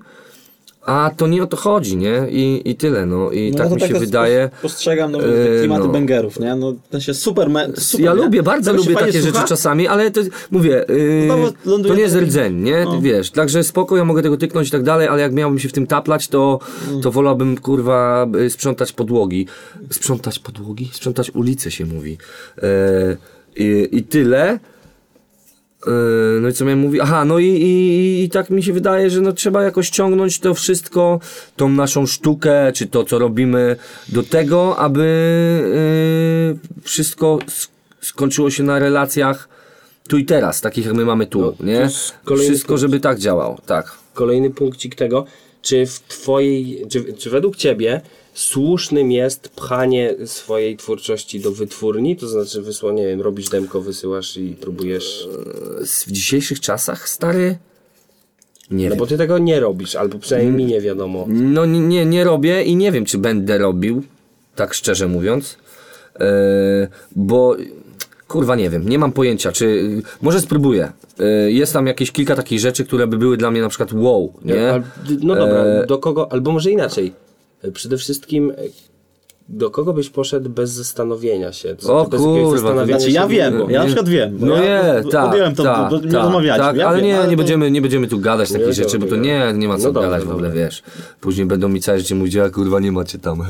a 0.88 1.12
to 1.18 1.28
nie 1.28 1.44
o 1.44 1.48
to 1.48 1.58
chodzi, 1.58 1.98
nie? 1.98 2.28
I, 2.30 2.62
i 2.66 2.76
tyle, 2.76 3.06
no. 3.06 3.32
I 3.32 3.52
No 3.52 3.58
tak 3.58 3.72
mi 3.72 3.82
się 3.82 3.94
to 3.94 4.00
wydaje. 4.00 4.50
Postrzegam 4.62 5.12
no, 5.12 5.20
E, 5.20 5.22
te 5.22 5.60
klimaty 5.60 5.84
no. 5.84 5.90
bangerów, 5.90 6.40
nie? 6.40 6.56
No, 6.56 6.74
ten 6.90 7.02
się 7.02 7.14
super, 7.14 7.50
me, 7.50 7.68
super 7.78 8.06
ja 8.06 8.14
nie? 8.14 8.22
lubię, 8.24 8.44
bardzo 8.44 8.72
się 8.72 8.78
lubię 8.78 8.94
takie 8.96 9.22
słucha? 9.22 9.38
rzeczy 9.40 9.48
czasami, 9.50 9.88
ale 9.88 10.12
to 10.12 10.22
mówię, 10.52 10.86
yy, 10.90 11.84
to 11.88 11.96
nie 11.96 12.02
jest 12.02 12.16
rdzeń, 12.16 12.56
nie? 12.56 12.86
No. 12.86 13.02
Wiesz, 13.02 13.32
także 13.32 13.64
spoko, 13.64 13.98
ja 13.98 14.06
mogę 14.06 14.22
tego 14.24 14.38
tyknąć 14.38 14.68
i 14.68 14.72
tak 14.72 14.84
dalej, 14.84 15.08
ale 15.08 15.22
jak 15.22 15.34
miałbym 15.34 15.60
się 15.60 15.70
w 15.70 15.74
tym 15.74 15.88
taplać, 15.88 16.28
to, 16.28 16.60
Mm. 16.90 17.02
to 17.02 17.12
wolałbym, 17.12 17.58
kurwa, 17.58 18.28
y, 18.46 18.50
sprzątać 18.50 18.94
podłogi. 18.94 19.48
Sprzątać 19.92 20.40
podłogi? 20.40 20.90
Sprzątać 20.94 21.32
ulice 21.32 21.72
się 21.72 21.86
mówi. 21.86 22.18
Yy, 22.62 23.18
i, 23.56 23.88
I 23.92 24.04
tyle. 24.04 24.60
Yy, 25.88 26.42
No 26.42 26.50
i 26.50 26.54
co 26.54 26.66
miałem 26.66 26.80
mówić? 26.80 27.02
Aha, 27.04 27.26
no 27.26 27.40
i, 27.40 27.46
i, 27.46 28.24
i 28.24 28.30
tak 28.30 28.50
mi 28.50 28.64
się 28.64 28.74
wydaje, 28.74 29.10
że 29.10 29.22
no 29.22 29.34
trzeba 29.34 29.64
jakoś 29.64 29.90
ciągnąć 29.90 30.40
to 30.40 30.54
wszystko, 30.54 31.20
tą 31.56 31.70
naszą 31.70 32.06
sztukę, 32.06 32.72
czy 32.74 32.88
to, 32.88 33.04
co 33.04 33.20
robimy, 33.20 33.76
do 34.10 34.24
tego, 34.24 34.78
aby 34.78 35.04
yy, 36.74 36.82
wszystko 36.82 37.40
sk- 37.48 37.70
skończyło 38.02 38.50
się 38.52 38.64
na 38.64 38.80
relacjach 38.80 39.50
tu 40.10 40.18
i 40.18 40.26
teraz, 40.26 40.62
takich 40.62 40.86
jak 40.86 40.94
my 40.96 41.06
mamy 41.06 41.28
tu, 41.28 41.42
No, 41.42 41.54
nie? 41.66 41.90
Wszystko, 42.38 42.68
punkt. 42.68 42.82
żeby 42.82 43.00
tak 43.00 43.20
działało, 43.20 43.58
tak. 43.66 43.92
Kolejny 44.14 44.50
punkcik 44.50 44.96
tego, 44.96 45.26
czy 45.62 45.86
w 45.86 46.00
twojej, 46.00 46.86
czy, 46.90 47.14
czy 47.14 47.30
według 47.30 47.56
ciebie 47.56 48.02
słusznym 48.38 49.12
jest 49.12 49.50
pchanie 49.50 50.16
swojej 50.26 50.78
twórczości 50.78 51.40
do 51.40 51.52
wytwórni, 51.52 52.16
to 52.16 52.28
znaczy 52.28 52.62
wysłanie, 52.62 53.02
nie 53.02 53.08
wiem, 53.08 53.22
robisz 53.22 53.50
demko, 53.50 53.82
wysyłasz 53.82 54.38
i 54.38 54.56
próbujesz... 54.62 55.28
W 56.08 56.12
dzisiejszych 56.12 56.60
czasach, 56.60 57.10
stary, 57.10 57.58
nie 58.72 58.84
No 58.86 58.90
wiem. 58.90 59.00
bo 59.00 59.08
ty 59.08 59.18
tego 59.18 59.38
nie 59.38 59.60
robisz, 59.60 59.96
albo 59.96 60.20
przynajmniej 60.20 60.54
mi 60.54 60.66
nie 60.74 60.82
wiadomo. 60.82 61.26
No 61.28 61.66
nie, 61.66 61.80
nie, 61.80 62.06
nie 62.06 62.24
robię 62.24 62.64
i 62.64 62.76
nie 62.76 62.92
wiem, 62.92 63.06
czy 63.06 63.18
będę 63.18 63.58
robił, 63.58 64.04
tak 64.56 64.74
szczerze 64.74 65.08
mówiąc, 65.08 65.58
e, 66.20 66.88
bo 67.16 67.56
kurwa 68.28 68.56
nie 68.56 68.70
wiem, 68.70 68.90
nie 68.90 69.00
mam 69.00 69.12
pojęcia, 69.12 69.52
czy 69.52 69.90
może 70.22 70.42
spróbuję. 70.42 70.92
E, 71.20 71.52
jest 71.52 71.74
tam 71.74 71.88
jakieś 71.88 72.12
kilka 72.12 72.36
takich 72.36 72.60
rzeczy, 72.60 72.86
które 72.86 73.08
by 73.08 73.18
były 73.18 73.38
dla 73.38 73.52
mnie 73.52 73.62
na 73.62 73.70
przykład 73.70 73.94
wow, 73.94 74.34
nie? 74.46 74.84
No 75.22 75.36
dobra, 75.36 75.64
E, 75.64 75.86
do 75.86 75.98
kogo, 75.98 76.32
albo 76.32 76.52
może 76.52 76.72
inaczej. 76.72 77.14
Przede 77.74 77.98
wszystkim, 77.98 78.54
do 79.50 79.70
kogo 79.70 79.94
byś 79.94 80.10
poszedł 80.10 80.50
bez 80.50 80.72
zastanowienia 80.72 81.54
się? 81.54 81.76
Co, 81.76 82.00
O 82.02 82.08
bez 82.08 82.22
kurwa, 82.22 82.86
Znaczy 82.86 83.06
się 83.06 83.12
ja 83.12 83.28
wiem, 83.28 83.62
ja 83.70 83.80
na 83.80 83.86
przykład 83.86 84.10
wiem. 84.10 84.38
No 84.40 84.64
ja 84.64 84.84
nie, 85.04 85.12
tak, 85.12 85.30
Podjąłem 85.30 85.56
to, 85.56 85.64
tak, 85.64 85.90
to, 85.90 86.00
nie 86.42 86.48
tak, 86.50 86.58
tak, 86.58 86.78
ja 86.78 86.88
ale 86.88 86.98
wiem, 86.98 87.06
nie, 87.06 87.14
nie, 87.24 87.30
to- 87.32 87.38
będziemy, 87.38 87.72
nie 87.72 87.82
będziemy 87.82 88.08
tu 88.08 88.20
gadać 88.20 88.52
takich 88.52 88.68
Nie 88.68 88.74
rzeczy, 88.74 89.00
bo 89.00 89.06
to 89.08 89.16
nie, 89.16 89.54
nie 89.56 89.68
ma 89.68 89.78
co 89.78 89.84
No 89.88 89.92
dobra, 89.94 90.10
gadać 90.10 90.24
w 90.28 90.32
ogóle, 90.32 90.48
dobra. 90.50 90.64
wiesz. 90.66 90.84
Później 91.22 91.46
będą 91.46 91.70
mi 91.70 91.82
całe 91.82 92.00
życie 92.00 92.16
mówić, 92.16 92.36
a 92.36 92.50
kurwa 92.50 92.80
nie 92.80 92.92
macie 92.92 93.20
tam. 93.20 93.44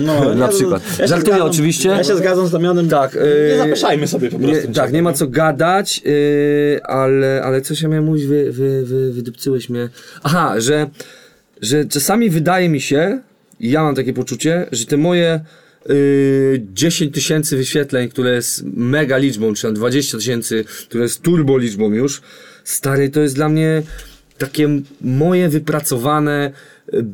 No, 0.00 0.24
na 0.34 0.44
ja- 0.46 0.48
przykład. 0.48 0.82
ja 0.90 0.96
się 0.96 1.08
Żartuję 1.08 1.34
zgadzam- 1.36 1.50
oczywiście. 1.50 1.88
Ja 1.88 2.04
się 2.04 2.16
zgadzam 2.16 2.46
z 2.46 2.50
Damianem. 2.50 2.88
Tak. 2.88 3.14
Nie 3.14 3.20
yy, 3.20 3.58
zapraszajmy 3.58 4.08
sobie 4.08 4.30
po 4.30 4.38
prostu. 4.38 4.68
Nie, 4.68 4.74
tak, 4.74 4.92
nie 4.92 5.02
ma 5.02 5.12
co 5.12 5.26
gadać, 5.26 6.02
yy, 6.04 6.80
ale, 6.84 7.42
ale 7.44 7.60
coś 7.60 7.82
ja 7.82 7.88
miałem 7.88 8.04
mówić, 8.04 8.26
wy, 8.26 8.52
wy, 8.52 8.82
wy, 8.84 9.12
wydupcyłeś 9.12 9.68
mnie. 9.68 9.88
Aha, 10.22 10.54
że, 10.60 10.86
że 11.60 11.84
czasami 11.84 12.30
wydaje 12.30 12.68
mi 12.68 12.80
się, 12.80 13.20
ja 13.62 13.82
mam 13.82 13.94
takie 13.94 14.12
poczucie, 14.12 14.66
że 14.72 14.86
te 14.86 14.96
moje 14.96 15.40
yy, 15.88 16.66
10 16.72 17.14
tysięcy 17.14 17.56
wyświetleń, 17.56 18.08
które 18.08 18.34
jest 18.34 18.64
mega 18.74 19.16
liczbą, 19.16 19.54
czy 19.54 19.62
tam 19.62 19.74
20 19.74 20.18
tysięcy, 20.18 20.64
które 20.88 21.02
jest 21.02 21.22
turbo 21.22 21.58
liczbą 21.58 21.92
już, 21.92 22.22
stary, 22.64 23.10
to 23.10 23.20
jest 23.20 23.34
dla 23.34 23.48
mnie 23.48 23.82
takie 24.38 24.68
moje 25.00 25.48
wypracowane, 25.48 26.52
yy, 26.92 27.04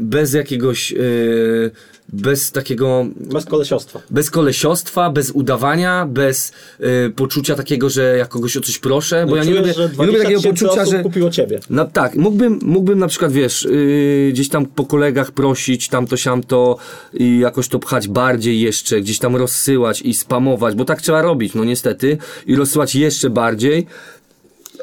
bez 0.00 0.32
jakiegoś, 0.32 0.90
yy, 0.90 1.70
bez 2.08 2.52
takiego 2.52 3.06
Bez 3.16 3.44
kolesiostwa. 3.44 4.00
bez 4.10 4.30
kolesiostwa, 4.30 5.10
bez 5.10 5.30
udawania, 5.30 6.06
bez 6.06 6.52
y, 6.80 7.10
poczucia 7.16 7.54
takiego, 7.54 7.90
że 7.90 8.16
ja 8.18 8.26
kogoś 8.26 8.56
o 8.56 8.60
coś 8.60 8.78
proszę, 8.78 9.26
bo 9.28 9.36
ja 9.36 9.44
nie 9.44 9.50
Czujesz, 9.50 9.60
lubię, 9.60 9.72
że 9.74 9.82
nie 9.82 10.06
lubię 10.06 10.18
20 10.18 10.22
takiego 10.22 10.42
poczucia, 10.42 10.84
że... 10.84 11.02
kupiło 11.02 11.30
ciebie. 11.30 11.60
No 11.70 11.84
tak, 11.84 12.14
mógłbym, 12.16 12.58
mógłbym 12.62 12.98
na 12.98 13.08
przykład, 13.08 13.32
wiesz, 13.32 13.62
yy, 13.62 14.30
gdzieś 14.32 14.48
tam 14.48 14.66
po 14.66 14.84
kolegach 14.84 15.30
prosić, 15.32 15.88
tamto, 15.88 16.16
siamto 16.16 16.76
i 17.14 17.38
jakoś 17.38 17.68
to 17.68 17.78
pchać 17.78 18.08
bardziej 18.08 18.60
jeszcze, 18.60 19.00
gdzieś 19.00 19.18
tam 19.18 19.36
rozsyłać 19.36 20.02
i 20.02 20.14
spamować, 20.14 20.74
bo 20.74 20.84
tak 20.84 21.02
trzeba 21.02 21.22
robić, 21.22 21.54
no 21.54 21.64
niestety, 21.64 22.18
i 22.46 22.56
rozsyłać 22.56 22.94
jeszcze 22.94 23.30
bardziej, 23.30 23.86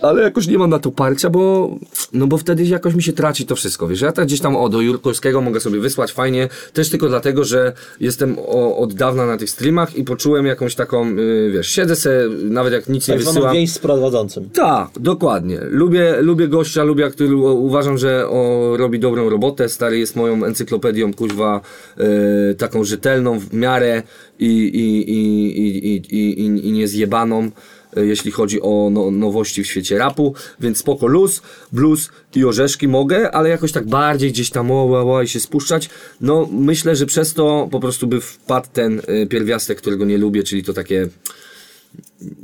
ale 0.01 0.21
jakoś 0.23 0.47
nie 0.47 0.57
mam 0.57 0.69
na 0.69 0.79
to 0.79 0.91
parcia, 0.91 1.29
bo, 1.29 1.75
no 2.13 2.27
bo 2.27 2.37
wtedy 2.37 2.63
jakoś 2.63 2.95
mi 2.95 3.03
się 3.03 3.13
traci 3.13 3.45
to 3.45 3.55
wszystko, 3.55 3.87
wiesz, 3.87 4.01
ja 4.01 4.11
tak 4.11 4.25
gdzieś 4.25 4.39
tam, 4.39 4.55
o, 4.55 4.69
do 4.69 4.81
Jurkowskiego 4.81 5.41
mogę 5.41 5.59
sobie 5.59 5.79
wysłać 5.79 6.11
fajnie, 6.11 6.49
też 6.73 6.89
tylko 6.89 7.07
dlatego, 7.09 7.43
że 7.43 7.73
jestem 7.99 8.35
o, 8.39 8.77
od 8.77 8.93
dawna 8.93 9.25
na 9.25 9.37
tych 9.37 9.49
streamach 9.49 9.95
i 9.95 10.03
poczułem 10.03 10.45
jakąś 10.45 10.75
taką, 10.75 11.15
yy, 11.15 11.51
wiesz, 11.51 11.67
siedzę 11.69 11.95
se, 11.95 12.29
nawet 12.43 12.73
jak 12.73 12.89
nic 12.89 13.07
nie 13.07 13.13
Tak 13.13 13.21
zwaną 13.21 13.33
wysyłam. 13.35 13.53
więź 13.53 13.71
z 13.71 13.79
prowadzącym. 13.79 14.49
Tak, 14.49 14.89
dokładnie. 14.99 15.59
Lubię, 15.69 16.15
lubię 16.21 16.47
gościa, 16.47 16.83
lubię, 16.83 17.09
który 17.09 17.35
uważam, 17.35 17.97
że 17.97 18.27
o, 18.29 18.73
robi 18.77 18.99
dobrą 18.99 19.29
robotę. 19.29 19.69
Stary 19.69 19.99
jest 19.99 20.15
moją 20.15 20.45
encyklopedią, 20.45 21.13
kuźwa, 21.13 21.61
e, 21.97 22.53
taką 22.55 22.83
rzetelną 22.83 23.39
w 23.39 23.53
miarę 23.53 24.03
i, 24.39 24.45
i, 24.45 25.11
i, 25.11 25.57
i, 25.59 25.87
i, 25.87 26.17
i, 26.17 26.41
i, 26.45 26.67
i 26.67 26.71
niezjebaną, 26.71 27.51
jeśli 27.95 28.31
chodzi 28.31 28.61
o 28.61 28.89
no, 28.91 29.11
nowości 29.11 29.63
w 29.63 29.67
świecie 29.67 29.97
rapu, 29.97 30.33
więc 30.59 30.77
spoko 30.77 31.07
luz, 31.07 31.41
blues 31.71 32.09
i 32.35 32.45
orzeszki 32.45 32.87
mogę, 32.87 33.31
ale 33.31 33.49
jakoś 33.49 33.71
tak 33.71 33.87
bardziej 33.87 34.31
gdzieś 34.31 34.49
tam 34.49 34.71
o, 34.71 35.21
i 35.21 35.27
się 35.27 35.39
spuszczać. 35.39 35.89
No, 36.21 36.49
myślę, 36.51 36.95
że 36.95 37.05
przez 37.05 37.33
to 37.33 37.67
po 37.71 37.79
prostu 37.79 38.07
by 38.07 38.21
wpadł 38.21 38.67
ten 38.73 39.01
e, 39.07 39.25
pierwiastek, 39.27 39.77
którego 39.77 40.05
nie 40.05 40.17
lubię, 40.17 40.43
czyli 40.43 40.63
to 40.63 40.73
takie 40.73 41.07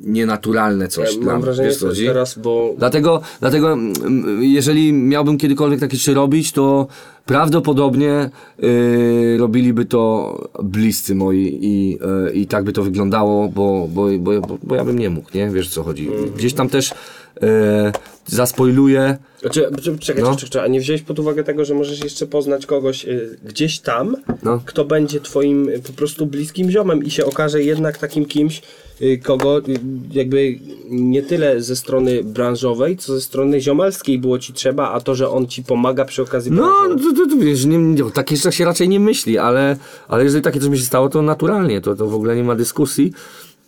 nienaturalne 0.03 0.87
coś. 0.87 1.15
Ja 1.15 1.21
dla 1.21 1.33
mam 1.33 1.41
wrażenie, 1.41 1.69
Wiesz, 1.69 1.77
co 1.77 1.87
teraz, 2.05 2.39
bo 2.39 2.73
Dlatego, 2.77 3.21
dlatego 3.39 3.73
mm, 3.73 4.43
jeżeli 4.43 4.93
miałbym 4.93 5.37
kiedykolwiek 5.37 5.79
takie 5.79 5.97
rzeczy 5.97 6.13
robić, 6.13 6.51
to 6.51 6.87
prawdopodobnie 7.25 8.29
yy, 8.59 9.37
robiliby 9.37 9.85
to 9.85 10.49
bliscy 10.63 11.15
moi 11.15 11.59
i, 11.61 11.91
yy, 11.91 12.31
i 12.33 12.47
tak 12.47 12.63
by 12.63 12.73
to 12.73 12.83
wyglądało, 12.83 13.49
bo, 13.49 13.87
bo, 13.93 14.07
bo, 14.19 14.41
bo, 14.41 14.57
bo 14.63 14.75
ja 14.75 14.85
bym 14.85 14.99
nie 14.99 15.09
mógł, 15.09 15.29
nie? 15.33 15.49
Wiesz 15.49 15.67
o 15.67 15.71
co 15.71 15.83
chodzi. 15.83 16.09
Gdzieś 16.37 16.53
tam 16.53 16.69
też 16.69 16.93
e, 17.43 17.91
zaspoiluję. 18.25 19.17
Znaczy, 19.41 19.67
czy- 19.83 19.97
czekaj, 19.97 20.23
No. 20.23 20.29
czekaj, 20.35 20.49
czekaj, 20.49 20.65
a 20.65 20.67
nie 20.67 20.79
wziąłeś 20.79 21.01
pod 21.01 21.19
uwagę 21.19 21.43
tego, 21.43 21.65
że 21.65 21.73
możesz 21.73 22.03
jeszcze 22.03 22.25
poznać 22.27 22.65
kogoś 22.65 23.05
y, 23.05 23.37
gdzieś 23.45 23.79
tam, 23.79 24.15
No. 24.43 24.61
kto 24.65 24.85
będzie 24.85 25.19
twoim 25.21 25.69
y, 25.69 25.79
po 25.79 25.93
prostu 25.93 26.25
bliskim 26.25 26.71
ziomem 26.71 27.03
i 27.03 27.11
się 27.11 27.25
okaże 27.25 27.63
jednak 27.63 27.97
takim 27.97 28.25
kimś, 28.25 28.61
y, 29.01 29.17
kogo 29.23 29.59
y, 29.59 29.63
jakby 30.11 30.59
nie 30.89 31.21
tyle 31.23 31.61
ze 31.61 31.75
strony 31.75 32.23
branżowej, 32.23 32.97
co 32.97 33.13
ze 33.13 33.21
strony 33.21 33.61
ziomalskiej 33.61 34.19
było 34.19 34.39
ci 34.39 34.53
trzeba, 34.53 34.91
a 34.91 34.99
to, 35.01 35.15
że 35.15 35.29
on 35.29 35.47
ci 35.47 35.63
pomaga 35.63 36.05
przy 36.05 36.21
okazji 36.21 36.51
No, 36.51 36.73
to, 36.89 37.13
to, 37.15 37.29
to, 37.29 37.35
wiesz, 37.37 37.65
nie, 37.65 37.77
nie, 37.77 38.03
takie 38.11 38.37
rzeczy 38.37 38.57
się 38.57 38.65
raczej 38.65 38.89
nie 38.89 38.99
myśli, 38.99 39.37
ale, 39.37 39.77
ale 40.07 40.23
jeżeli 40.23 40.43
takie 40.43 40.59
coś 40.59 40.69
by 40.69 40.77
się 40.77 40.83
stało, 40.85 41.09
to 41.09 41.21
naturalnie, 41.21 41.81
to, 41.81 41.95
to 41.95 42.07
w 42.07 42.13
ogóle 42.15 42.35
nie 42.35 42.43
ma 42.43 42.55
dyskusji. 42.55 43.13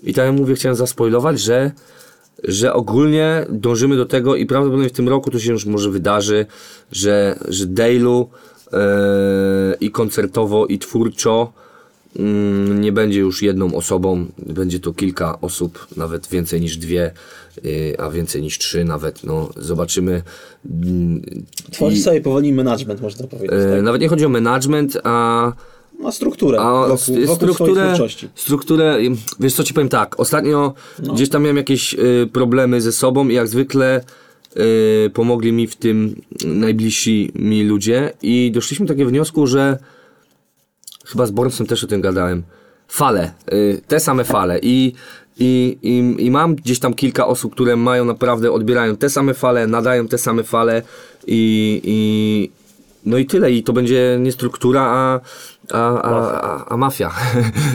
I 0.04 0.14
tak 0.14 0.26
jak 0.26 0.36
mówię, 0.36 0.56
chciałem 0.56 0.76
zaspoilować, 0.76 1.40
że, 1.40 1.72
że 2.44 2.74
ogólnie 2.74 3.46
dążymy 3.50 3.96
do 3.98 4.06
tego 4.06 4.36
i 4.36 4.46
prawdopodobnie 4.46 4.90
w 4.90 4.94
tym 4.94 5.10
roku 5.10 5.32
to 5.32 5.40
się 5.40 5.52
już 5.52 5.66
może 5.66 5.90
wydarzy, 5.92 6.46
że, 6.92 7.40
że 7.48 7.66
Dale'u 7.66 8.26
e, 8.74 8.78
i 9.80 9.92
koncertowo 9.92 10.66
i 10.66 10.80
twórczo 10.80 11.54
mm, 12.20 12.82
nie 12.82 12.92
będzie 12.92 13.20
już 13.20 13.42
jedną 13.42 13.76
osobą, 13.76 14.26
będzie 14.38 14.80
to 14.80 14.94
kilka 14.94 15.42
osób, 15.42 15.88
nawet 15.98 16.28
więcej 16.28 16.62
niż 16.62 16.78
dwie, 16.78 17.12
y, 17.66 17.96
a 18.00 18.10
więcej 18.10 18.42
niż 18.42 18.58
trzy 18.60 18.84
nawet, 18.84 19.24
no 19.24 19.50
zobaczymy. 19.58 20.22
Mm, 20.72 21.22
Tworzysz 21.72 22.00
i- 22.00 22.04
sobie 22.04 22.22
powoli 22.22 22.54
management, 22.54 23.02
można 23.02 23.28
powiedzieć. 23.28 23.52
E, 23.52 23.72
tak? 23.72 23.82
Nawet 23.84 24.02
nie 24.02 24.08
chodzi 24.08 24.26
o 24.26 24.30
management, 24.30 24.98
a, 25.04 25.54
Ma 26.00 26.12
strukturę 26.12 26.60
a 26.60 26.88
wokół, 26.88 27.16
wokół 27.26 27.36
strukturę, 27.36 27.96
strukturę. 28.36 28.98
Wiesz 29.40 29.54
co 29.54 29.64
ci 29.64 29.74
powiem 29.74 29.90
tak, 29.90 30.20
ostatnio 30.20 30.74
No. 31.04 31.14
gdzieś 31.14 31.30
tam 31.30 31.42
miałem 31.42 31.58
jakieś 31.58 31.94
y, 31.94 32.30
problemy 32.34 32.82
ze 32.82 32.92
sobą 32.92 33.28
i 33.28 33.34
jak 33.34 33.48
zwykle 33.48 34.04
y, 34.58 35.10
pomogli 35.14 35.52
mi 35.52 35.68
w 35.68 35.76
tym 35.76 36.22
najbliżsi 36.46 37.32
mi 37.36 37.64
ludzie 37.64 38.14
i 38.22 38.52
doszliśmy 38.52 38.86
do 38.86 38.94
takiego 38.94 39.10
wniosku, 39.10 39.48
że 39.48 39.78
chyba 41.06 41.26
z 41.26 41.32
Bornsem 41.32 41.68
też 41.68 41.84
o 41.84 41.88
tym 41.88 42.02
gadałem. 42.02 42.44
Fale, 42.88 43.34
y, 43.54 43.82
te 43.88 44.00
same 44.00 44.24
fale 44.24 44.60
i, 44.62 44.94
i, 45.40 45.78
i, 45.82 46.26
i 46.26 46.32
mam 46.32 46.56
gdzieś 46.56 46.80
tam 46.80 46.94
kilka 46.94 47.28
osób, 47.28 47.54
które 47.54 47.76
mają 47.76 48.06
naprawdę, 48.06 48.52
odbierają 48.52 48.98
te 48.98 49.10
same 49.10 49.34
fale, 49.34 49.68
nadają 49.68 50.08
te 50.08 50.18
same 50.18 50.44
fale 50.44 50.82
i, 51.28 51.82
i 51.84 52.50
no 53.06 53.18
i 53.18 53.26
tyle 53.26 53.52
i 53.52 53.64
to 53.64 53.74
będzie 53.74 54.18
nie 54.22 54.32
struktura, 54.32 54.82
a, 54.82 55.20
a, 55.72 56.02
a, 56.02 56.42
a, 56.42 56.66
a 56.74 56.78
mafia. 56.78 57.12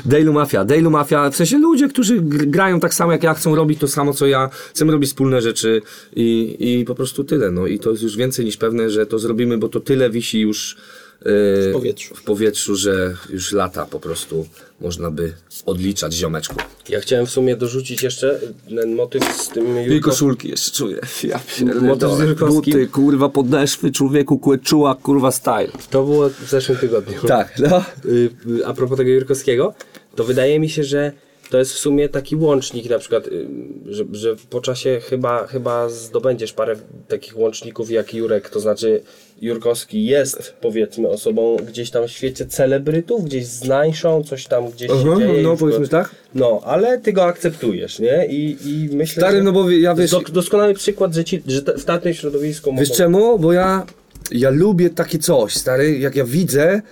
Dailu 0.05 0.33
Mafia. 0.33 0.65
Dailu 0.73 0.91
Mafia, 0.91 1.31
w 1.31 1.37
sensie 1.37 1.59
ludzie, 1.59 1.89
którzy 1.89 2.21
gr- 2.21 2.47
grają 2.47 2.81
tak 2.81 2.95
samo 2.95 3.13
jak 3.13 3.23
ja, 3.23 3.35
chcą 3.35 3.55
robić 3.55 3.81
to 3.81 3.89
samo 3.89 4.15
co 4.15 4.27
ja, 4.27 4.51
chcemy 4.71 4.93
robić 4.93 5.11
wspólne 5.11 5.43
rzeczy 5.43 5.83
i, 6.17 6.57
i 6.61 6.85
po 6.85 6.95
prostu 6.95 7.25
tyle. 7.25 7.51
No 7.51 7.67
i 7.67 7.79
to 7.79 7.91
jest 7.91 8.03
już 8.03 8.17
więcej 8.17 8.45
niż 8.45 8.57
pewne, 8.57 8.91
że 8.91 9.07
to 9.07 9.19
zrobimy, 9.19 9.59
bo 9.59 9.69
to 9.69 9.81
tyle 9.81 10.11
wisi 10.11 10.41
już 10.41 10.77
w 11.25 11.71
powietrzu. 11.73 12.15
w 12.15 12.23
powietrzu, 12.23 12.77
że 12.77 13.17
już 13.31 13.53
lata 13.53 13.87
po 13.87 14.01
prostu 14.01 14.47
można 14.81 15.11
by 15.11 15.33
odliczać 15.67 16.15
ziomeczku. 16.15 16.55
Ja 16.89 17.01
chciałem 17.01 17.27
w 17.27 17.31
sumie 17.31 17.57
dorzucić 17.57 18.03
jeszcze 18.03 18.41
ten 18.77 18.95
motyw 18.95 19.25
z 19.25 19.49
tym 19.49 19.79
I 19.79 19.85
Jurko... 19.85 20.11
koszulki 20.11 20.49
jeszcze 20.49 20.71
czuję. 20.71 21.01
Ja 21.25 21.41
Motyw 21.81 22.11
z 22.11 22.21
Jurkowskim. 22.21 22.73
Buty, 22.73 22.87
kurwa, 22.87 23.29
podeszwy, 23.29 23.93
człowieku, 23.93 24.39
kłeczuła, 24.39 24.95
kurwa, 24.95 25.31
style. 25.31 25.69
To 25.91 26.05
było 26.05 26.29
w 26.29 26.49
zeszłym 26.49 26.79
tygodniu. 26.79 27.21
Tak, 27.29 27.59
no. 27.59 27.85
Y, 28.05 28.31
y, 28.61 28.67
a 28.67 28.75
propos 28.75 28.99
tego 28.99 29.11
Jurkowskiego, 29.11 29.75
to 30.15 30.25
wydaje 30.25 30.61
mi 30.61 30.71
się, 30.71 30.85
że 30.85 31.13
to 31.51 31.59
jest 31.59 31.73
w 31.73 31.79
sumie 31.79 32.09
taki 32.09 32.37
łącznik 32.37 32.91
na 32.91 32.99
przykład, 32.99 33.27
y, 33.27 33.49
że, 33.87 34.05
że 34.13 34.37
po 34.51 34.61
czasie 34.61 35.01
chyba, 35.09 35.47
chyba 35.47 35.89
zdobędziesz 35.89 36.53
parę 36.53 36.77
takich 37.09 37.39
łączników 37.39 37.91
jak 37.91 38.15
Jurek, 38.15 38.51
to 38.51 38.61
znaczy 38.61 39.03
Jurkowski 39.43 40.05
jest 40.05 40.55
powiedzmy 40.61 41.09
osobą 41.09 41.57
gdzieś 41.57 41.91
tam 41.91 42.07
w 42.07 42.11
świecie 42.11 42.47
celebrytów, 42.47 43.25
gdzieś 43.25 43.47
znańszą, 43.47 44.23
coś 44.23 44.47
tam 44.47 44.71
gdzieś 44.71 44.91
się 44.91 44.97
Aha, 45.13 45.19
dzieje. 45.19 45.43
no, 45.43 45.57
powiedzmy 45.57 45.89
tak. 45.89 46.11
No, 46.35 46.61
ale 46.65 46.99
ty 46.99 47.13
go 47.13 47.25
akceptujesz, 47.25 47.99
nie? 47.99 48.27
I, 48.27 48.57
i 48.65 48.97
myślę, 48.97 49.21
Stary, 49.21 49.37
że 49.37 49.43
no 49.45 49.53
bo 49.53 49.71
ja 49.71 49.95
wiesz... 49.95 50.11
do, 50.11 50.21
doskonały 50.21 50.75
przykład, 50.75 51.15
że, 51.15 51.25
ci, 51.25 51.43
że 51.47 51.61
w 51.61 51.85
takim 51.85 52.15
środowisku 52.15 52.73
Wiesz 52.73 52.89
mogą... 52.89 52.99
czemu? 52.99 53.39
Bo 53.39 53.53
ja, 53.53 53.87
ja 54.31 54.51
lubię 54.51 54.91
takie 54.91 55.19
coś, 55.19 55.55
stary, 55.55 55.99
jak 55.99 56.17
ja 56.17 56.25
widzę, 56.25 56.83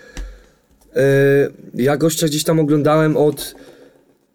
yy, 0.95 1.03
ja 1.75 1.97
gościa 1.97 2.27
gdzieś 2.27 2.45
tam 2.45 2.61
oglądałem 2.61 3.17
od, 3.17 3.55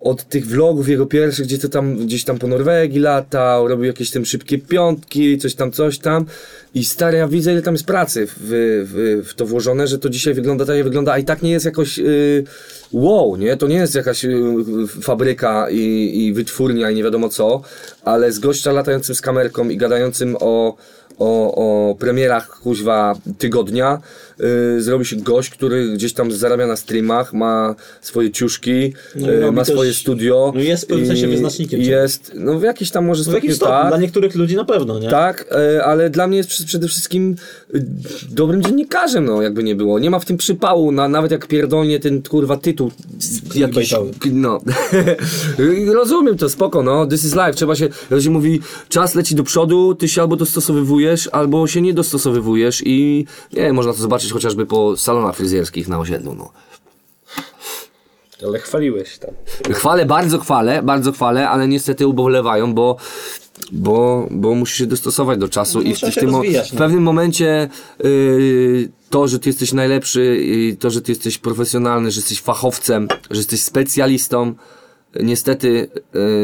od 0.05 0.23
tych 0.23 0.47
vlogów 0.47 0.89
jego 0.89 1.05
pierwszych, 1.05 1.45
gdzie 1.45 1.57
to 1.57 1.69
tam 1.69 1.97
gdzieś 1.97 2.23
tam 2.23 2.37
po 2.37 2.47
Norwegii 2.47 2.99
latał, 2.99 3.67
robił 3.67 3.85
jakieś 3.85 4.11
tam 4.11 4.25
szybkie 4.25 4.57
piątki, 4.57 5.37
coś 5.37 5.55
tam, 5.55 5.71
coś 5.71 5.99
tam 5.99 6.25
i 6.73 6.85
stary, 6.85 7.17
ja 7.17 7.27
widzę 7.27 7.51
ile 7.51 7.61
tam 7.61 7.73
jest 7.73 7.85
pracy 7.85 8.27
w, 8.27 8.33
w, 8.37 9.27
w 9.29 9.33
to 9.33 9.45
włożone, 9.45 9.87
że 9.87 9.99
to 9.99 10.09
dzisiaj 10.09 10.33
wygląda 10.33 10.65
tak 10.65 10.75
jak 10.75 10.85
wygląda, 10.85 11.13
a 11.13 11.17
i 11.17 11.23
tak 11.23 11.41
nie 11.41 11.51
jest 11.51 11.65
jakoś 11.65 11.97
yy, 11.97 12.43
wow, 12.91 13.35
nie? 13.35 13.57
To 13.57 13.67
nie 13.67 13.75
jest 13.75 13.95
jakaś 13.95 14.23
yy, 14.23 14.87
fabryka 15.01 15.69
i, 15.69 16.11
i 16.25 16.33
wytwórnia 16.33 16.91
i 16.91 16.95
nie 16.95 17.03
wiadomo 17.03 17.29
co, 17.29 17.61
ale 18.03 18.31
z 18.31 18.39
gościa 18.39 18.71
latającym 18.71 19.15
z 19.15 19.21
kamerką 19.21 19.69
i 19.69 19.77
gadającym 19.77 20.35
o 20.39 20.77
o, 21.19 21.55
o 21.55 21.95
premierach 21.95 22.59
kuźwa 22.59 23.15
tygodnia 23.37 24.01
yy, 24.39 24.81
zrobi 24.81 25.05
się 25.05 25.15
gość, 25.15 25.49
który 25.49 25.89
gdzieś 25.93 26.13
tam 26.13 26.31
zarabia 26.31 26.67
na 26.67 26.75
streamach, 26.75 27.33
ma 27.33 27.75
swoje 28.01 28.31
ciuszki, 28.31 28.93
No 29.15 29.27
robi 29.41 29.55
ma 29.55 29.65
też- 29.65 29.73
swoje 29.73 29.93
studio. 29.93 30.51
no 30.55 30.61
jest 30.61 30.83
w 30.83 30.87
pewnym 30.87 31.07
sensie 31.07 31.27
wyznacznikiem. 31.27 31.81
Jest, 31.81 32.31
no 32.35 32.59
w 32.59 32.63
jakiś 32.63 32.91
tam 32.91 33.05
może 33.05 33.23
No 33.27 33.31
stopniu 33.31 33.55
stopniu, 33.55 33.73
tak. 33.75 33.87
dla 33.87 33.97
niektórych 33.97 34.35
ludzi 34.35 34.55
na 34.55 34.65
pewno, 34.65 34.99
nie? 34.99 35.09
Tak, 35.09 35.45
e, 35.77 35.83
ale 35.85 36.09
dla 36.09 36.27
mnie 36.27 36.37
jest 36.37 36.65
przede 36.65 36.87
wszystkim 36.87 37.35
y, 37.75 37.85
dobrym 38.29 38.63
dziennikarzem, 38.63 39.25
no 39.25 39.41
jakby 39.41 39.63
nie 39.63 39.75
było. 39.75 39.99
Nie 39.99 40.09
ma 40.09 40.19
w 40.19 40.25
tym 40.25 40.37
przypału, 40.37 40.91
na, 40.91 41.07
nawet 41.09 41.31
jak 41.31 41.47
pierdolnie 41.47 41.99
ten 41.99 42.21
kurwa 42.21 42.57
tytuł 42.57 42.91
jakiś, 43.55 43.93
no. 44.31 44.61
Rozumiem 45.93 46.37
to, 46.37 46.49
spoko, 46.49 46.83
no, 46.83 47.07
this 47.07 47.23
is 47.25 47.33
life, 47.33 47.53
trzeba 47.53 47.75
się, 47.75 47.89
się 48.19 48.29
mówi, 48.29 48.59
czas 48.89 49.15
leci 49.15 49.35
do 49.35 49.43
przodu, 49.43 49.95
ty 49.95 50.07
się 50.07 50.21
albo 50.21 50.35
dostosowywujesz, 50.35 51.29
albo 51.31 51.67
się 51.67 51.81
nie 51.81 51.93
dostosowywujesz 51.93 52.81
i 52.85 53.25
nie, 53.53 53.73
można 53.73 53.93
to 53.93 53.99
zobaczyć 53.99 54.24
chociażby 54.31 54.65
po 54.65 54.97
salonach 54.97 55.35
fryzjerskich 55.35 55.87
na 55.87 55.99
osiedlu, 55.99 56.35
no. 56.35 56.51
Ale 58.47 58.59
chwaliłeś 58.59 59.17
tam. 59.17 59.31
Chwalę, 59.75 60.05
bardzo 60.05 60.39
chwalę, 60.39 60.83
bardzo 60.83 61.11
chwalę, 61.11 61.49
ale 61.49 61.67
niestety 61.67 62.07
ubolewają, 62.07 62.73
bo, 62.73 62.97
bo, 63.71 64.27
bo 64.31 64.55
musisz 64.55 64.77
się 64.77 64.85
dostosować 64.85 65.39
do 65.39 65.47
czasu 65.49 65.77
No, 65.79 65.83
i 65.89 65.95
w, 65.95 65.99
w, 65.99 66.15
tym, 66.15 66.29
rozwijać, 66.29 66.69
w 66.69 66.73
no. 66.73 66.77
pewnym 66.79 67.03
momencie 67.03 67.69
y, 68.05 68.91
to, 69.09 69.27
że 69.27 69.39
ty 69.39 69.49
jesteś 69.49 69.73
najlepszy, 69.73 70.21
y, 70.73 70.77
to, 70.79 70.89
że 70.89 71.01
ty 71.01 71.11
jesteś 71.11 71.37
profesjonalny, 71.37 72.11
że 72.11 72.19
jesteś 72.19 72.41
fachowcem, 72.41 73.07
że 73.31 73.37
jesteś 73.39 73.61
specjalistą, 73.61 74.53
niestety 75.23 75.89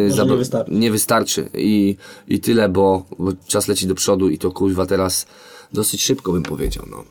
y, 0.07 0.11
za- 0.11 0.23
nie 0.23 0.37
wystarczy. 0.37 0.71
nie 0.73 0.91
wystarczy 0.91 1.49
I, 1.53 1.95
i 2.27 2.39
tyle, 2.39 2.69
bo, 2.69 3.05
bo 3.19 3.31
czas 3.47 3.67
leci 3.67 3.87
do 3.87 3.95
przodu 3.95 4.29
i 4.29 4.37
to 4.37 4.51
kurwa 4.51 4.85
teraz 4.85 5.25
dosyć 5.73 6.03
szybko 6.03 6.31
bym 6.31 6.43
powiedział, 6.43 6.85
no. 6.91 7.03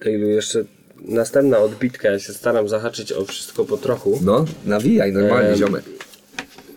Tejlu, 0.00 0.26
jeszcze 0.28 0.64
następna 1.04 1.58
odbitka, 1.58 2.10
ja 2.10 2.18
się 2.18 2.32
staram 2.32 2.68
zahaczyć 2.68 3.12
o 3.12 3.24
wszystko 3.24 3.64
po 3.64 3.76
trochu. 3.76 4.20
No, 4.24 4.44
nawijaj 4.66 5.12
normalnie, 5.12 5.48
Em, 5.50 5.56
ziomek. 5.56 5.84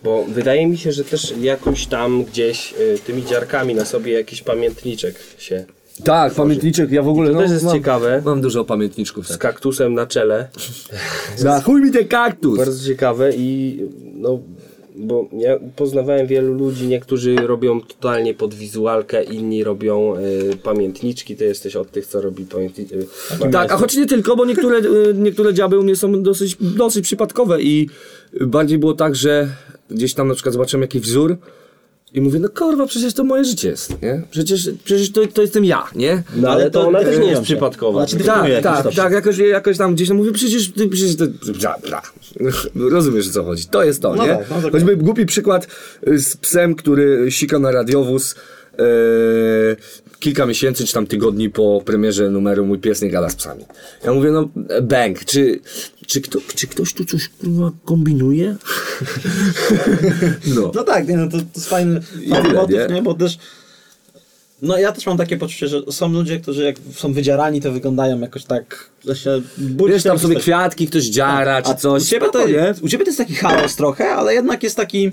Bo 0.04 0.24
wydaje 0.28 0.66
mi 0.66 0.78
się, 0.78 0.92
że 0.92 1.04
też 1.04 1.34
jakoś 1.40 1.86
tam 1.86 2.24
gdzieś 2.24 2.74
y, 2.80 2.98
tymi 3.06 3.24
dziarkami 3.24 3.74
na 3.74 3.84
sobie 3.84 4.12
jakiś 4.12 4.42
pamiętniczek 4.42 5.14
się 5.38 5.64
Tak, 6.04 6.34
pamiętniczek, 6.34 6.90
ja 6.90 7.02
w 7.02 7.08
ogóle 7.08 7.28
To 7.28 7.34
no, 7.34 7.40
też 7.42 7.50
jest 7.50 7.64
mam, 7.64 7.74
ciekawe. 7.74 8.22
Mam 8.24 8.40
dużo 8.40 8.64
pamiętniczków. 8.64 9.26
z 9.26 9.30
Tak. 9.30 9.38
kaktusem 9.38 9.94
na 9.94 10.06
czele. 10.06 10.48
Za 11.36 11.60
chuj 11.60 11.80
mi 11.82 11.90
ten 11.90 12.08
kaktus! 12.08 12.58
Bardzo 12.58 12.86
ciekawe 12.88 13.30
i 13.36 13.78
no, 14.14 14.38
bo 14.96 15.28
ja 15.38 15.58
poznawałem 15.76 16.26
wielu 16.26 16.54
ludzi, 16.54 16.88
niektórzy 16.88 17.36
robią 17.36 17.80
totalnie 17.80 18.34
pod 18.34 18.54
wizualkę, 18.54 19.24
inni 19.24 19.64
robią 19.64 20.16
y, 20.16 20.56
pamiętniczki, 20.62 21.36
ty 21.36 21.44
jesteś 21.44 21.76
od 21.76 21.90
tych, 21.90 22.06
co 22.06 22.20
robi 22.20 22.44
pamiętniczki. 22.44 22.94
Y, 22.94 23.06
Tak, 23.52 23.72
a 23.72 23.76
choć 23.76 23.96
nie 23.96 24.06
tylko, 24.06 24.36
bo 24.36 24.44
niektóre, 24.44 24.78
y, 24.78 25.14
niektóre 25.14 25.54
działy 25.54 25.78
u 25.78 25.82
mnie 25.82 25.96
są 25.96 26.22
dosyć, 26.22 26.56
dosyć 26.60 27.04
przypadkowe 27.04 27.62
i 27.62 27.88
bardziej 28.40 28.78
było 28.78 28.94
tak, 28.94 29.16
że 29.16 29.48
gdzieś 29.90 30.14
tam 30.14 30.28
na 30.28 30.34
przykład 30.34 30.52
zobaczyłem 30.52 30.82
jakiś 30.82 31.02
wzór 31.02 31.36
i 32.14 32.20
mówię, 32.20 32.38
no 32.38 32.48
kurwa, 32.48 32.86
przecież 32.86 33.14
to 33.14 33.24
moje 33.24 33.44
życie 33.44 33.68
jest, 33.68 34.02
nie? 34.02 34.22
Przecież, 34.30 34.70
przecież 34.84 35.12
to, 35.12 35.26
to 35.26 35.42
jestem 35.42 35.64
ja, 35.64 35.82
nie? 35.94 36.22
No 36.36 36.48
ale 36.50 36.70
to 36.70 36.88
ona 36.88 37.00
też 37.00 37.18
nie 37.18 37.26
jest 37.26 37.42
przypadkowa. 37.42 38.06
Znaczy, 38.06 38.24
Tak, 38.24 38.62
tak, 38.62 38.80
stopniu. 38.80 38.96
tak, 39.02 39.12
jakoś, 39.12 39.38
jakoś 39.38 39.78
tam 39.78 39.94
gdzieś 39.94 40.08
tam 40.08 40.16
mówię, 40.16 40.32
przecież, 40.32 40.72
ty, 40.72 40.88
przecież 40.88 41.16
to, 41.16 41.24
bla, 41.52 41.76
bla. 41.88 42.02
rozumiesz 42.90 43.28
o 43.28 43.32
co 43.32 43.44
chodzi, 43.44 43.64
to 43.66 43.84
jest 43.84 44.02
to, 44.02 44.14
No 44.14 44.22
nie? 44.26 44.28
tak, 44.28 44.38
no 44.50 44.56
dokładnie. 44.56 44.70
Choćby 44.70 44.96
głupi 44.96 45.26
przykład 45.26 45.66
y, 46.08 46.18
z 46.18 46.36
psem, 46.36 46.74
który 46.74 47.26
sika 47.30 47.58
na 47.58 47.70
radiowóz, 47.72 48.34
yy, 48.78 48.84
kilka 50.22 50.46
miesięcy 50.46 50.86
czy 50.86 50.92
tam 50.92 51.06
tygodni 51.06 51.50
po 51.50 51.82
premierze 51.84 52.30
numeru 52.30 52.66
Mój 52.66 52.78
pies 52.78 53.02
nie 53.02 53.10
gada 53.10 53.30
z 53.30 53.34
psami. 53.34 53.64
Ja 54.04 54.12
mówię, 54.12 54.30
no 54.30 54.48
bank, 54.82 55.24
czy, 55.24 55.60
czy, 56.06 56.20
kto, 56.20 56.38
czy 56.54 56.66
ktoś 56.66 56.92
tu 56.92 57.04
coś 57.04 57.28
kurwa 57.28 57.72
kombinuje? 57.84 58.56
no. 60.56 60.72
No 60.74 60.84
tak, 60.84 61.08
nie, 61.08 61.16
no 61.16 61.28
to, 61.28 61.38
to 61.38 61.44
jest 61.54 61.68
fajny, 61.68 62.00
fajny 62.30 62.52
motyw, 62.54 62.88
nie? 62.88 62.94
nie? 62.94 63.02
Bo 63.02 63.14
też 63.14 63.38
no 64.62 64.78
ja 64.78 64.92
też 64.92 65.06
mam 65.06 65.16
takie 65.16 65.36
poczucie, 65.36 65.68
że 65.68 65.82
są 65.90 66.12
ludzie, 66.12 66.40
którzy 66.40 66.64
jak 66.64 66.76
są 66.94 67.12
wydzierani, 67.12 67.60
to 67.60 67.72
wyglądają 67.72 68.20
jakoś 68.20 68.44
tak, 68.44 68.90
że 69.04 69.16
się 69.16 69.42
budzi 69.58 69.92
Wiesz, 69.92 70.02
tam 70.02 70.18
sobie 70.18 70.36
kwiatki, 70.36 70.86
ktoś 70.86 71.04
dziara, 71.04 71.62
czy 71.62 71.70
A 71.70 71.74
coś. 71.74 72.02
U 72.02 72.06
ciebie, 72.06 72.30
to, 72.32 72.48
nie? 72.48 72.74
u 72.82 72.88
ciebie 72.88 73.04
to 73.04 73.08
jest 73.08 73.18
taki 73.18 73.34
chaos 73.34 73.76
trochę, 73.76 74.08
ale 74.08 74.34
jednak 74.34 74.62
jest 74.62 74.76
taki, 74.76 75.10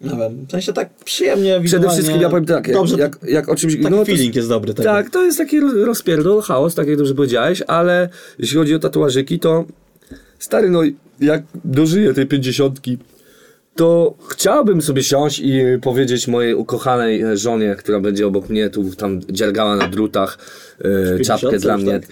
nie 0.00 0.10
wiem, 0.16 0.46
w 0.48 0.50
sensie 0.50 0.72
tak 0.72 0.94
przyjemnie, 1.04 1.60
Przede 1.64 1.90
wszystkim 1.90 2.20
ja 2.20 2.28
powiem 2.28 2.46
tak, 2.46 2.66
jak, 2.66 2.76
dobrze, 2.76 2.96
jak, 2.98 3.18
jak 3.28 3.48
o 3.48 3.56
czymś... 3.56 3.76
taki 3.76 3.94
to- 3.94 4.04
feeling 4.04 4.36
jest 4.36 4.48
dobry 4.48 4.74
tego. 4.74 4.88
Tak, 4.88 5.10
to 5.10 5.22
jest 5.22 5.38
taki 5.38 5.60
roz- 5.60 5.84
rozpierdol, 5.84 6.42
chaos, 6.42 6.74
tak 6.74 6.86
jak 6.88 6.96
dobrze 6.96 7.14
powiedziałeś, 7.14 7.62
ale 7.66 8.08
jeśli 8.38 8.56
chodzi 8.56 8.74
o 8.74 8.78
tatuażyki, 8.78 9.38
to 9.38 9.64
stary, 10.38 10.70
no 10.70 10.80
jak 11.20 11.42
dożyję 11.64 12.14
tej 12.14 12.26
pięćdziesiątki, 12.26 12.98
to 13.76 14.14
chciałbym 14.28 14.82
sobie 14.82 15.02
siąść 15.02 15.38
i 15.38 15.60
powiedzieć 15.82 16.28
mojej 16.28 16.54
ukochanej 16.54 17.22
e, 17.22 17.36
żonie, 17.36 17.76
która 17.78 18.00
będzie 18.00 18.26
obok 18.26 18.48
mnie 18.48 18.70
tu 18.70 18.94
tam 18.94 19.20
dziergała 19.30 19.76
na 19.76 19.88
drutach 19.88 20.38
e, 21.14 21.20
czapkę 21.24 21.50
50 21.50 21.62
dla 21.62 21.74
już, 21.74 21.82
mnie. 21.82 22.00
tak? 22.00 22.10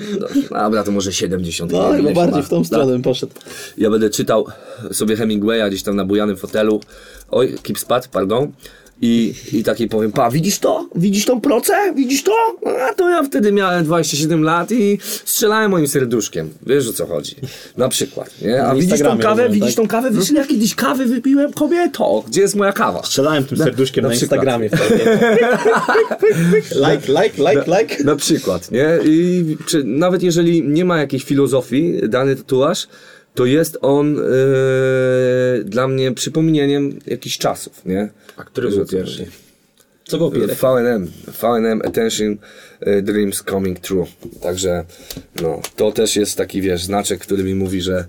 No, 0.50 0.58
dobra, 0.64 0.84
to 0.84 0.90
może 0.92 1.12
70. 1.12 1.72
No, 1.72 1.92
chyba 1.92 2.12
bardziej 2.12 2.40
ma. 2.40 2.46
w 2.46 2.48
tą 2.48 2.56
Tak. 2.58 2.66
stronę 2.66 3.02
poszedł. 3.02 3.32
Ja 3.78 3.90
będę 3.90 4.10
czytał 4.10 4.46
sobie 4.92 5.16
Hemingwaya 5.16 5.68
gdzieś 5.68 5.82
tam 5.82 5.96
na 5.96 6.04
bujanym 6.04 6.36
fotelu. 6.36 6.80
Oj, 7.30 7.54
keep 7.62 7.78
spad, 7.78 8.08
pardon. 8.08 8.52
I, 9.02 9.34
I 9.52 9.62
taki 9.64 9.88
powiem, 9.88 10.12
pa, 10.12 10.30
widzisz 10.30 10.58
to? 10.58 10.88
Widzisz 10.94 11.24
tą 11.24 11.40
procę? 11.40 11.72
Widzisz 11.96 12.22
to? 12.22 12.32
A 12.90 12.94
to 12.94 13.10
ja 13.10 13.22
wtedy 13.22 13.52
miałem 13.52 13.84
27 13.84 14.42
lat 14.42 14.72
i 14.72 14.98
strzelałem 15.24 15.70
moim 15.70 15.88
serduszkiem. 15.88 16.50
Wiesz 16.66 16.88
o 16.88 16.92
co 16.92 17.06
chodzi. 17.06 17.36
Na 17.76 17.88
przykład, 17.88 18.40
nie? 18.42 18.62
A 18.62 18.68
Na 18.68 18.74
widzisz 18.74 19.00
tą 19.00 19.18
kawę? 19.18 19.48
Widzisz 19.50 19.74
tak? 19.74 19.84
tą 19.84 19.88
kawę? 19.88 20.10
Wiesz, 20.10 20.30
ile 20.30 20.40
ja 20.40 20.46
kiedyś 20.46 20.74
kawy 20.74 21.06
wypiłem? 21.06 21.52
Kobieto, 21.52 22.24
gdzie 22.28 22.40
jest 22.40 22.54
moja 22.54 22.72
kawa? 22.72 23.02
Strzelałem 23.02 23.44
tym 23.44 23.58
serduszkiem 23.58 24.02
na 24.02 24.08
na, 24.08 24.14
przykład. 24.14 24.40
Instagramie. 24.40 24.68
like, 26.90 27.12
like, 27.22 27.52
like, 27.52 27.78
like. 27.78 28.04
Na 28.04 28.16
przykład, 28.16 28.70
nie? 28.70 28.98
I 29.04 29.56
czy, 29.66 29.84
nawet 29.84 30.22
jeżeli 30.22 30.62
nie 30.62 30.84
ma 30.84 30.98
jakiejś 30.98 31.24
filozofii 31.24 32.08
dany 32.08 32.36
tatuaż, 32.36 32.86
to 33.34 33.46
jest 33.46 33.78
on 33.80 34.18
e, 34.18 34.22
dla 35.64 35.88
mnie 35.88 36.12
przypomnieniem 36.12 36.98
jakichś 37.06 37.38
czasów, 37.38 37.84
nie? 37.84 38.08
A 38.36 38.44
który 38.44 38.70
był 38.70 38.86
pierwszy? 38.86 39.26
Co 40.04 40.18
było 40.18 40.30
pierwsze? 40.30 40.56
VNM, 40.56 41.10
VNM 41.42 41.82
Attention 41.84 42.36
e, 42.80 43.02
Dreams 43.02 43.42
Coming 43.42 43.80
True. 43.80 44.06
Także 44.42 44.84
no, 45.42 45.60
to 45.76 45.92
też 45.92 46.16
jest 46.16 46.36
taki, 46.36 46.60
wiesz, 46.60 46.84
znaczek, 46.84 47.20
który 47.20 47.44
mi 47.44 47.54
mówi, 47.54 47.80
że, 47.80 48.04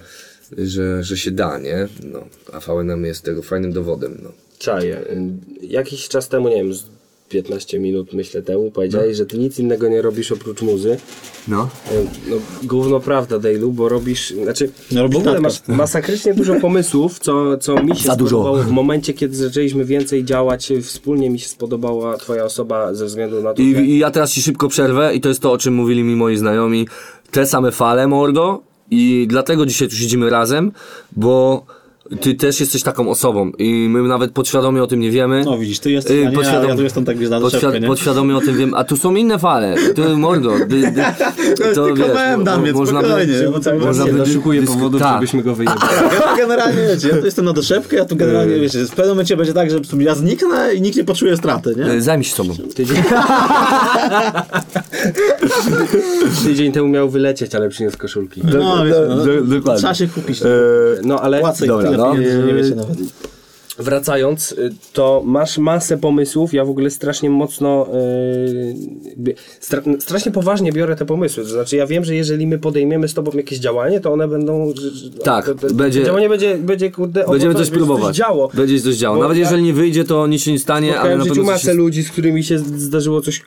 że, 0.57 1.03
że 1.03 1.17
się 1.17 1.31
da, 1.31 1.59
nie? 1.59 1.87
No, 2.03 2.27
a 2.53 2.59
VNM 2.59 3.05
jest 3.05 3.23
tego 3.23 3.41
fajnym 3.41 3.73
dowodem, 3.73 4.17
no. 4.23 4.31
Czaję. 4.59 5.01
Jakiś 5.61 6.07
czas 6.07 6.29
temu, 6.29 6.49
nie 6.49 6.55
wiem, 6.55 6.73
z 6.73 6.94
15 7.29 7.79
minut 7.79 8.13
myślę 8.13 8.41
temu, 8.41 8.71
powiedziałeś, 8.71 9.17
że 9.17 9.25
ty 9.25 9.37
nic 9.37 9.59
innego 9.59 9.87
nie 9.89 10.01
robisz 10.01 10.31
oprócz 10.31 10.61
muzy. 10.61 10.97
No. 11.47 11.69
Y, 11.91 12.05
No, 12.29 12.35
gówno 12.63 12.99
prawda, 12.99 13.35
Dale'u, 13.39 13.69
bo 13.71 13.89
robisz, 13.89 14.29
znaczy 14.43 14.69
No, 14.91 15.01
robisz 15.01 15.17
w 15.17 15.21
ogóle 15.21 15.39
masz 15.41 15.67
masakrycznie 15.67 16.33
dużo 16.33 16.55
pomysłów, 16.67 17.19
co, 17.19 17.57
co 17.57 17.83
mi 17.83 17.95
się 17.95 18.07
Za 18.07 18.15
dużo. 18.15 18.29
spodobało 18.29 18.63
w 18.63 18.71
momencie, 18.71 19.13
kiedy 19.13 19.35
zaczęliśmy 19.35 19.85
więcej 19.85 20.25
działać 20.25 20.71
y, 20.71 20.81
wspólnie, 20.81 21.29
mi 21.29 21.39
się 21.39 21.47
spodobała 21.47 22.17
twoja 22.17 22.43
osoba 22.45 22.93
ze 22.93 23.05
względu 23.05 23.41
na 23.43 23.53
to, 23.53 23.61
I, 23.61 23.75
że... 23.75 23.81
I 23.83 23.97
ja 23.97 24.11
teraz 24.11 24.31
ci 24.31 24.41
szybko 24.41 24.67
przerwę 24.69 25.15
i 25.15 25.21
to 25.21 25.29
jest 25.29 25.41
to, 25.41 25.51
o 25.51 25.57
czym 25.57 25.73
mówili 25.73 26.03
mi 26.03 26.15
moi 26.15 26.37
znajomi. 26.37 26.87
Te 27.31 27.45
same 27.47 27.71
fale, 27.71 28.07
mordo. 28.07 28.61
I 28.91 29.25
dlatego 29.29 29.65
dzisiaj 29.65 29.87
tu 29.89 29.95
siedzimy 29.95 30.29
razem, 30.29 30.71
bo 31.11 31.65
ty 32.21 32.35
też 32.35 32.59
jesteś 32.59 32.83
taką 32.83 33.09
osobą 33.09 33.51
i 33.57 33.87
my 33.89 34.03
nawet 34.03 34.31
podświadomie 34.31 34.83
o 34.83 34.87
tym 34.87 34.99
nie 34.99 35.11
wiemy. 35.11 35.41
No 35.45 35.57
widzisz, 35.57 35.79
ty 35.79 35.91
jesteś, 35.91 36.17
Yy, 36.17 36.27
a 36.27 36.29
nie, 36.29 36.37
podświadom- 36.37 36.67
ja, 36.69 36.75
tu 36.75 36.83
jestem 36.83 37.05
tak 37.05 37.17
wiesz, 37.17 37.29
na 37.29 37.39
Podświad- 37.39 37.87
podświadomie 37.87 38.37
o 38.37 38.41
tym 38.41 38.57
wiem, 38.57 38.73
a 38.73 38.83
tu 38.83 38.97
są 38.97 39.15
inne 39.15 39.39
fale. 39.39 39.75
To 39.95 40.17
mordo. 40.17 40.51
Dy, 40.67 40.91
dy, 40.91 41.03
To 41.75 41.85
spokojnie, 41.95 43.49
bo 43.51 43.59
cały 43.59 43.77
czas 43.79 43.85
można 43.87 44.05
Nie 44.05 44.11
by- 44.11 44.17
doszukuje 44.17 44.61
dysk- 44.61 44.67
powodów, 44.67 45.01
tak. 45.01 45.13
żebyśmy 45.13 45.43
go 45.43 45.55
wyjebali. 45.55 45.81
Ja 46.15 46.21
tu 46.31 46.37
generalnie, 46.37 46.81
wiecie, 46.93 47.07
ja 47.09 47.17
tu 47.17 47.25
jestem 47.25 47.45
na 47.45 47.53
doszepkę, 47.53 47.95
ja 47.95 48.05
tu 48.05 48.15
generalnie, 48.15 48.59
wiecie, 48.59 48.79
w 48.85 48.89
pewnym 48.89 49.09
momencie 49.09 49.37
będzie 49.37 49.53
tak, 49.53 49.69
że 49.71 49.79
ja 49.99 50.15
zniknę 50.15 50.73
i 50.73 50.81
nikt 50.81 50.97
nie 50.97 51.03
poczuje 51.03 51.37
straty, 51.37 51.75
nie? 51.77 51.91
Y, 51.91 52.01
Zajmij 52.01 52.23
się 52.25 52.35
sobą. 52.35 52.53
Tydzień... 55.63 56.45
Tydzień 56.45 56.71
temu 56.71 56.87
miał 56.87 57.09
wylecieć, 57.09 57.55
ale 57.55 57.69
przyniósł 57.69 57.97
koszulki. 57.97 58.41
No, 58.43 58.85
wiesz, 58.85 58.95
no, 59.09 59.15
do- 59.25 59.41
dokładnie. 59.41 59.79
trzeba 59.79 59.93
się 59.93 60.07
kupić. 60.07 60.41
No 61.03 61.19
ale 61.21 61.39
Płacę 61.39 61.65
dobra, 61.67 61.85
tyle 61.85 61.97
no. 61.97 62.11
pieniędzy, 62.13 62.43
nie 62.47 62.53
wiecie 62.53 62.75
nawet. 62.75 62.97
wracając, 63.79 64.51
y, 64.51 64.73
to 64.93 65.21
masz 65.25 65.57
masę 65.57 65.97
pomysłów. 65.97 66.53
Ja 66.53 66.65
w 66.65 66.69
ogóle 66.69 66.89
strasznie 66.89 67.29
mocno, 67.29 67.87
yy, 69.25 69.35
stra 69.59 69.81
strasznie 69.99 70.31
poważnie 70.31 70.71
biorę 70.71 70.95
te 70.95 71.05
pomysły. 71.05 71.43
To 71.43 71.49
znaczy, 71.49 71.75
ja 71.75 71.87
wiem, 71.87 72.05
że 72.05 72.15
jeżeli 72.15 72.47
my 72.47 72.59
podejmiemy 72.59 73.07
z 73.07 73.13
tobą 73.13 73.31
jakieś 73.33 73.59
działanie, 73.59 73.99
to 73.99 74.13
one 74.13 74.27
będą. 74.27 74.73
Tak, 75.23 75.45
to, 75.45 75.55
to, 75.55 75.73
będzie- 75.73 75.99
To 75.99 76.05
działanie 76.05 76.29
będzie, 76.29 76.57
będzie 76.57 76.91
kurde. 76.91 77.25
Będziemy 77.29 77.55
coś 77.55 77.69
próbować. 77.69 78.05
Coś 78.07 78.15
działo. 78.17 78.49
Będzie 78.53 78.81
coś 78.81 78.95
działo. 78.95 79.15
Bo 79.15 79.21
Nawet 79.21 79.37
ja- 79.37 79.43
jeżeli 79.43 79.63
nie 79.63 79.73
wyjdzie, 79.73 80.03
to 80.03 80.27
nic 80.27 80.41
się 80.41 80.51
nie 80.51 80.59
stanie, 80.59 80.99
ale 80.99 81.17
na 81.17 81.25
pewno 81.25 81.43
masę 81.43 81.65
się... 81.65 81.73
ludzi, 81.73 82.03
z 82.03 82.11
którymi 82.11 82.43
się 82.43 82.59
zdarzyło 82.59 83.21
coś 83.21 83.41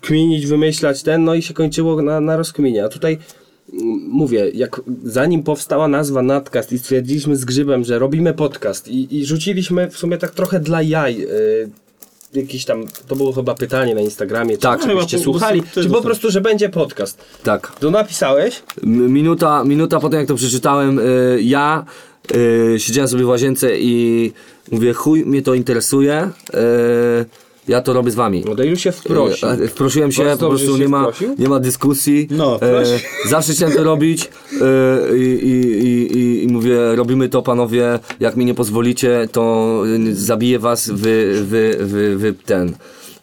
kminić, 0.00 0.46
wymyślać, 0.46 1.02
ten, 1.02 1.24
no 1.24 1.34
i 1.34 1.42
się 1.42 1.54
kończyło 1.54 2.02
na, 2.02 2.20
na 2.20 2.36
rozkminie. 2.36 2.84
A 2.84 2.88
tutaj 2.88 3.18
mm, 3.72 3.84
mówię, 4.08 4.50
jak 4.54 4.80
zanim 5.04 5.42
powstała 5.42 5.88
nazwa 5.88 6.22
Nadcast 6.22 6.72
i 6.72 6.78
stwierdziliśmy 6.78 7.36
z 7.36 7.44
Grzybem, 7.44 7.84
że 7.84 7.98
robimy 7.98 8.34
podcast 8.34 8.88
i, 8.88 9.16
i 9.16 9.26
rzuciliśmy 9.26 9.90
w 9.90 9.96
sumie 9.98 10.18
tak 10.18 10.30
trochę 10.30 10.60
dla 10.60 10.82
jaj 10.82 11.22
y, 11.22 11.70
jakieś 12.34 12.64
tam, 12.64 12.84
to 13.08 13.16
było 13.16 13.32
chyba 13.32 13.54
pytanie 13.54 13.94
na 13.94 14.00
Instagramie, 14.00 14.56
czy 14.56 14.62
Tak. 14.62 14.80
Chyba 14.82 15.06
po- 15.06 15.18
słuchali, 15.18 15.62
czy 15.74 15.88
po 15.90 16.02
prostu, 16.02 16.30
że 16.30 16.40
będzie 16.40 16.68
podcast. 16.68 17.18
Tak. 17.42 17.72
To 17.80 17.90
napisałeś, 17.90 18.62
Minuta, 18.82 19.64
minuta 19.64 20.00
po 20.00 20.08
tym 20.08 20.18
jak 20.18 20.28
to 20.28 20.34
przeczytałem, 20.34 20.98
y, 20.98 21.38
ja 21.42 21.84
y, 22.36 22.74
siedziałem 22.78 23.08
sobie 23.08 23.24
w 23.24 23.28
łazience 23.28 23.78
i 23.78 24.32
mówię, 24.72 24.92
chuj 24.92 25.24
mnie 25.24 25.42
to 25.42 25.54
interesuje, 25.54 26.30
y, 26.54 27.45
ja 27.68 27.80
to 27.80 27.92
robię 27.92 28.10
z 28.10 28.14
wami. 28.14 28.42
no 28.46 28.54
to 28.54 28.64
już 28.64 28.80
się 28.80 28.92
wprosił. 28.92 29.48
E, 29.48 29.68
Wprosiłem 29.68 30.12
się, 30.12 30.36
po 30.40 30.48
prostu 30.48 30.76
nie 30.76 30.88
ma, 30.88 31.06
nie 31.38 31.48
ma 31.48 31.60
dyskusji. 31.60 32.28
No, 32.30 32.62
e, 32.62 32.84
zawsze 33.28 33.52
chciałem 33.52 33.76
to 33.76 33.84
robić 33.84 34.30
e, 34.62 35.18
i, 35.18 35.22
i, 35.22 35.86
i, 36.18 36.44
i, 36.44 36.48
mówię, 36.48 36.96
robimy 36.96 37.28
to 37.28 37.42
panowie, 37.42 37.98
jak 38.20 38.36
mi 38.36 38.44
nie 38.44 38.54
pozwolicie, 38.54 39.28
to 39.32 39.82
y, 40.08 40.14
zabiję 40.14 40.58
was, 40.58 40.90
wy, 40.90 41.42
wy, 41.44 41.76
wy, 41.80 42.16
wy 42.16 42.34
ten. 42.46 42.72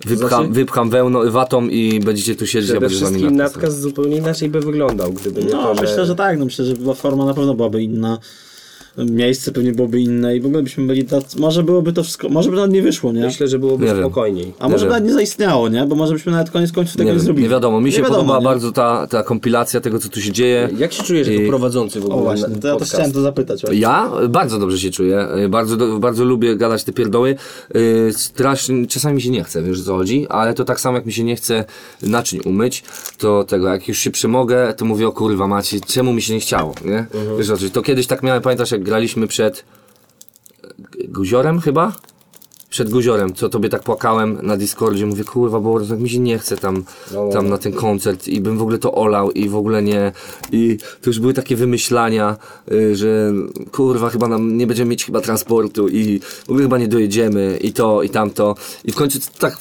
Wypcham, 0.05 0.29
Znaczy- 0.29 0.49
wypcham 0.53 0.89
wełną, 0.89 1.31
watą 1.31 1.67
i 1.67 1.99
będziecie 1.99 2.35
tu 2.35 2.47
siedzieć, 2.47 2.69
ja 2.69 2.75
Przede 2.79 2.95
wami 2.95 3.11
wszystkim. 3.15 3.35
Nadcast 3.35 3.81
zupełnie 3.81 4.17
inaczej 4.17 4.49
by 4.49 4.59
wyglądał, 4.59 5.13
gdyby 5.13 5.43
nie 5.43 5.51
No, 5.51 5.63
to, 5.63 5.75
że... 5.75 5.81
myślę, 5.81 6.05
że 6.05 6.15
tak, 6.15 6.39
no 6.39 6.45
myślę, 6.45 6.65
że 6.65 6.73
była 6.73 6.93
forma 6.93 7.25
na 7.25 7.33
pewno 7.33 7.53
byłaby 7.53 7.83
inna. 7.83 8.19
Miejsce 8.97 9.51
pewnie 9.51 9.71
byłoby 9.71 9.99
inne 10.01 10.35
i 10.37 10.41
w 10.41 10.45
ogóle 10.45 10.63
byśmy 10.63 10.85
byli 10.87 11.03
tacy, 11.05 11.39
może 11.39 11.63
byłoby 11.63 11.93
to 11.93 12.03
wszystko, 12.03 12.29
może 12.29 12.49
by 12.49 12.55
nawet 12.55 12.71
nie 12.71 12.81
wyszło, 12.81 13.11
nie? 13.11 13.21
Myślę, 13.21 13.47
że 13.47 13.59
byłoby 13.59 13.85
Nie 13.85 13.91
wiem. 13.93 14.03
spokojniej. 14.03 14.53
A 14.59 14.63
może 14.69 14.73
Nie 14.73 14.77
by 14.77 14.79
wiem. 14.79 14.89
nawet 14.89 15.05
nie 15.05 15.13
zaistniało, 15.13 15.69
nie? 15.69 15.85
Bo 15.85 15.95
może 15.95 16.13
byśmy 16.13 16.31
nawet 16.31 16.49
koniec 16.51 16.71
końców 16.71 16.93
tego 16.97 17.03
Nie, 17.03 17.09
nie, 17.11 17.15
wiem, 17.15 17.25
zrobili. 17.25 17.43
nie 17.43 17.49
wiadomo, 17.49 17.81
mi 17.81 17.91
się 17.91 17.97
nie 17.97 18.03
wiadomo, 18.03 18.19
podoba 18.21 18.39
nie? 18.39 18.45
bardzo 18.45 18.71
ta, 18.71 19.07
ta 19.07 19.23
kompilacja 19.23 19.81
tego, 19.81 19.99
co 19.99 20.09
tu 20.09 20.21
się 20.21 20.31
dzieje. 20.31 20.69
Jak 20.77 20.93
się 20.93 21.03
czujesz 21.03 21.27
jako 21.27 21.41
I- 21.43 21.47
prowadzący 21.47 21.99
w 21.99 22.05
ogóle 22.05 22.19
O 22.19 22.23
właśnie, 22.23 22.45
to 22.47 22.51
ja 22.53 22.59
też 22.61 22.71
podcast? 22.71 22.91
chciałem 22.93 23.11
to 23.11 23.21
zapytać. 23.21 23.61
właśnie. 23.61 23.79
Ja 23.79 24.11
bardzo 24.29 24.59
dobrze 24.59 24.79
się 24.79 24.89
czuję, 24.89 25.27
y, 25.45 25.49
bardzo, 25.49 25.77
do- 25.77 25.99
bardzo 25.99 26.25
lubię 26.25 26.55
gadać 26.55 26.83
te 26.83 26.93
pierdoły. 26.93 27.35
Y, 27.75 28.13
Strasznie, 28.15 28.87
czasami 28.87 29.15
mi 29.15 29.21
się 29.21 29.29
nie 29.29 29.43
chce, 29.43 29.63
wiesz 29.63 29.81
o 29.81 29.83
co 29.83 29.95
chodzi, 29.95 30.27
ale 30.29 30.53
to 30.53 30.65
tak 30.65 30.79
samo 30.79 30.97
jak 30.97 31.05
mi 31.05 31.13
się 31.13 31.23
nie 31.23 31.35
chce 31.35 31.65
naczyń 32.01 32.39
umyć, 32.45 32.83
to 33.17 33.43
tego, 33.43 33.67
jak 33.67 33.87
już 33.87 33.97
się 33.97 34.11
przemogę, 34.11 34.73
to 34.77 34.85
mówię 34.85 35.07
o 35.07 35.11
kurwa 35.11 35.47
macie, 35.47 35.79
czemu 35.87 36.13
mi 36.13 36.21
się 36.21 36.33
nie 36.33 36.39
chciało, 36.39 36.73
nie? 36.85 37.05
Wiesz 37.37 37.49
o 37.49 37.53
co 37.53 37.53
chodzi, 37.59 37.71
to 37.71 37.81
kiedyś 37.81 38.07
tak 38.07 38.23
miałem, 38.23 38.41
pamiętasz 38.41 38.71
jak 38.71 38.82
graliśmy 38.83 39.27
przed 39.27 39.65
Guziorem 41.07 41.61
chyba? 41.61 41.93
Przed 42.73 42.89
Guziorem, 42.89 43.33
co 43.33 43.49
tobie 43.49 43.69
tak 43.69 43.83
płakałem 43.83 44.37
na 44.41 44.57
Discordzie, 44.57 45.05
mówię 45.05 45.23
kurwa, 45.23 45.59
bo 45.59 45.79
tak 45.79 45.99
mi 45.99 46.09
się 46.09 46.19
nie 46.19 46.39
chce 46.39 46.57
tam, 46.57 46.83
No, 47.13 47.25
no, 47.25 47.31
tam 47.31 47.43
no. 47.45 47.49
na 47.51 47.57
ten 47.57 47.73
koncert 47.73 48.27
i 48.27 48.41
bym 48.41 48.57
w 48.57 48.61
ogóle 48.61 48.77
to 48.77 48.93
olał 48.93 49.31
i 49.31 49.49
w 49.49 49.55
ogóle 49.55 49.83
nie. 49.83 50.11
I 50.51 50.77
to 51.01 51.09
już 51.09 51.19
były 51.19 51.33
takie 51.33 51.55
wymyślania, 51.55 52.37
y, 52.71 52.95
że 52.95 53.33
kurwa 53.71 54.09
chyba 54.09 54.27
nam 54.27 54.57
nie 54.57 54.67
będziemy 54.67 54.89
mieć 54.91 55.05
chyba 55.05 55.21
transportu 55.21 55.87
i 55.89 56.19
w 56.19 56.49
ogóle 56.49 56.63
chyba 56.63 56.77
nie 56.77 56.87
dojedziemy 56.87 57.57
i 57.61 57.73
to 57.73 58.03
i 58.03 58.09
tamto. 58.09 58.55
I 58.85 58.91
w 58.91 58.95
końcu 58.95 59.19
tak 59.39 59.57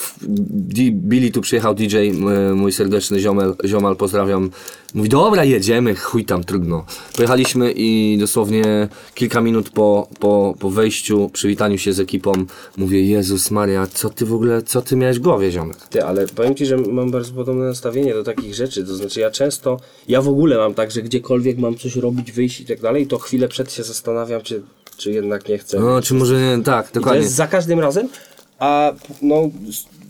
Billy 0.92 1.30
tu 1.30 1.40
przyjechał 1.40 1.74
DJ, 1.74 1.96
m- 1.96 2.54
mój 2.58 2.72
serdeczny 2.72 3.20
ziomel, 3.20 3.54
ziomal, 3.64 3.96
pozdrawiam. 3.96 4.50
Mówi, 4.94 5.08
dobra, 5.08 5.44
jedziemy, 5.44 5.94
chuj 5.94 6.24
tam, 6.24 6.44
trudno. 6.44 6.84
Pojechaliśmy 7.16 7.72
i 7.76 8.16
dosłownie 8.20 8.88
kilka 9.14 9.40
minut 9.40 9.70
po, 9.70 10.08
po, 10.18 10.54
po 10.58 10.70
wejściu, 10.70 11.30
przywitaniu 11.32 11.78
się 11.78 11.92
z 11.92 12.00
ekipą, 12.00 12.32
mówię, 12.76 13.01
Jezus 13.08 13.50
Maria, 13.50 13.86
co 13.86 14.10
ty 14.10 14.26
w 14.26 14.34
ogóle, 14.34 14.62
co 14.62 14.82
ty 14.82 14.96
miałeś 14.96 15.18
w 15.18 15.22
głowie, 15.22 15.50
ziomek? 15.50 15.76
Ty, 15.76 16.04
ale 16.04 16.26
powiem 16.26 16.54
ci, 16.54 16.66
że 16.66 16.76
mam 16.76 17.10
bardzo 17.10 17.32
podobne 17.32 17.64
nastawienie 17.64 18.14
do 18.14 18.24
takich 18.24 18.54
rzeczy. 18.54 18.84
To 18.84 18.94
znaczy, 18.94 19.20
ja 19.20 19.30
często, 19.30 19.80
ja 20.08 20.22
w 20.22 20.28
ogóle 20.28 20.56
mam 20.56 20.74
tak, 20.74 20.90
że 20.90 21.02
gdziekolwiek 21.02 21.58
mam 21.58 21.76
coś 21.76 21.96
robić, 21.96 22.32
wyjść 22.32 22.60
i 22.60 22.66
tak 22.66 22.80
dalej, 22.80 23.06
to 23.06 23.18
chwilę 23.18 23.48
przed 23.48 23.72
się 23.72 23.82
zastanawiam, 23.82 24.42
czy, 24.42 24.62
czy 24.96 25.12
jednak 25.12 25.48
nie 25.48 25.58
chcę. 25.58 25.80
No, 25.80 26.02
czy 26.02 26.14
może 26.14 26.40
nie, 26.40 26.64
tak, 26.64 26.86
I 26.86 26.88
to 26.88 26.94
dokładnie. 27.00 27.22
jest 27.22 27.34
za 27.34 27.46
każdym 27.46 27.80
razem, 27.80 28.08
a 28.58 28.92
no 29.22 29.50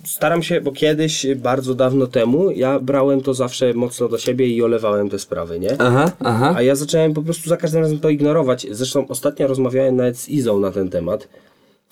staram 0.04 0.42
się, 0.42 0.60
bo 0.60 0.72
kiedyś, 0.72 1.26
bardzo 1.36 1.74
dawno 1.74 2.06
temu, 2.06 2.50
ja 2.50 2.78
brałem 2.78 3.20
to 3.20 3.34
zawsze 3.34 3.74
mocno 3.74 4.08
do 4.08 4.18
siebie 4.18 4.46
i 4.46 4.62
olewałem 4.62 5.10
te 5.10 5.18
sprawy, 5.18 5.60
nie? 5.60 5.80
Aha, 5.80 6.12
aha. 6.20 6.54
A 6.56 6.62
ja 6.62 6.74
zacząłem 6.74 7.14
po 7.14 7.22
prostu 7.22 7.48
za 7.48 7.56
każdym 7.56 7.80
razem 7.80 7.98
to 7.98 8.08
ignorować. 8.10 8.66
Zresztą 8.70 9.08
ostatnio 9.08 9.46
rozmawiałem 9.46 9.96
nawet 9.96 10.18
z 10.18 10.28
Izą 10.28 10.60
na 10.60 10.70
ten 10.70 10.90
temat. 10.90 11.28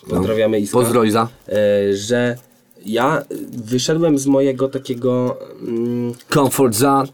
Pozdrawiamy 0.08 0.60
Izę. 0.60 0.72
Pozdro 0.72 1.04
Iza. 1.04 1.28
E, 1.48 1.52
że 1.96 2.36
ja 2.86 3.24
wyszedłem 3.52 4.18
z 4.18 4.26
mojego 4.26 4.68
takiego. 4.68 5.38
Mm, 5.62 6.12
Comfort 6.34 6.74
zone, 6.74 7.08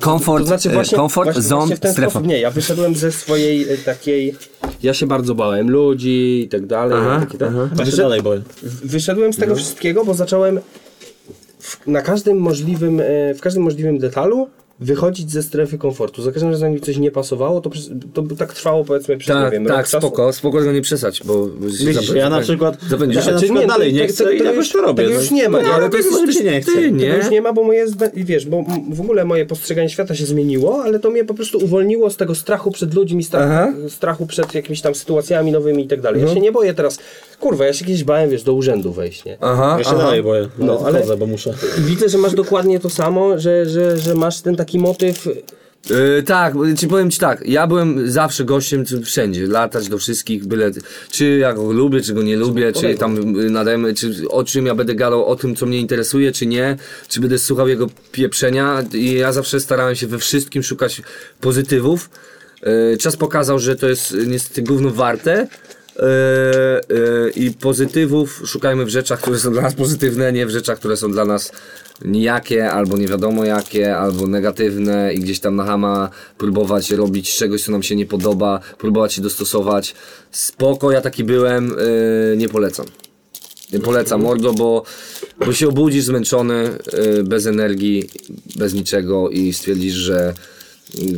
comfort, 0.00 0.42
to 0.42 0.46
znaczy 0.46 0.70
e, 0.70 0.72
właśnie, 0.72 0.96
comfort 0.98 1.26
właśnie, 1.26 1.42
zone, 1.42 1.58
właśnie 1.58 1.76
w 1.76 1.80
ten 1.80 1.92
strefa. 1.92 2.10
sposób. 2.10 2.28
Nie, 2.28 2.40
ja 2.40 2.50
wyszedłem 2.50 2.94
ze 2.94 3.12
swojej 3.12 3.72
e, 3.72 3.76
takiej. 3.78 4.34
Ja 4.82 4.94
się 4.94 5.06
bardzo 5.06 5.34
bałem 5.34 5.70
ludzi 5.70 6.42
i 6.44 6.48
tak 6.48 6.66
dalej. 6.66 6.98
Aha, 7.00 7.26
takie 7.30 7.84
Wyszed, 7.84 7.96
dalej 7.96 8.22
boję. 8.22 8.42
wyszedłem 8.84 9.32
z 9.32 9.36
tego 9.36 9.54
wszystkiego, 9.54 10.04
bo 10.04 10.14
zacząłem 10.14 10.60
w, 11.58 11.86
na 11.86 12.02
każdym 12.02 12.38
możliwym, 12.38 13.02
w 13.36 13.40
każdym 13.40 13.62
możliwym 13.62 13.98
detalu 13.98 14.48
wychodzić 14.80 15.30
ze 15.30 15.42
strefy 15.42 15.78
komfortu. 15.78 16.22
Za 16.22 16.32
każdym 16.32 16.50
razem, 16.50 16.72
jak 16.72 16.80
mi 16.80 16.86
coś 16.86 16.96
nie 16.98 17.10
pasowało, 17.10 17.60
to, 17.60 17.70
to 18.14 18.22
by 18.22 18.36
tak 18.36 18.52
trwało 18.54 18.84
powiedzmy 18.84 19.16
przez 19.16 19.36
nie 19.36 19.42
Tak, 19.42 19.52
wiem, 19.52 19.66
rok 19.66 19.76
tak, 19.76 19.86
czasu. 19.88 20.06
spoko, 20.06 20.32
spoko 20.32 20.60
go 20.62 20.72
nie 20.72 20.82
przesać, 20.82 21.22
bo... 21.24 21.46
Widzisz, 21.60 22.10
ja 22.14 22.30
na 22.30 22.40
przykład- 22.40 22.78
Zapędzisz. 22.90 23.16
Ja 23.16 23.32
na 23.32 23.38
Znaczy, 23.38 23.44
przykład 23.46 23.66
dalej 23.68 23.92
nie 23.92 24.00
tego- 24.00 24.12
chcę 24.12 24.24
tego 24.24 24.44
i 24.44 24.46
jakoś 24.46 24.72
to 24.72 24.80
robię, 24.80 25.02
Tego 25.04 25.14
no. 25.14 25.20
już 25.20 25.30
nie 25.30 25.48
ma, 25.48 25.58
No, 25.60 25.68
nie? 25.68 25.74
ale 25.74 25.90
to 25.90 25.96
jest 25.96 26.10
już 26.12 26.42
nie 26.42 26.60
chce. 26.60 26.72
Tego 26.72 26.96
nie? 26.96 27.06
już 27.06 27.30
nie 27.30 27.42
ma, 27.42 27.52
bo 27.52 27.64
moje, 27.64 27.86
wiesz, 28.14 28.46
bo 28.46 28.64
w 28.92 29.00
ogóle 29.00 29.24
moje 29.24 29.46
postrzeganie 29.46 29.88
świata 29.88 30.14
się 30.14 30.26
zmieniło, 30.26 30.82
ale 30.84 30.98
to 31.00 31.10
mnie 31.10 31.24
po 31.24 31.34
prostu 31.34 31.58
uwolniło 31.64 32.10
z 32.10 32.16
tego 32.16 32.34
strachu 32.34 32.70
przed 32.70 32.94
ludźmi, 32.94 33.22
strachu 33.88 34.26
przed 34.26 34.54
jakimiś 34.54 34.80
tam 34.80 34.94
sytuacjami 34.94 35.52
nowymi 35.52 35.84
i 35.84 35.88
tak 35.88 36.00
dalej. 36.00 36.22
Ja 36.22 36.34
się 36.34 36.40
nie 36.40 36.52
boję 36.52 36.74
teraz, 36.74 36.98
kurwa, 37.40 37.66
ja 37.66 37.72
się 37.72 37.84
kiedyś 37.84 38.04
bałem, 38.04 38.30
wiesz, 38.30 38.42
do 38.42 38.54
urzędu 38.54 38.92
wejść, 38.92 39.24
nie? 39.24 39.36
Aha, 39.40 39.74
Ja 39.78 39.84
się 39.84 39.90
aha. 39.90 39.98
dalej 39.98 40.22
boję, 40.22 40.48
No, 40.58 40.66
no, 40.66 40.80
ale 40.86 41.16
bo 41.16 41.26
muszę. 41.26 41.54
I 41.78 41.82
widzę, 41.82 42.08
że 42.08 42.18
masz 42.18 42.34
dokładnie 42.34 42.80
to 42.80 42.90
samo, 42.90 43.38
że, 43.38 43.66
że, 43.66 43.98
że 43.98 44.14
masz 44.14 44.40
ten 44.40 44.56
taki 44.56 44.65
motyw, 44.74 45.28
Yy, 45.90 46.22
tak, 46.22 46.54
ci 46.78 46.88
powiem 46.88 47.10
ci 47.10 47.18
tak, 47.18 47.48
ja 47.48 47.66
byłem 47.66 48.10
zawsze 48.10 48.44
gościem 48.44 48.84
czy 48.84 49.00
wszędzie, 49.00 49.46
latać 49.46 49.88
do 49.88 49.98
wszystkich, 49.98 50.46
byle, 50.46 50.70
czy 51.10 51.38
ja 51.38 51.52
go 51.52 51.72
lubię, 51.72 52.00
czy 52.00 52.14
go 52.14 52.22
nie 52.22 52.36
lubię, 52.36 52.72
czy 52.72 52.94
tam 52.94 53.38
y, 53.40 53.50
nadajemy, 53.50 53.94
czy 53.94 54.28
o 54.28 54.44
czym 54.44 54.66
ja 54.66 54.74
będę 54.74 54.94
gadał, 54.94 55.26
o 55.26 55.36
tym, 55.36 55.56
co 55.56 55.66
mnie 55.66 55.78
interesuje, 55.78 56.32
czy 56.32 56.46
nie, 56.46 56.76
czy 57.08 57.20
będę 57.20 57.38
słuchał 57.38 57.68
jego 57.68 57.86
pieprzenia 58.12 58.84
i 58.92 59.12
ja 59.12 59.32
zawsze 59.32 59.60
starałem 59.60 59.94
się 59.94 60.06
we 60.06 60.18
wszystkim 60.18 60.62
szukać 60.62 61.02
pozytywów. 61.40 62.10
Yy, 62.62 62.96
czas 62.96 63.16
pokazał, 63.16 63.58
że 63.58 63.76
to 63.76 63.88
jest 63.88 64.12
y, 64.12 64.26
niestety 64.26 64.62
gówno 64.62 64.90
warte. 64.90 65.46
Yy, 65.98 66.96
yy, 66.96 67.30
I 67.30 67.50
pozytywów 67.50 68.42
szukajmy 68.44 68.84
w 68.84 68.88
rzeczach, 68.88 69.20
które 69.20 69.38
są 69.38 69.52
dla 69.52 69.62
nas 69.62 69.74
pozytywne, 69.74 70.32
nie 70.32 70.46
w 70.46 70.50
rzeczach, 70.50 70.78
które 70.78 70.96
są 70.96 71.10
dla 71.10 71.24
nas 71.24 71.52
nijakie, 72.04 72.70
albo 72.70 72.96
nie 72.96 73.06
wiadomo 73.06 73.44
jakie, 73.44 73.96
albo 73.96 74.26
negatywne 74.26 75.14
i 75.14 75.20
gdzieś 75.20 75.40
tam 75.40 75.56
na 75.56 75.64
hama 75.64 76.10
próbować 76.38 76.90
robić 76.90 77.36
czegoś, 77.36 77.64
co 77.64 77.72
nam 77.72 77.82
się 77.82 77.96
nie 77.96 78.06
podoba, 78.06 78.60
próbować 78.78 79.12
się 79.12 79.22
dostosować. 79.22 79.94
Spoko, 80.30 80.92
ja 80.92 81.00
taki 81.00 81.24
byłem, 81.24 81.68
yy, 81.68 82.36
nie 82.36 82.48
polecam. 82.48 82.86
Nie 83.72 83.80
polecam 83.80 84.22
mordo, 84.22 84.52
bo, 84.52 84.82
bo 85.46 85.52
się 85.52 85.68
obudzisz 85.68 86.04
zmęczony, 86.04 86.70
bez 87.24 87.46
energii, 87.46 88.10
bez 88.56 88.74
niczego 88.74 89.30
i 89.30 89.52
stwierdzisz, 89.52 89.94
że 89.94 90.34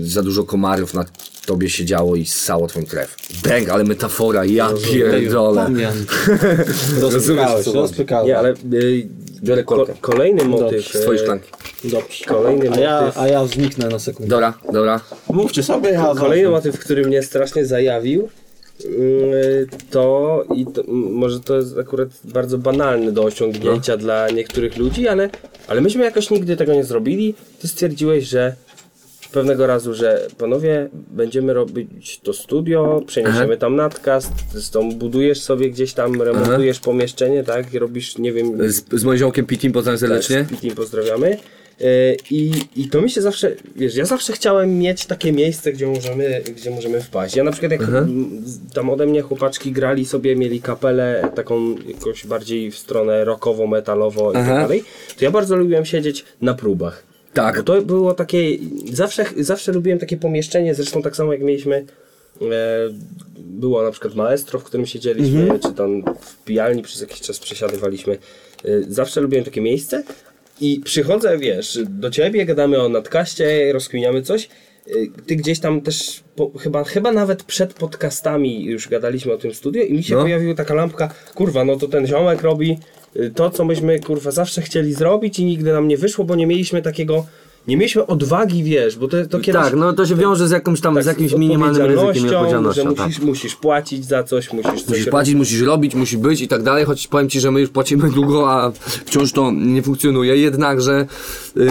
za 0.03 0.23
dużo 0.23 0.45
komarów 0.45 0.95
na 0.95 1.05
tobie 1.47 1.71
siedziało 1.71 2.17
i 2.17 2.27
ssało 2.27 2.67
twoją 2.67 2.87
krew. 2.87 3.17
Bęk, 3.43 3.69
ale 3.69 3.85
metafora, 3.85 4.45
ja 4.45 4.71
pierdolę. 4.93 5.71
Rozumiesz, 7.01 7.65
co 7.65 7.73
rozpykałeś. 7.73 8.29
nie, 8.29 8.39
ale 8.39 8.55
y, 8.73 9.09
Biorę 9.43 9.65
ko, 9.65 9.87
kolejny 10.01 10.45
motyw, 10.45 10.89
Z 10.89 11.01
twojej 11.01 11.21
e, 11.21 11.23
szklanki. 11.23 11.51
Dobrze. 11.85 12.25
kolejny 12.25 12.71
A 12.71 12.81
ja, 12.81 13.01
motyw, 13.01 13.19
a 13.19 13.29
ja 13.29 13.47
zniknę 13.47 13.89
na 13.89 13.99
sekundę. 13.99 14.31
Dobra, 14.31 14.59
dobra. 14.73 15.01
Mówcie 15.31 15.63
sobie, 15.63 15.91
ja 15.91 16.15
kolejny 16.19 16.49
motyw, 16.49 16.79
który 16.79 17.03
mnie 17.03 17.23
strasznie 17.23 17.67
zajawił, 17.67 18.29
y, 18.85 19.67
to 19.91 20.45
i 20.55 20.67
to, 20.67 20.83
może 20.89 21.41
to 21.41 21.57
jest 21.57 21.79
akurat 21.79 22.09
bardzo 22.25 22.59
banalne 22.59 23.13
do 23.13 23.25
osiągnięcia 23.25 23.97
dla 23.97 24.31
niektórych 24.31 24.77
ludzi, 24.77 25.09
ale, 25.09 25.31
ale 25.69 25.81
myśmy 25.81 26.05
jakoś 26.05 26.31
nigdy 26.31 26.57
tego 26.57 26.75
nie 26.75 26.85
zrobili. 26.85 27.35
Ty 27.61 27.69
stwierdziłeś, 27.69 28.25
że 28.25 28.57
pewnego 29.33 29.67
razu, 29.67 29.95
że 29.95 30.27
panowie, 30.39 30.89
będziemy 31.11 31.55
robić 31.55 32.21
to 32.23 32.33
studio, 32.33 33.03
przeniesiemy 33.07 33.57
tam 33.57 33.77
nadcast, 33.77 34.33
zresztą 34.53 34.93
budujesz 34.93 35.41
sobie 35.41 35.71
gdzieś 35.71 35.93
tam, 35.93 36.23
remontujesz 36.23 36.81
pomieszczenie, 36.81 37.45
tak, 37.45 37.75
i 37.75 37.79
robisz, 37.79 38.19
nie 38.19 38.33
wiem, 38.33 38.71
Z, 38.73 38.85
z 38.93 39.05
moim 39.05 39.19
ziomkiem 39.19 39.47
Pitim 39.47 39.73
pozdrawiam 39.73 39.99
serdecznie. 39.99 40.37
tak, 40.37 40.49
Pitim 40.49 40.75
pozdrawiamy. 40.75 41.37
E, 41.81 42.15
I, 42.31 42.53
I 42.77 42.89
to 42.89 43.01
mi 43.03 43.11
się 43.11 43.23
zawsze, 43.23 43.53
wiesz, 43.77 43.95
ja 43.97 44.05
zawsze 44.05 44.33
chciałem 44.33 44.79
mieć 44.79 45.07
takie 45.07 45.33
miejsce, 45.33 45.73
gdzie 45.73 45.87
możemy, 45.87 46.43
gdzie 46.57 46.71
możemy 46.71 47.01
wpaść. 47.01 47.37
Ja 47.37 47.45
na 47.45 47.51
przykład 47.51 47.73
jak 47.73 47.83
z- 48.45 48.73
tam 48.75 48.91
ode 48.91 49.07
mnie 49.07 49.23
chłopaczki 49.23 49.73
grali 49.73 50.07
sobie, 50.07 50.37
mieli 50.37 50.61
kapelę 50.61 51.31
taką 51.35 51.75
jakoś 51.89 52.27
bardziej 52.27 52.71
w 52.71 52.79
stronę 52.79 53.25
rockowo, 53.25 53.67
metalowo 53.67 54.31
i 54.31 54.35
tak 54.35 54.43
Aha. 54.43 54.55
dalej, 54.55 54.85
to 55.19 55.25
ja 55.25 55.31
bardzo 55.31 55.57
lubiłem 55.57 55.85
siedzieć 55.85 56.25
na 56.43 56.55
próbach. 56.55 57.08
Tak. 57.43 57.57
Bo 57.57 57.63
to 57.63 57.83
było 57.83 58.15
takie, 58.15 58.39
zawsze, 58.93 59.25
zawsze 59.37 59.73
lubiłem 59.73 59.99
takie 59.99 60.17
pomieszczenie, 60.17 60.75
zresztą 60.75 61.03
tak 61.03 61.17
samo 61.17 61.33
jak 61.33 61.43
mieliśmy, 61.43 61.77
e, 62.43 62.45
było 63.37 63.83
na 63.83 63.91
przykład 63.91 64.15
maestro, 64.15 64.59
w 64.59 64.65
którym 64.65 64.87
siedzieliśmy, 64.87 65.59
czy 65.63 65.73
tam 65.73 66.03
w 66.21 66.45
pijalni 66.45 66.83
przez 66.83 67.01
jakiś 67.01 67.21
czas 67.21 67.39
przesiadywaliśmy. 67.39 68.19
E, 68.65 68.69
zawsze 68.89 69.21
lubiłem 69.21 69.45
takie 69.45 69.61
miejsce 69.61 70.03
i 70.61 70.81
przychodzę, 70.85 71.39
wiesz, 71.39 71.79
do 71.89 72.11
ciebie, 72.11 72.47
gadamy 72.47 72.83
o 72.83 72.89
nadkaście, 72.89 73.73
rozkminiamy 73.73 74.23
coś. 74.23 74.49
E, 74.87 74.91
Ty 75.27 75.37
gdzieś 75.37 75.61
tam 75.61 75.81
też, 75.81 76.21
po, 76.37 76.51
chyba, 76.59 76.85
chyba 76.85 77.13
nawet 77.13 77.43
przed 77.43 77.75
podcastami 77.75 78.65
już 78.65 78.89
gadaliśmy 78.89 79.33
o 79.33 79.39
tym 79.39 79.55
studiu 79.55 79.83
i 79.83 79.93
mi 79.93 80.03
się 80.05 80.15
No. 80.15 80.23
pojawiła 80.23 80.55
taka 80.55 80.75
lampka, 80.75 81.15
kurwa, 81.35 81.65
no 81.65 81.77
to 81.77 81.89
ten 81.89 82.07
ziomek 82.07 82.43
robi 82.43 82.79
to, 83.35 83.51
co 83.51 83.65
myśmy, 83.65 84.01
kurwa, 84.01 84.31
zawsze 84.31 84.63
chcieli 84.63 84.95
zrobić 84.95 85.39
i 85.39 85.45
nigdy 85.45 85.73
nam 85.73 85.89
nie 85.89 85.97
wyszło, 85.97 86.25
bo 86.25 86.35
nie 86.35 86.47
mieliśmy 86.47 86.83
takiego, 86.83 87.27
nie 87.69 87.77
mieliśmy 87.77 88.07
odwagi, 88.07 88.65
wiesz, 88.65 88.97
bo 88.97 89.09
to, 89.09 89.27
to 89.27 89.41
kiedyś... 89.41 89.63
Tak, 89.63 89.75
no 89.75 89.93
to 89.93 90.07
się 90.07 90.15
wiąże 90.15 90.49
z 90.49 90.51
jakimś 90.51 90.81
tam, 90.81 90.95
tak, 90.95 91.05
z 91.05 91.07
jakimś 91.07 91.31
z 91.31 91.35
minimalnym 91.35 91.83
ryzykiem 91.83 92.27
i 92.27 92.29
odpowiedzialnością, 92.29 92.91
że 92.91 92.97
Tak. 92.97 93.07
musisz, 93.07 93.21
musisz 93.21 93.57
płacić 93.57 94.05
za 94.05 94.23
coś, 94.23 94.53
musisz 94.53 94.83
coś 94.83 94.89
Musisz 94.89 95.07
płacić, 95.07 95.35
musisz 95.35 95.61
robić, 95.61 95.95
musisz 95.95 96.19
być 96.19 96.41
i 96.41 96.49
tak 96.49 96.63
dalej, 96.63 96.85
choć 96.85 97.07
powiem 97.07 97.29
Ci, 97.29 97.41
że 97.41 97.51
my 97.51 97.61
już 97.61 97.71
płacimy 97.71 98.11
długo, 98.19 98.53
a 98.53 98.71
wciąż 99.07 99.33
to 99.33 99.51
nie 99.51 99.83
funkcjonuje, 99.83 100.37
jednakże 100.37 101.07
yy, 101.57 101.67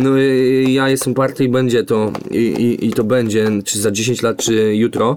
no, 0.00 0.16
yy, 0.16 0.70
ja 0.70 0.88
jestem 0.88 1.14
party 1.14 1.44
i 1.44 1.48
będzie 1.48 1.84
to 1.84 2.12
i, 2.30 2.36
i, 2.36 2.86
i 2.86 2.92
to 2.92 3.04
będzie, 3.04 3.50
czy 3.64 3.78
za 3.78 3.90
10 3.90 4.22
lat, 4.22 4.36
czy 4.36 4.76
jutro, 4.76 5.16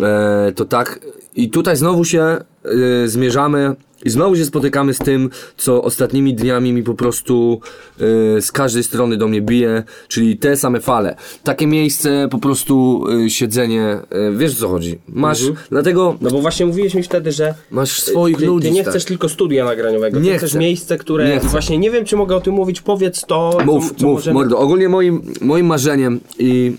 e, 0.00 0.52
to 0.56 0.64
tak. 0.64 1.00
I 1.36 1.50
tutaj 1.50 1.76
znowu 1.76 2.04
się 2.04 2.36
yy, 2.64 3.08
zmierzamy 3.08 3.76
i 4.04 4.10
znowu 4.10 4.36
się 4.36 4.44
spotykamy 4.44 4.94
z 4.94 4.98
tym, 4.98 5.30
co 5.56 5.82
ostatnimi 5.82 6.34
dniami 6.34 6.72
mi 6.72 6.82
po 6.82 6.94
prostu 6.94 7.60
yy, 7.98 8.42
z 8.42 8.52
każdej 8.52 8.82
strony 8.82 9.16
do 9.16 9.28
mnie 9.28 9.42
bije, 9.42 9.82
czyli 10.08 10.36
te 10.38 10.56
same 10.56 10.80
fale. 10.80 11.16
Takie 11.44 11.66
miejsce, 11.66 12.28
po 12.30 12.38
prostu 12.38 13.04
yy, 13.08 13.30
siedzenie, 13.30 13.98
yy, 14.30 14.36
wiesz 14.36 14.52
o 14.52 14.56
co 14.60 14.68
chodzi. 14.68 14.98
Masz, 15.08 15.40
dlatego 15.70 16.16
No 16.20 16.30
bo 16.30 16.40
właśnie 16.40 16.66
mówiłeś 16.66 16.94
mi 16.94 17.02
wtedy, 17.02 17.32
że 17.32 17.54
Masz 17.70 18.00
swoich 18.02 18.36
ty, 18.38 18.46
ludzi. 18.46 18.68
ty 18.68 18.74
nie 18.74 18.80
stary. 18.82 18.90
chcesz 18.90 19.04
tylko 19.04 19.28
studia 19.28 19.64
nagraniowego, 19.64 20.20
Nie 20.20 20.32
ty 20.32 20.38
chcesz 20.38 20.50
chcę. 20.50 20.58
miejsce, 20.58 20.98
które 20.98 21.28
Nie 21.28 21.40
właśnie 21.40 21.78
nie 21.78 21.90
wiem, 21.90 22.04
czy 22.04 22.16
mogę 22.16 22.36
o 22.36 22.40
tym 22.40 22.54
mówić, 22.54 22.80
powiedz 22.80 23.20
to, 23.26 23.58
Mów, 23.64 23.88
co, 23.88 23.94
co 23.94 24.06
mów, 24.06 24.14
możemy... 24.14 24.34
mordo. 24.34 24.58
Ogólnie 24.58 24.88
moim, 24.88 25.22
moim 25.40 25.66
marzeniem 25.66 26.20
i 26.38 26.72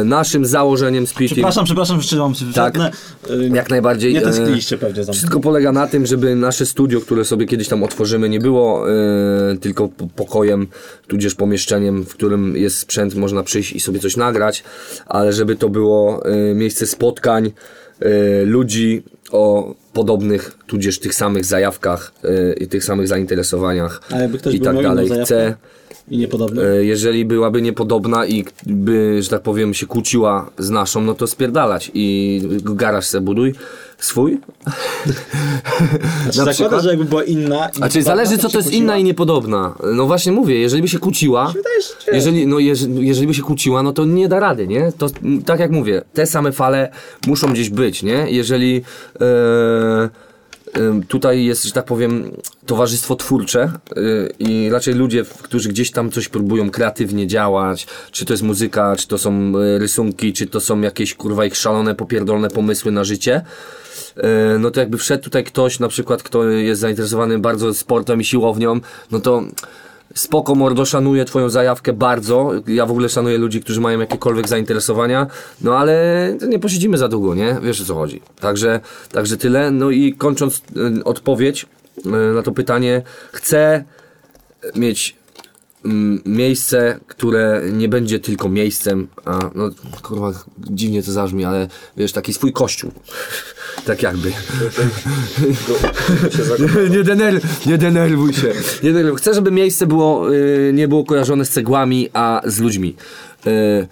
e, 0.00 0.04
naszym 0.04 0.46
założeniem 0.46 1.06
z 1.06 1.12
Przepraszam, 1.12 1.64
przepraszam, 1.64 1.96
jeszcze 1.96 2.16
mam 2.16 2.34
się 2.34 2.44
Tak. 2.54 2.76
y, 2.76 3.50
jak 3.54 3.70
najbardziej. 3.70 4.12
Nie 4.12 4.18
e, 4.20 4.22
tęskniliście 4.22 4.78
pewnie 4.78 5.04
za 5.04 5.12
mną. 5.12 5.18
Wszystko 5.18 5.40
polega 5.40 5.72
na 5.72 5.86
tym, 5.86 6.06
żeby 6.06 6.36
nasze 6.42 6.66
studio, 6.66 7.00
które 7.00 7.24
sobie 7.24 7.46
kiedyś 7.46 7.68
tam 7.68 7.82
otworzymy, 7.82 8.28
nie 8.28 8.40
było 8.40 8.90
e, 8.90 9.56
tylko 9.60 9.88
po- 9.88 10.06
pokojem, 10.06 10.66
tudzież 11.06 11.34
pomieszczeniem, 11.34 12.04
w 12.04 12.14
którym 12.14 12.56
jest 12.56 12.78
sprzęt, 12.78 13.14
można 13.14 13.42
przyjść 13.42 13.72
i 13.72 13.80
sobie 13.80 14.00
coś 14.00 14.16
nagrać, 14.16 14.64
ale 15.06 15.32
żeby 15.32 15.56
to 15.56 15.68
było 15.68 16.26
e, 16.26 16.54
miejsce 16.54 16.86
spotkań 16.86 17.52
e, 18.00 18.42
ludzi 18.44 19.02
o 19.32 19.74
podobnych, 19.92 20.52
tudzież 20.66 20.98
tych 20.98 21.14
samych 21.14 21.44
zajawkach 21.44 22.12
i 22.60 22.66
tych 22.68 22.84
samych 22.84 23.08
zainteresowaniach 23.08 24.00
i 24.54 24.60
tak 24.60 24.74
dalej. 24.82 25.08
I 26.10 26.18
niepodobne. 26.18 26.62
E, 26.62 26.84
Jeżeli 26.84 27.24
byłaby 27.24 27.62
niepodobna 27.62 28.26
i 28.26 28.44
by, 28.66 29.22
że 29.22 29.28
tak 29.30 29.42
powiem, 29.42 29.74
się 29.74 29.86
kłóciła 29.86 30.50
z 30.58 30.70
naszą, 30.70 31.00
no 31.00 31.14
to 31.14 31.26
spierdalać 31.26 31.90
i 31.94 32.40
garaż 32.64 33.06
se 33.06 33.20
buduj. 33.20 33.54
swój. 33.98 34.38
Znaczy, 35.04 35.18
Na 36.26 36.32
zakłada, 36.32 36.52
przykład? 36.52 36.82
że 36.82 36.88
jakby 36.90 37.04
była 37.04 37.24
inna... 37.24 37.68
i 37.68 37.72
podobna, 37.72 38.02
zależy, 38.02 38.38
co 38.38 38.48
to 38.48 38.58
jest 38.58 38.70
się 38.70 38.76
inna 38.76 38.86
kłóciła? 38.92 38.98
i 38.98 39.04
niepodobna. 39.04 39.74
No 39.94 40.06
właśnie 40.06 40.32
mówię, 40.32 40.58
jeżeli 40.60 40.82
by 40.82 40.88
się 40.88 40.98
kłóciła, 40.98 41.52
jeżeli, 42.12 42.46
no, 42.46 42.58
jeżeli, 42.58 43.06
jeżeli 43.08 43.26
by 43.26 43.34
się 43.34 43.42
kłóciła, 43.42 43.82
no 43.82 43.92
to 43.92 44.04
nie 44.04 44.28
da 44.28 44.40
rady, 44.40 44.66
nie? 44.66 44.92
To 44.98 45.06
tak 45.46 45.60
jak 45.60 45.70
mówię, 45.70 46.02
te 46.12 46.26
same 46.26 46.52
fale 46.52 46.90
muszą 47.26 47.52
gdzieś 47.52 47.70
być, 47.70 48.02
nie? 48.02 48.26
Jeżeli 48.30 48.76
em, 49.20 50.08
tutaj 51.08 51.44
jest, 51.44 51.64
że 51.64 51.72
tak 51.72 51.84
powiem, 51.84 52.30
towarzystwo 52.66 53.16
twórcze 53.16 53.72
y, 53.96 54.32
i 54.38 54.70
raczej 54.70 54.94
ludzie, 54.94 55.24
którzy 55.42 55.68
gdzieś 55.68 55.90
tam 55.90 56.10
coś 56.10 56.28
próbują 56.28 56.70
kreatywnie 56.70 57.26
działać, 57.26 57.86
czy 58.10 58.24
to 58.24 58.32
jest 58.32 58.42
muzyka, 58.42 58.96
czy 58.96 59.08
to 59.08 59.18
są 59.18 59.52
y, 59.56 59.78
rysunki, 59.78 60.32
czy 60.32 60.46
to 60.46 60.60
są 60.60 60.80
jakieś 60.80 61.14
kurwa 61.14 61.44
ich 61.44 61.56
szalone, 61.56 61.94
popierdolone 61.94 62.50
pomysły 62.50 62.92
na 62.92 63.04
życie, 63.04 63.44
y, 64.18 64.22
no 64.58 64.70
to 64.70 64.80
jakby 64.80 64.98
wszedł 64.98 65.24
tutaj 65.24 65.44
ktoś, 65.44 65.78
na 65.78 65.88
przykład, 65.88 66.22
kto 66.22 66.44
jest 66.44 66.80
zainteresowany 66.80 67.38
bardzo 67.38 67.74
sportem 67.74 68.20
i 68.20 68.24
siłownią, 68.24 68.80
no 69.10 69.20
to 69.20 69.42
spoko 70.14 70.54
mordo, 70.54 70.84
szanuję 70.84 71.24
twoją 71.24 71.50
zajawkę 71.50 71.92
bardzo, 71.92 72.52
ja 72.66 72.86
w 72.86 72.90
ogóle 72.90 73.08
szanuję 73.08 73.38
ludzi, 73.38 73.60
którzy 73.60 73.80
mają 73.80 74.00
jakiekolwiek 74.00 74.48
zainteresowania, 74.48 75.26
no 75.60 75.78
ale 75.78 76.36
nie 76.48 76.58
posiedzimy 76.58 76.98
za 76.98 77.08
długo, 77.08 77.34
nie? 77.34 77.56
Wiesz 77.62 77.80
o 77.80 77.84
co 77.84 77.94
chodzi. 77.94 78.20
Także, 78.40 78.80
także 79.12 79.36
tyle, 79.36 79.70
no 79.70 79.90
i 79.90 80.14
kończąc 80.14 80.62
y, 80.98 81.04
odpowiedź 81.04 81.66
y, 82.06 82.34
na 82.34 82.42
to 82.42 82.52
pytanie, 82.52 83.02
chcę 83.32 83.84
mieć 84.76 85.21
miejsce, 86.26 87.00
które 87.06 87.62
nie 87.72 87.88
będzie 87.88 88.20
tylko 88.20 88.48
miejscem, 88.48 89.08
a 89.24 89.50
no 89.54 89.70
kurwa 90.02 90.32
dziwnie 90.58 91.02
to 91.02 91.12
zabrzmi, 91.12 91.44
ale 91.44 91.68
wiesz, 91.96 92.12
taki 92.12 92.32
swój 92.32 92.52
kościół. 92.52 92.92
tak 93.86 94.02
jakby. 94.02 94.32
nie, 96.96 97.02
denerw, 97.04 97.66
nie 97.66 97.78
denerwuj 97.78 98.32
się. 98.32 98.52
Nie 98.82 98.92
denerwuj. 98.92 99.18
Chcę, 99.18 99.34
żeby 99.34 99.50
miejsce 99.50 99.86
było, 99.86 100.34
y, 100.34 100.72
nie 100.74 100.88
było 100.88 101.04
kojarzone 101.04 101.44
z 101.44 101.50
cegłami, 101.50 102.10
a 102.12 102.40
z 102.44 102.58
ludźmi. 102.58 102.96
Y, 103.46 103.86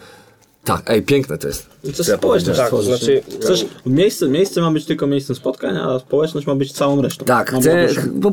tak, 0.64 0.82
ej, 0.86 1.03
piękne 1.03 1.38
to 1.38 1.49
jest. 1.49 1.66
To 1.97 2.05
społeczność 2.05 2.59
Tak, 2.59 2.68
tworzysz, 2.68 2.87
znaczy-? 2.89 3.22
Chcesz, 3.41 3.66
miejsce, 3.87 4.28
miejsce 4.28 4.61
ma 4.61 4.70
być 4.70 4.85
tylko 4.85 5.07
miejscem 5.07 5.37
spotkań, 5.37 5.76
a 5.76 5.99
społeczność 5.99 6.47
ma 6.47 6.55
być 6.55 6.72
całą 6.72 7.03
resztą. 7.03 7.24
Tak, 7.24 7.53
chcę, 7.61 7.89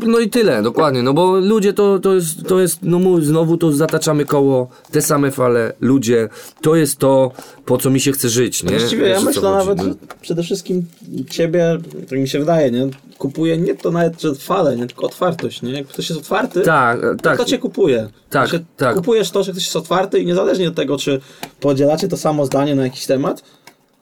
no 0.07 0.19
i 0.19 0.29
tyle, 0.29 0.63
dokładnie, 0.63 1.03
no 1.03 1.13
bo 1.13 1.39
ludzie 1.39 1.73
to, 1.73 1.99
to 1.99 2.13
jest, 2.15 2.47
to 2.47 2.59
jest, 2.59 2.79
no 2.81 2.99
mów, 2.99 3.25
znowu 3.25 3.57
to 3.57 3.71
zataczamy 3.71 4.25
koło, 4.25 4.67
te 4.91 5.01
same 5.01 5.31
fale, 5.31 5.73
ludzie, 5.81 6.29
to 6.61 6.75
jest 6.75 6.97
to, 6.97 7.31
po 7.65 7.77
co 7.77 7.89
mi 7.89 7.99
się 7.99 8.11
chce 8.11 8.29
żyć, 8.29 8.63
nie? 8.63 8.69
Właściwie 8.69 9.05
Wiesz, 9.05 9.17
ja 9.19 9.25
myślę 9.25 9.41
nawet, 9.51 9.77
no. 9.77 9.83
że 9.83 9.93
przede 10.21 10.43
wszystkim 10.43 10.85
ciebie, 11.29 11.77
tak 12.09 12.19
mi 12.19 12.27
się 12.27 12.39
wydaje, 12.39 12.71
nie? 12.71 12.89
Kupuje 13.17 13.57
nie 13.57 13.75
to 13.75 13.91
nawet, 13.91 14.21
że 14.21 14.35
fale, 14.35 14.75
nie? 14.75 14.87
Tylko 14.87 15.05
otwartość, 15.05 15.61
nie? 15.61 15.71
Jak 15.71 15.87
ktoś 15.87 16.09
jest 16.09 16.21
otwarty, 16.21 16.61
Tak, 16.61 17.01
to, 17.01 17.15
tak. 17.23 17.37
to 17.37 17.45
cię 17.45 17.57
kupuje. 17.57 18.09
Tak, 18.29 18.49
Znaczy, 18.49 18.65
tak. 18.77 18.95
Kupujesz 18.95 19.31
to, 19.31 19.43
że 19.43 19.51
ktoś 19.51 19.63
jest 19.63 19.75
otwarty 19.75 20.19
i 20.19 20.25
niezależnie 20.25 20.67
od 20.67 20.75
tego, 20.75 20.97
czy 20.97 21.21
podzielacie 21.59 22.07
to 22.07 22.17
samo 22.17 22.45
zdanie 22.45 22.75
na 22.75 22.83
jakiś 22.83 23.05
temat, 23.05 23.36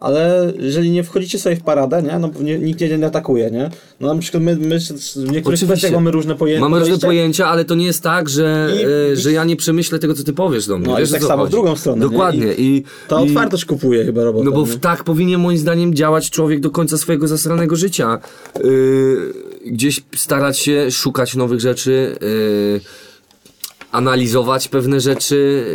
ale 0.05 0.53
jeżeli 0.59 0.91
nie 0.91 1.03
wchodzicie 1.03 1.39
sobie 1.39 1.55
w 1.55 1.61
paradę, 1.61 2.03
nie? 2.03 2.19
No 2.19 2.29
nie, 2.41 2.59
nikt 2.59 2.79
cię 2.79 2.97
nie 2.97 3.05
atakuje, 3.05 3.51
nie? 3.51 3.69
No 3.99 4.13
na 4.13 4.21
przykład 4.21 4.43
my, 4.43 4.55
my 4.55 4.79
w 5.15 5.31
niektórych 5.31 5.59
kwestiach 5.59 5.91
mamy 5.91 6.11
różne 6.11 6.35
pojęcia. 6.35 6.61
Mamy 6.61 6.79
różne 6.79 6.97
pojęcia, 6.97 7.47
ale 7.47 7.65
to 7.65 7.75
nie 7.75 7.85
jest 7.85 8.01
tak, 8.01 8.29
że, 8.29 8.69
I- 8.75 9.11
e, 9.13 9.15
że 9.15 9.31
ja 9.31 9.43
nie 9.43 9.55
przemyślę 9.55 9.99
tego, 9.99 10.13
co 10.13 10.23
ty 10.23 10.33
powiesz 10.33 10.67
do 10.67 10.77
mnie. 10.77 10.87
No 10.87 10.97
Wiesz, 10.97 11.11
tak 11.11 11.23
samo 11.23 11.45
w 11.45 11.49
drugą 11.49 11.75
stronę, 11.75 12.05
nie? 12.05 12.11
Dokładnie. 12.11 12.53
I, 12.57 12.83
Ta 13.07 13.21
i, 13.21 13.23
otwartość 13.23 13.65
kupuje 13.65 14.05
chyba 14.05 14.23
robotę. 14.23 14.45
No 14.45 14.51
bo 14.51 14.61
nie? 14.61 14.67
w, 14.67 14.79
tak 14.79 15.03
powinien 15.03 15.41
moim 15.41 15.57
zdaniem 15.57 15.93
działać 15.93 16.29
człowiek 16.29 16.59
do 16.59 16.69
końca 16.69 16.97
swojego 16.97 17.27
zasranego 17.27 17.75
życia. 17.75 18.19
Yy, 18.63 19.33
gdzieś 19.65 20.03
starać 20.15 20.59
się 20.59 20.91
szukać 20.91 21.35
nowych 21.35 21.59
rzeczy, 21.59 22.15
yy, 22.21 22.81
analizować 23.95 24.67
pewne 24.67 24.99
rzeczy, 24.99 25.65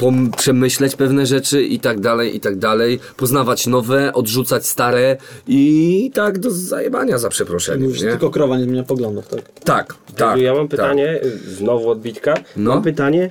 yy, 0.00 0.30
przemyśleć 0.36 0.96
pewne 0.96 1.26
rzeczy 1.26 1.62
i 1.62 1.80
tak 1.80 2.00
dalej, 2.00 2.36
i 2.36 2.40
tak 2.40 2.58
dalej. 2.58 3.00
Poznawać 3.16 3.66
nowe, 3.66 4.12
odrzucać 4.12 4.66
stare 4.66 5.16
i 5.46 6.10
tak 6.14 6.38
do 6.38 6.50
zajebania 6.50 7.18
za 7.18 7.28
przeproszeniem, 7.28 7.82
Mówisz, 7.82 8.02
nie? 8.02 8.10
tylko 8.10 8.30
krowa 8.30 8.58
nie 8.58 8.64
zmienia 8.64 8.82
poglądów, 8.82 9.28
tak? 9.28 9.40
Tak, 9.64 9.94
tak. 10.16 10.38
ja 10.38 10.54
mam 10.54 10.68
tak. 10.68 10.70
pytanie, 10.70 11.20
y, 11.24 11.54
znowu 11.54 11.90
odbitka. 11.90 12.34
No. 12.56 12.70
Mam 12.74 12.82
pytanie, 12.82 13.30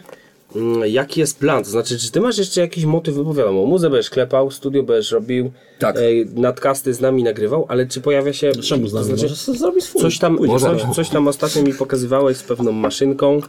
jaki 0.86 1.20
jest 1.20 1.40
plan? 1.40 1.64
To 1.64 1.70
znaczy, 1.70 2.00
czy 2.00 2.12
ty 2.12 2.22
masz 2.22 2.38
jeszcze 2.38 2.62
jakiś 2.62 2.86
motyw, 2.86 3.16
bo 3.16 3.34
wiadomo, 3.34 3.66
muzę 3.66 3.90
będziesz 3.90 4.10
klepał, 4.10 4.52
studio 4.52 4.84
będziesz 4.84 5.12
robił, 5.12 5.52
Tak. 5.80 5.98
e, 5.98 6.02
nadcasty 6.36 6.94
z 6.94 7.02
nami 7.02 7.24
nagrywał, 7.24 7.66
ale 7.70 7.88
czy 7.88 8.02
pojawia 8.02 8.34
się... 8.34 8.52
Czemu 8.52 8.88
z 8.88 8.94
nami? 8.94 9.10
to 9.10 9.18
znaczy, 9.18 9.36
zrobić 9.58 9.84
swój. 9.84 10.02
coś 10.02 10.20
tam, 10.20 10.38
Pójdzie. 10.38 10.60
coś, 10.60 10.82
coś 10.96 11.10
tam 11.10 11.28
ostatnio 11.28 11.64
mi 11.64 11.74
pokazywałeś 11.74 12.38
z 12.38 12.44
pewną 12.44 12.72
maszynką 12.72 13.42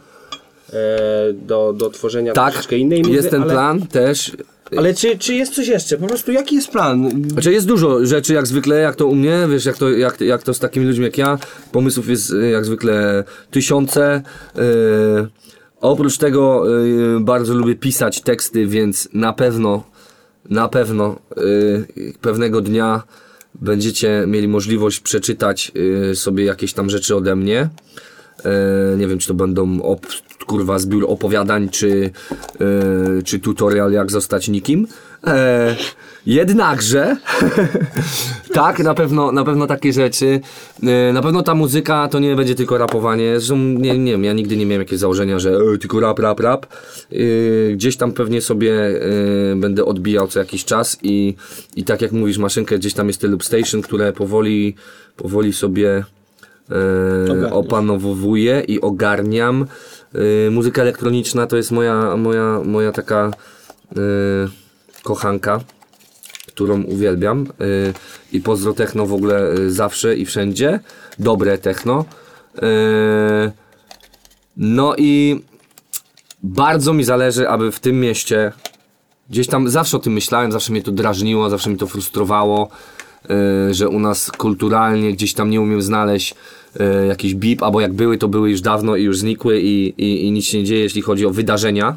e, 0.73 0.73
do, 1.33 1.73
do 1.73 1.89
tworzenia 1.89 2.33
Tak, 2.33 2.53
troszeczkę 2.53 2.77
innej 2.77 3.01
muzy, 3.01 3.13
jest 3.13 3.29
ten 3.29 3.41
ale, 3.41 3.53
plan 3.53 3.87
też. 3.87 4.31
Ale 4.77 4.93
czy, 4.93 5.17
czy 5.17 5.33
jest 5.33 5.53
coś 5.55 5.67
jeszcze? 5.67 5.97
Po 5.97 6.07
prostu 6.07 6.31
jaki 6.31 6.55
jest 6.55 6.67
plan? 6.71 7.11
Znaczy 7.29 7.53
jest 7.53 7.67
dużo 7.67 8.05
rzeczy 8.05 8.33
jak 8.33 8.47
zwykle, 8.47 8.79
jak 8.79 8.95
to 8.95 9.07
u 9.07 9.15
mnie, 9.15 9.47
wiesz, 9.49 9.65
jak 9.65 9.77
to, 9.77 9.89
jak, 9.89 10.21
jak 10.21 10.43
to 10.43 10.53
z 10.53 10.59
takimi 10.59 10.85
ludźmi 10.85 11.05
jak 11.05 11.17
ja, 11.17 11.37
pomysłów 11.71 12.09
jest 12.09 12.31
y, 12.31 12.49
jak 12.49 12.65
zwykle 12.65 13.23
tysiące. 13.51 14.21
Yy, 14.55 14.61
oprócz 15.83 16.17
tego 16.17 16.69
yy, 16.69 17.19
bardzo 17.19 17.53
lubię 17.53 17.75
pisać 17.75 18.21
teksty, 18.21 18.67
więc 18.67 19.09
na 19.13 19.33
pewno, 19.33 19.83
na 20.49 20.67
pewno 20.67 21.19
yy, 21.37 22.13
pewnego 22.21 22.61
dnia 22.61 23.03
będziecie 23.55 24.23
mieli 24.27 24.47
możliwość 24.47 24.99
przeczytać 24.99 25.71
yy, 25.75 26.15
sobie 26.15 26.45
jakieś 26.45 26.73
tam 26.73 26.89
rzeczy 26.89 27.15
ode 27.15 27.35
mnie. 27.35 27.69
E, 28.45 28.97
nie 28.97 29.07
wiem, 29.07 29.19
czy 29.19 29.27
to 29.27 29.33
będą 29.33 29.81
op, 29.81 30.07
kurwa 30.47 30.79
zbiór 30.79 31.05
opowiadań, 31.07 31.69
czy, 31.69 32.11
e, 32.61 33.23
czy 33.23 33.39
tutorial 33.39 33.91
jak 33.91 34.11
zostać 34.11 34.47
nikim. 34.47 34.87
E, 35.27 35.75
jednakże, 36.25 37.17
tak, 38.53 38.79
na 38.79 38.93
pewno, 38.93 39.31
na 39.31 39.43
pewno 39.43 39.67
takie 39.67 39.93
rzeczy. 39.93 40.39
E, 40.83 41.13
na 41.13 41.21
pewno 41.21 41.43
ta 41.43 41.55
muzyka 41.55 42.07
to 42.07 42.19
nie 42.19 42.35
będzie 42.35 42.55
tylko 42.55 42.77
rapowanie. 42.77 43.39
Zresztą 43.39 43.57
nie, 43.57 43.97
nie 43.97 44.11
wiem, 44.11 44.23
ja 44.23 44.33
nigdy 44.33 44.57
nie 44.57 44.65
miałem 44.65 44.81
jakiegoś 44.81 44.99
założenia, 44.99 45.39
że 45.39 45.49
e, 45.49 45.77
tylko 45.77 45.99
rap, 45.99 46.19
rap, 46.19 46.39
rap. 46.39 46.65
Gdzieś 47.73 47.97
tam 47.97 48.11
pewnie 48.11 48.41
sobie 48.41 48.73
będę 49.55 49.85
odbijał 49.85 50.27
co 50.27 50.39
jakiś 50.39 50.65
czas 50.65 50.97
i, 51.03 51.35
i 51.75 51.83
tak 51.83 52.01
jak 52.01 52.11
mówisz, 52.11 52.37
maszynkę 52.37 52.79
gdzieś 52.79 52.93
tam 52.93 53.07
jest 53.07 53.21
te 53.21 53.27
loop 53.27 53.43
station, 53.43 53.81
które 53.81 54.13
powoli, 54.13 54.75
powoli 55.15 55.53
sobie 55.53 56.03
e, 56.71 57.51
opanowuję 57.51 58.63
i 58.67 58.81
ogarniam. 58.81 59.65
E, 60.47 60.49
muzyka 60.49 60.81
elektroniczna 60.81 61.47
to 61.47 61.57
jest 61.57 61.71
moja, 61.71 62.17
moja, 62.17 62.59
moja 62.65 62.91
taka 62.91 63.31
e, 63.91 63.99
kochanka, 65.03 65.59
którą 66.47 66.83
uwielbiam. 66.83 67.47
I 68.31 68.41
pozdro 68.41 68.73
techno 68.73 69.05
w 69.05 69.13
ogóle 69.13 69.49
zawsze 69.67 70.15
i 70.15 70.25
wszędzie. 70.25 70.79
Dobre 71.19 71.57
techno. 71.57 72.05
No 74.57 74.95
i 74.97 75.41
bardzo 76.43 76.93
mi 76.93 77.03
zależy, 77.03 77.49
aby 77.49 77.71
w 77.71 77.79
tym 77.79 77.99
mieście 77.99 78.51
Gdzieś 79.29 79.47
tam 79.47 79.69
zawsze 79.69 79.97
o 79.97 79.99
tym 79.99 80.13
myślałem, 80.13 80.51
zawsze 80.51 80.71
mnie 80.71 80.81
to 80.81 80.91
drażniło, 80.91 81.49
zawsze 81.49 81.69
mi 81.69 81.77
to 81.77 81.87
frustrowało, 81.87 82.69
że 83.71 83.89
u 83.89 83.99
nas 83.99 84.31
kulturalnie 84.31 85.13
gdzieś 85.13 85.33
tam 85.33 85.49
nie 85.49 85.61
umiem 85.61 85.81
znaleźć 85.81 86.35
yy, 86.79 87.07
jakiś 87.07 87.35
bip, 87.35 87.63
albo 87.63 87.81
jak 87.81 87.93
były, 87.93 88.17
to 88.17 88.27
były 88.27 88.51
już 88.51 88.61
dawno 88.61 88.95
i 88.95 89.03
już 89.03 89.19
znikły 89.19 89.61
i, 89.61 89.93
i, 89.97 90.27
i 90.27 90.31
nic 90.31 90.45
się 90.45 90.57
nie 90.57 90.63
dzieje, 90.63 90.81
jeśli 90.81 91.01
chodzi 91.01 91.25
o 91.25 91.29
wydarzenia. 91.29 91.95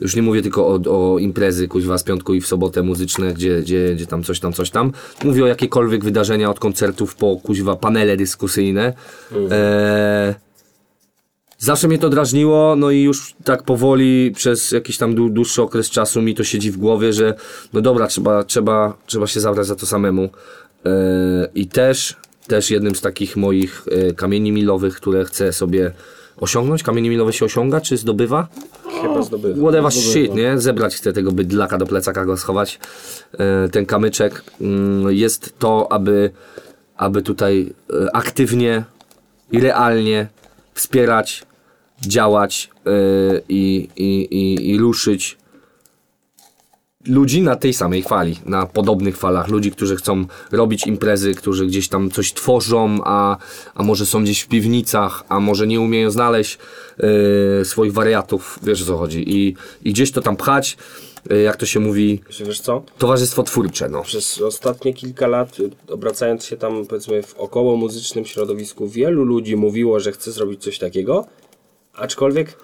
Już 0.00 0.16
nie 0.16 0.22
mówię 0.22 0.42
tylko 0.42 0.66
o, 0.66 0.80
o 1.14 1.18
imprezy, 1.18 1.68
kuźwa, 1.68 1.98
z 1.98 2.02
piątku 2.02 2.34
i 2.34 2.40
w 2.40 2.46
sobotę 2.46 2.82
muzyczne, 2.82 3.34
gdzie, 3.34 3.60
gdzie, 3.60 3.94
gdzie 3.94 4.06
tam 4.06 4.22
coś 4.22 4.40
tam, 4.40 4.52
coś 4.52 4.70
tam. 4.70 4.92
Mówię 5.24 5.44
o 5.44 5.46
jakiekolwiek 5.46 6.04
wydarzenia, 6.04 6.50
od 6.50 6.60
koncertów 6.60 7.14
po, 7.14 7.36
kuźwa, 7.36 7.76
panele 7.76 8.16
dyskusyjne. 8.16 8.92
Eee, 9.32 10.34
Zawsze 11.58 11.88
mnie 11.88 11.98
to 11.98 12.08
drażniło, 12.08 12.76
no 12.76 12.90
i 12.90 13.02
już 13.02 13.34
tak 13.44 13.62
powoli 13.62 14.32
przez 14.34 14.72
jakiś 14.72 14.98
tam 14.98 15.14
dłu- 15.14 15.30
dłuższy 15.30 15.62
okres 15.62 15.90
czasu 15.90 16.22
mi 16.22 16.34
to 16.34 16.44
siedzi 16.44 16.70
w 16.70 16.76
głowie, 16.76 17.12
że 17.12 17.34
no 17.72 17.80
dobra, 17.80 18.06
trzeba, 18.06 18.44
trzeba, 18.44 18.96
trzeba 19.06 19.26
się 19.26 19.40
zabrać 19.40 19.66
za 19.66 19.76
to 19.76 19.86
samemu. 19.86 20.22
Yy, 20.84 20.90
I 21.54 21.66
też, 21.66 22.16
też 22.46 22.70
jednym 22.70 22.94
z 22.94 23.00
takich 23.00 23.36
moich 23.36 23.82
yy, 23.86 24.14
kamieni 24.14 24.52
milowych, 24.52 24.96
które 24.96 25.24
chcę 25.24 25.52
sobie 25.52 25.92
osiągnąć, 26.36 26.82
kamienie 26.82 27.10
milowe 27.10 27.32
się 27.32 27.44
osiąga, 27.44 27.80
czy 27.80 27.96
zdobywa? 27.96 28.48
Chyba 29.02 29.22
zdobywa. 29.22 29.60
Whatever 29.60 29.92
shit, 29.92 30.34
nie? 30.34 30.58
Zebrać 30.58 30.96
chcę 30.96 31.12
tego 31.12 31.32
bydlaka 31.32 31.78
do 31.78 31.86
plecaka, 31.86 32.24
go 32.24 32.36
schować. 32.36 32.78
E, 33.38 33.68
ten 33.68 33.86
kamyczek 33.86 34.44
mm, 34.60 35.12
jest 35.12 35.58
to, 35.58 35.92
aby, 35.92 36.30
aby 36.96 37.22
tutaj 37.22 37.72
aktywnie 38.12 38.84
i 39.52 39.60
realnie 39.60 40.28
wspierać, 40.74 41.46
działać 42.00 42.70
e, 42.86 42.90
i, 43.48 43.88
i, 43.96 44.70
i, 44.70 44.78
ruszyć 44.78 45.38
ludzi 47.06 47.42
na 47.42 47.56
tej 47.56 47.72
samej 47.72 48.02
fali, 48.02 48.38
na 48.46 48.66
podobnych 48.66 49.16
falach, 49.16 49.48
ludzi, 49.48 49.70
którzy 49.70 49.96
chcą 49.96 50.26
robić 50.52 50.86
imprezy, 50.86 51.34
którzy 51.34 51.66
gdzieś 51.66 51.88
tam 51.88 52.10
coś 52.10 52.32
tworzą, 52.32 52.98
a, 53.04 53.36
a 53.74 53.82
może 53.82 54.06
są 54.06 54.22
gdzieś 54.22 54.40
w 54.40 54.48
piwnicach, 54.48 55.24
a 55.28 55.40
może 55.40 55.66
nie 55.66 55.80
umieją 55.80 56.10
znaleźć 56.10 56.58
e, 57.60 57.64
swoich 57.64 57.92
wariatów, 57.92 58.58
wiesz 58.62 58.82
o 58.82 58.86
co 58.86 58.98
chodzi, 58.98 59.36
i, 59.36 59.56
i 59.82 59.92
gdzieś 59.92 60.12
to 60.12 60.20
tam 60.20 60.36
pchać, 60.36 60.76
jak 61.44 61.56
to 61.56 61.66
się 61.66 61.80
mówi, 61.80 62.20
Wiesz 62.46 62.60
co? 62.60 62.82
towarzystwo 62.98 63.42
twórcze, 63.42 63.88
no. 63.88 64.02
Przez 64.02 64.40
ostatnie 64.42 64.94
kilka 64.94 65.26
lat, 65.26 65.60
y, 65.60 65.70
obracając 65.88 66.44
się 66.44 66.56
tam 66.56 66.86
powiedzmy 66.86 67.22
w 67.22 67.34
około 67.34 67.76
muzycznym 67.76 68.24
środowisku, 68.24 68.88
wielu 68.88 69.24
ludzi 69.24 69.56
mówiło, 69.56 70.00
że 70.00 70.12
chce 70.12 70.32
zrobić 70.32 70.62
coś 70.62 70.78
takiego, 70.78 71.26
aczkolwiek 71.94 72.56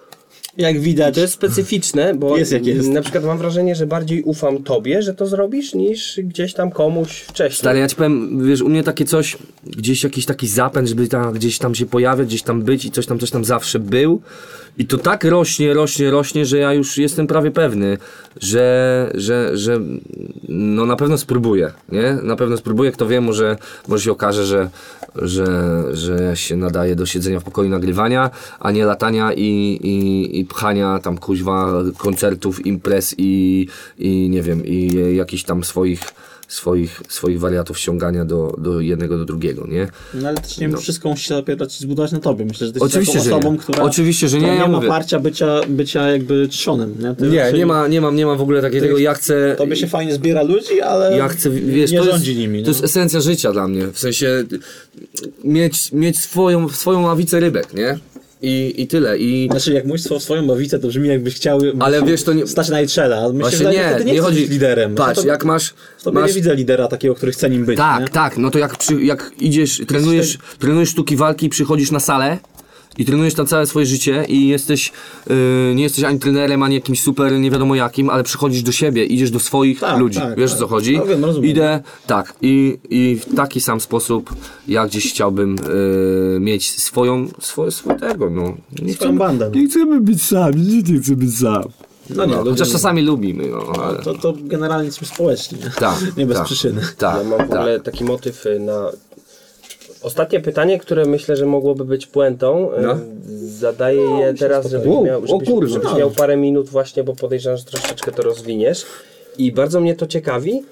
Jak 0.57 0.81
widać, 0.81 1.15
to 1.15 1.21
jest 1.21 1.33
specyficzne, 1.33 2.15
bo 2.15 2.37
Jest 2.39 2.53
jak 2.53 2.67
jest. 2.67 2.89
na 2.89 3.03
przykład 3.03 3.25
mam 3.25 3.39
wrażenie, 3.39 3.75
że 3.75 3.87
bardziej 3.87 4.23
ufam 4.23 4.63
tobie, 4.63 5.03
że 5.03 5.15
to 5.15 5.27
zrobisz, 5.27 5.75
niż 5.75 6.21
gdzieś 6.25 6.55
tam 6.55 6.71
komuś 6.71 7.21
wcześniej. 7.21 7.59
Stary, 7.59 7.79
ja 7.79 7.89
ci 7.89 7.97
powiem, 7.97 8.45
wiesz, 8.47 8.61
u 8.63 8.69
mnie 8.69 8.83
takie 8.83 9.05
coś, 9.05 9.39
gdzieś 9.65 10.05
jakiś 10.05 10.27
taki 10.27 10.49
zapęd, 10.49 10.89
żeby 10.89 11.09
tam, 11.09 11.33
gdzieś 11.33 11.59
tam 11.59 11.75
się 11.75 11.87
pojawiać, 11.87 12.27
gdzieś 12.29 12.43
tam 12.43 12.63
być 12.63 12.85
i 12.85 12.91
coś 12.91 13.07
tam, 13.07 13.19
coś 13.19 13.31
tam 13.31 13.45
zawsze 13.45 13.79
był. 13.79 14.23
I 14.81 14.85
to 14.87 14.99
tak 14.99 15.25
rośnie, 15.25 15.75
rośnie, 15.75 16.11
rośnie, 16.11 16.47
że 16.47 16.59
ja 16.59 16.73
już 16.73 16.99
jestem 16.99 17.27
prawie 17.27 17.51
pewny, 17.51 17.99
że, 18.41 19.11
że, 19.15 19.57
że 19.57 19.81
no 20.49 20.87
na 20.87 20.97
pewno 20.97 21.19
spróbuję, 21.19 21.73
nie? 21.93 22.19
Na 22.23 22.37
pewno 22.37 22.57
spróbuję, 22.57 22.93
kto 22.93 23.07
wie, 23.07 23.21
może, 23.21 23.57
może 23.89 24.05
się 24.05 24.13
okaże, 24.13 24.47
że, 24.47 24.71
że, 25.17 25.47
że 25.93 26.37
się 26.37 26.57
nadaje 26.57 26.97
do 26.97 27.07
siedzenia 27.07 27.41
w 27.41 27.45
pokoju 27.45 27.69
nagrywania, 27.69 28.31
a 28.61 28.71
nie 28.71 28.85
latania 28.85 29.33
i, 29.33 29.79
i, 29.83 30.41
i 30.41 30.45
pchania 30.45 30.99
tam 30.99 31.19
kuźwa 31.19 31.83
koncertów, 31.99 32.67
imprez 32.67 33.15
i, 33.19 33.67
i 33.99 34.29
nie 34.29 34.43
wiem, 34.43 34.67
i 34.67 34.97
jakichś 35.17 35.43
tam 35.43 35.65
swoich 35.65 36.01
swoich, 36.51 37.01
swoich 37.09 37.41
wariatów 37.41 37.79
ściągania 37.79 38.25
do, 38.25 38.55
do 38.59 38.81
jednego, 38.81 39.19
do 39.19 39.25
drugiego, 39.25 39.67
nie? 39.67 39.89
no 40.15 40.29
ale 40.29 40.39
też 40.39 40.59
nie 40.59 40.69
wiem, 40.69 40.79
wszystko 40.79 41.09
musi 41.09 41.25
się 41.25 41.37
opierać 41.37 41.77
i 41.77 41.83
zbudować 41.83 42.13
na 42.13 42.21
tobie. 42.21 42.45
Myślę, 42.45 42.67
że 42.67 42.73
ty 42.73 42.79
jesteś 42.79 42.93
Oczywiście, 42.93 43.13
taką 43.19 43.25
że 43.25 43.31
nie. 43.31 43.37
osobą, 43.39 43.57
która, 43.57 43.83
Oczywiście, 43.83 44.29
że 44.29 44.39
nie, 44.39 44.47
ja 44.47 44.55
nie 44.55 44.61
ma 44.61 44.69
mówię. 44.69 44.89
parcia 44.89 45.19
bycia, 45.21 45.61
bycia 45.69 46.09
jakby 46.11 46.49
trzonem. 46.49 46.95
Nie, 46.99 47.15
Ty 47.15 47.29
Nie, 47.29 47.39
raczej- 47.41 47.59
nie 47.59 47.67
ma, 47.67 47.89
nie 47.89 48.01
mam, 48.01 48.17
nie 48.17 48.27
mam 48.27 48.39
w 48.39 48.43
ogóle 48.43 48.63
takiego, 48.63 48.99
ja 48.99 49.15
chcę... 49.15 49.55
Tobie 49.59 49.77
się 49.77 49.87
fajnie 49.87 50.15
zbiera 50.15 50.43
ludzi, 50.43 50.81
ale 50.81 51.17
Ja 51.19 51.29
chcę, 51.29 51.51
wiesz, 51.51 51.91
nie 51.93 52.03
rządzi 52.03 52.31
jest, 52.31 52.41
nimi. 52.41 52.59
to 52.63 52.65
no. 52.65 52.71
jest 52.71 52.85
esencja 52.85 53.21
życia 53.21 53.53
dla 53.53 53.69
mnie. 53.69 53.87
W 53.87 53.99
sensie 53.99 54.45
mieć, 55.45 55.93
mieć 55.93 56.19
swoją, 56.21 56.69
swoją 56.69 57.03
ławicę 57.03 57.41
rybek, 57.41 57.75
nie? 57.75 57.99
I, 58.43 58.75
i 58.83 58.87
tyle. 58.87 59.19
I, 59.19 59.49
Znaczy, 59.51 59.73
jak 59.73 59.85
mówisz 59.87 60.03
swo- 60.03 60.21
swoją 60.21 60.47
bawicę, 60.47 60.79
to 60.79 60.89
brzmi 60.89 61.09
jakbyś 61.09 61.35
chciał 61.35 61.61
Ale 61.81 62.03
wiesz, 62.03 62.23
to 62.23 62.33
nie- 62.33 62.47
stać 62.47 62.69
na 62.69 62.81
Myślę, 63.35 63.51
Właśnie 63.51 63.65
że 63.65 63.73
nie, 63.93 63.99
ty 63.99 64.05
nie, 64.05 64.13
nie 64.13 64.21
chodzi- 64.21 64.41
być 64.41 64.51
liderem. 64.51 64.95
Patrz, 64.95 65.21
to, 65.23 65.27
jak 65.27 65.45
masz... 65.45 65.75
Tobie 66.03 66.21
masz 66.21 66.29
nie 66.31 66.35
widzę 66.35 66.55
lidera 66.55 66.89
takiego, 66.89 67.15
który 67.15 67.33
chce 67.33 67.51
nim 67.51 67.65
być. 67.65 67.77
Tak, 67.77 68.01
nie? 68.01 68.09
tak, 68.09 68.37
no 68.39 68.51
to 68.51 68.59
jak, 68.59 68.77
przy, 68.77 69.03
jak 69.03 69.33
idziesz, 69.41 69.83
trenujesz, 69.89 70.39
trenujesz 70.59 70.89
sztuki 70.89 71.17
walki 71.17 71.47
i 71.47 71.49
przychodzisz 71.49 71.91
na 71.91 72.01
salę 72.01 72.39
i 72.99 73.05
trenujesz 73.05 73.35
tam 73.35 73.47
całe 73.47 73.67
swoje 73.67 73.87
życie 73.87 74.25
i 74.29 74.49
jesteś, 74.49 74.93
yy, 75.31 75.35
nie 75.75 75.83
jesteś 75.83 76.05
ani 76.05 76.19
trenerem, 76.19 76.63
ani 76.63 76.75
jakimś 76.75 77.03
super 77.03 77.33
nie 77.33 77.51
wiadomo 77.51 77.75
jakim, 77.75 78.11
ale 78.11 78.23
przychodzisz 78.23 78.63
do 78.63 78.73
siebie, 78.73 79.05
idziesz 79.05 79.31
do 79.31 79.41
swoich 79.41 79.81
Tak, 79.81 79.99
ludzi, 79.99 80.19
tak, 80.19 80.39
wiesz 80.39 80.51
tak. 80.51 80.59
o 80.59 80.63
co 80.63 80.69
chodzi? 80.69 80.99
No 80.99 81.07
wiem, 81.07 81.25
rozumiem. 81.25 81.51
Idę, 81.51 81.83
tak, 82.07 82.35
i, 82.43 82.79
i 82.91 83.17
w 83.21 83.35
taki 83.37 83.61
sam 83.61 83.81
sposób 83.81 84.31
ja 84.69 84.87
gdzieś 84.87 85.11
chciałbym 85.11 85.57
yy, 86.35 86.41
mieć 86.41 86.71
swoją, 86.81 87.29
swoje, 87.41 87.71
swojego, 87.71 88.31
no. 88.31 88.55
Nie 88.83 88.95
Swoją 88.95 89.19
bandę. 89.19 89.51
no. 89.55 89.61
Nie 89.61 89.67
chcemy 89.69 90.01
być 90.01 90.23
sami, 90.23 90.63
nie, 90.63 90.83
nie 90.93 91.01
chcemy 91.01 91.17
być 91.17 91.39
sam. 91.39 91.63
No 92.17 92.25
nie, 92.27 92.37
No, 92.37 92.45
chociaż 92.45 92.73
czasami 92.73 93.03
lubimy, 93.03 93.45
no, 93.49 93.83
ale... 93.83 93.99
To, 94.03 94.15
to 94.15 94.35
generalnie 94.43 94.85
jesteśmy 94.87 95.15
społeczni. 95.15 95.59
Nie, 95.59 95.71
Tak, 95.71 95.97
nie 96.17 96.27
bez 96.27 96.37
tak, 96.37 96.47
przyczyny. 96.47 96.81
Tak, 96.99 97.17
Ja 97.17 97.25
mam 97.31 97.39
w 97.47 97.51
tak. 97.51 97.59
ogóle 97.59 97.81
taki 97.81 98.05
motyw 98.05 98.47
y, 98.47 98.61
na... 98.61 98.91
Ostatnie 100.03 100.41
pytanie, 100.41 100.79
które 100.79 101.05
myślę, 101.05 101.37
że 101.37 101.47
mogłoby 101.47 101.85
być 101.85 102.07
puentą, 102.07 102.75
y, 102.75 102.81
No. 102.83 102.99
zadaję 103.59 104.01
je 104.03 104.35
teraz, 104.35 104.71
żebyś, 104.71 104.87
miał, 104.87 105.23
O, 105.23 105.27
żebyś, 105.27 105.49
o 105.49 105.53
kurwa. 105.53 105.73
żebyś 105.73 105.93
miał 105.95 106.11
parę 106.11 106.37
minut 106.37 106.69
właśnie, 106.69 107.05
bo 107.05 107.15
podejrzewam, 107.17 107.59
że 107.59 107.65
troszeczkę 107.65 108.13
to 108.13 108.23
rozwiniesz. 108.23 108.87
I 109.39 109.53
bardzo 109.53 109.81
mnie 109.81 109.95
to 109.97 110.07
ciekawi. 110.07 110.63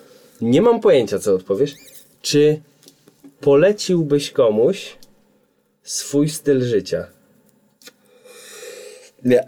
Nie 0.40 0.62
mam 0.62 0.80
pojęcia, 0.80 1.18
co 1.18 1.34
odpowiesz. 1.34 1.74
Czy 2.22 2.60
poleciłbyś 3.40 4.30
komuś 4.30 4.96
swój 5.82 6.28
styl 6.28 6.62
życia? 6.62 7.06
Nie. 9.24 9.44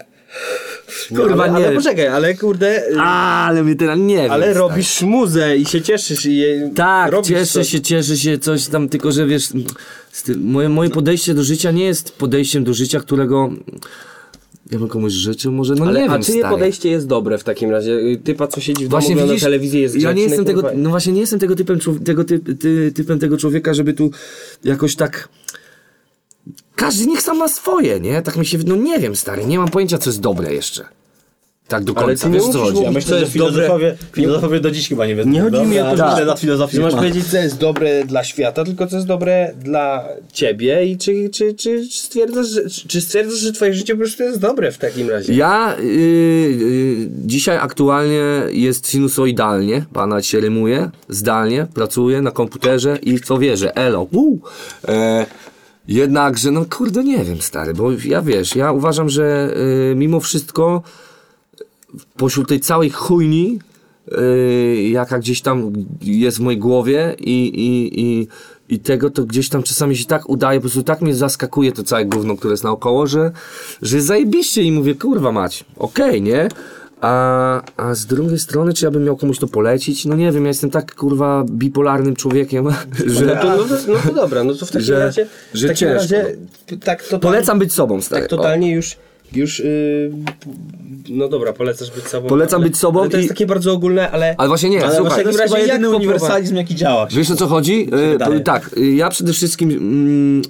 Kurwa, 1.15 1.43
ale, 1.43 1.59
nie. 1.59 1.65
Ale 1.67 1.75
poczekaj, 1.75 2.07
ale 2.07 2.33
kurde... 2.35 2.87
y, 2.91 2.95
A, 2.99 3.45
ale 3.47 3.63
mnie 3.63 3.75
teraz 3.75 3.99
nie. 3.99 4.31
Ale 4.31 4.45
stary. 4.45 4.59
robisz 4.59 5.01
muzę 5.01 5.57
i 5.57 5.65
się 5.65 5.81
cieszysz 5.81 6.25
i 6.25 6.37
je, 6.37 6.71
Tak, 6.75 7.21
cieszę 7.23 7.59
to. 7.59 7.63
się, 7.63 7.81
cieszę 7.81 8.17
się, 8.17 8.39
coś 8.39 8.67
tam, 8.67 8.89
tylko 8.89 9.11
że 9.11 9.27
wiesz, 9.27 9.47
tym, 10.25 10.41
moje, 10.43 10.69
moje 10.69 10.89
podejście 10.89 11.33
do 11.33 11.43
życia 11.43 11.71
nie 11.71 11.85
jest 11.85 12.11
podejściem 12.11 12.63
do 12.63 12.73
życia, 12.73 12.99
którego 12.99 13.49
ja 14.71 14.79
bym 14.79 14.87
komuś 14.87 15.13
życzył, 15.13 15.51
może, 15.51 15.75
no 15.75 15.85
Ale, 15.85 15.99
nie 15.99 16.09
a 16.09 16.13
wiem, 16.13 16.23
czyje 16.23 16.39
stary. 16.39 16.53
podejście 16.55 16.89
jest 16.89 17.07
dobre 17.07 17.37
w 17.37 17.43
takim 17.43 17.71
razie? 17.71 17.91
Y, 17.91 18.19
Typa, 18.23 18.47
co 18.47 18.61
siedzi 18.61 18.85
w 18.85 18.89
domu, 18.89 19.01
Właśnie 19.01 19.15
widzisz, 19.23 19.41
telewizję, 19.43 19.81
jest 19.81 19.95
ja 19.95 20.13
nie 20.13 20.23
jestem 20.23 20.45
tego, 20.45 20.63
no 20.75 20.89
właśnie 20.89 21.13
nie 21.13 21.21
jestem 21.21 21.39
tego 21.39 21.55
typem, 21.55 21.79
tego 22.05 22.23
typ, 22.23 22.59
ty, 22.59 22.91
typem 22.95 23.19
tego 23.19 23.37
człowieka, 23.37 23.73
żeby 23.73 23.93
tu 23.93 24.11
jakoś 24.63 24.95
tak 24.95 25.29
każdy 26.75 27.05
niech 27.05 27.21
sam 27.21 27.37
ma 27.37 27.47
swoje, 27.47 27.99
nie? 27.99 28.21
Tak 28.21 28.37
mi 28.37 28.45
się, 28.45 28.57
no 28.65 28.75
nie 28.75 28.99
wiem, 28.99 29.15
stary, 29.15 29.45
nie 29.45 29.59
mam 29.59 29.69
pojęcia, 29.69 29.97
co 29.97 30.09
jest 30.09 30.21
dobre 30.21 30.53
jeszcze. 30.53 30.85
Tak 31.71 31.83
do 31.83 31.93
końca, 31.93 32.27
nie 32.27 32.33
wiesz 32.33 32.47
co 32.47 32.59
chodzi? 32.59 32.77
Ja 32.77 32.85
co 32.85 32.91
myślę, 32.91 33.19
że 33.19 33.25
filozofowie, 33.25 33.97
filozofowie 34.13 34.59
do 34.59 34.71
dziś 34.71 34.89
chyba 34.89 35.07
nie 35.07 35.15
wiedzą. 35.15 35.29
Nie 35.29 35.41
chodzi 35.41 35.61
mi 35.61 35.79
o 35.79 35.95
to, 35.95 36.17
że 36.17 36.25
lat 36.25 36.39
filozofii 36.39 36.77
Ty 36.77 36.83
masz 36.83 36.93
ma. 36.93 36.99
powiedzieć, 36.99 37.27
co 37.27 37.37
jest 37.37 37.57
dobre 37.57 38.05
dla 38.05 38.23
świata, 38.23 38.63
tylko 38.63 38.87
co 38.87 38.95
jest 38.95 39.07
dobre 39.07 39.53
dla 39.59 40.07
ciebie 40.33 40.85
i 40.85 40.97
czy, 40.97 41.29
czy, 41.29 41.53
czy, 41.53 41.85
stwierdzasz, 41.85 42.47
że, 42.47 42.69
czy 42.87 43.01
stwierdzasz, 43.01 43.39
że 43.39 43.53
twoje 43.53 43.73
życie 43.73 43.93
po 43.93 43.99
prostu 43.99 44.23
jest 44.23 44.39
dobre 44.39 44.71
w 44.71 44.77
takim 44.77 45.09
razie? 45.09 45.33
Ja 45.33 45.75
y, 45.79 45.83
y, 45.83 47.09
dzisiaj 47.25 47.57
aktualnie 47.57 48.21
jest 48.49 48.87
sinusoidalnie, 48.87 49.85
pana 49.93 50.21
się 50.21 50.39
rymuje, 50.39 50.89
zdalnie, 51.09 51.67
pracuję 51.73 52.21
na 52.21 52.31
komputerze 52.31 52.97
i 53.01 53.17
w 53.17 53.25
co 53.25 53.37
wierzę, 53.37 53.75
elo. 53.75 54.07
Woo. 54.11 54.37
E, 54.87 55.25
jednakże, 55.87 56.51
no 56.51 56.65
kurde, 56.65 57.03
nie 57.03 57.23
wiem, 57.23 57.41
stary, 57.41 57.73
bo 57.73 57.91
ja 58.05 58.21
wiesz, 58.21 58.55
ja 58.55 58.71
uważam, 58.71 59.09
że 59.09 59.53
y, 59.91 59.95
mimo 59.95 60.19
wszystko 60.19 60.81
pośród 62.17 62.49
tej 62.49 62.59
całej 62.59 62.89
chujni, 62.89 63.59
yy, 64.11 64.89
jaka 64.89 65.19
gdzieś 65.19 65.41
tam 65.41 65.73
jest 66.01 66.37
w 66.37 66.41
mojej 66.41 66.59
głowie 66.59 67.15
i, 67.19 67.45
i, 67.45 68.01
i, 68.01 68.27
i 68.69 68.79
tego 68.79 69.09
to 69.09 69.23
gdzieś 69.23 69.49
tam 69.49 69.63
czasami 69.63 69.97
się 69.97 70.05
tak 70.05 70.29
udaje, 70.29 70.59
po 70.59 70.61
prostu 70.61 70.83
tak 70.83 71.01
mnie 71.01 71.15
zaskakuje 71.15 71.71
to 71.71 71.83
całe 71.83 72.05
gówno, 72.05 72.37
które 72.37 72.51
jest 72.51 72.63
naokoło, 72.63 73.07
że, 73.07 73.31
że 73.81 74.01
zajebiście 74.01 74.63
i 74.63 74.71
mówię, 74.71 74.95
kurwa 74.95 75.31
mać, 75.31 75.65
okej, 75.77 76.21
nie? 76.21 76.49
A, 77.01 77.61
a 77.77 77.95
z 77.95 78.05
drugiej 78.05 78.39
strony, 78.39 78.73
czy 78.73 78.85
ja 78.85 78.91
bym 78.91 79.03
miał 79.03 79.17
komuś 79.17 79.39
to 79.39 79.47
polecić? 79.47 80.05
No 80.05 80.15
nie 80.15 80.31
wiem, 80.31 80.43
ja 80.43 80.47
jestem 80.47 80.69
tak 80.69 80.95
kurwa 80.95 81.43
bipolarnym 81.49 82.15
człowiekiem, 82.15 82.65
że 83.05 83.25
No 83.25 83.35
to, 83.41 83.47
no, 83.57 83.63
to, 83.63 83.75
no 83.87 83.99
to 84.07 84.13
dobra, 84.13 84.43
no 84.43 84.53
to 84.53 84.65
w 84.65 84.69
takim 84.71 84.85
Że- 84.85 84.99
razie, 84.99 85.27
że 85.53 85.67
w 85.67 85.69
takim 85.71 85.87
ciężko. 85.87 86.01
razie 86.01 86.35
tak 86.83 87.03
totalnie, 87.03 87.21
polecam 87.21 87.59
być 87.59 87.73
sobą, 87.73 88.01
stary. 88.01 88.21
tak 88.21 88.29
totalnie 88.29 88.71
już, 88.71 88.97
już 89.33 89.59
yy, 89.59 90.11
no 91.09 91.27
dobra, 91.27 91.53
polecasz 91.53 91.91
być 91.91 92.03
sobą. 92.07 92.27
Polecam 92.29 92.61
ale, 92.61 92.69
być 92.69 92.77
sobą 92.77 93.01
ale 93.01 93.09
to 93.09 93.17
i- 93.17 93.19
jest 93.19 93.29
takie 93.29 93.45
bardzo 93.45 93.73
ogólne, 93.73 94.11
ale... 94.11 94.31
O. 94.31 94.39
Ale 94.39 94.47
właśnie 94.47 94.69
nie, 94.69 94.83
Ale 94.85 94.95
słuchaj. 94.95 95.03
właśnie 95.07 95.23
to 95.23 95.29
jest 95.29 95.39
razie 95.39 95.49
chyba 95.55 95.59
jak 95.59 95.67
jedyny 95.81 95.95
uniwersalizm, 95.95 96.55
jaki 96.55 96.75
działa. 96.75 97.07
Wiesz 97.11 97.31
o 97.31 97.35
co 97.35 97.47
chodzi? 97.47 97.87
Wydaje. 98.11 98.39
tak, 98.39 98.69
e, 98.77 98.81
ja 98.81 99.09
przede 99.09 99.33
wszystkim 99.33 99.69
mm, 99.71 100.41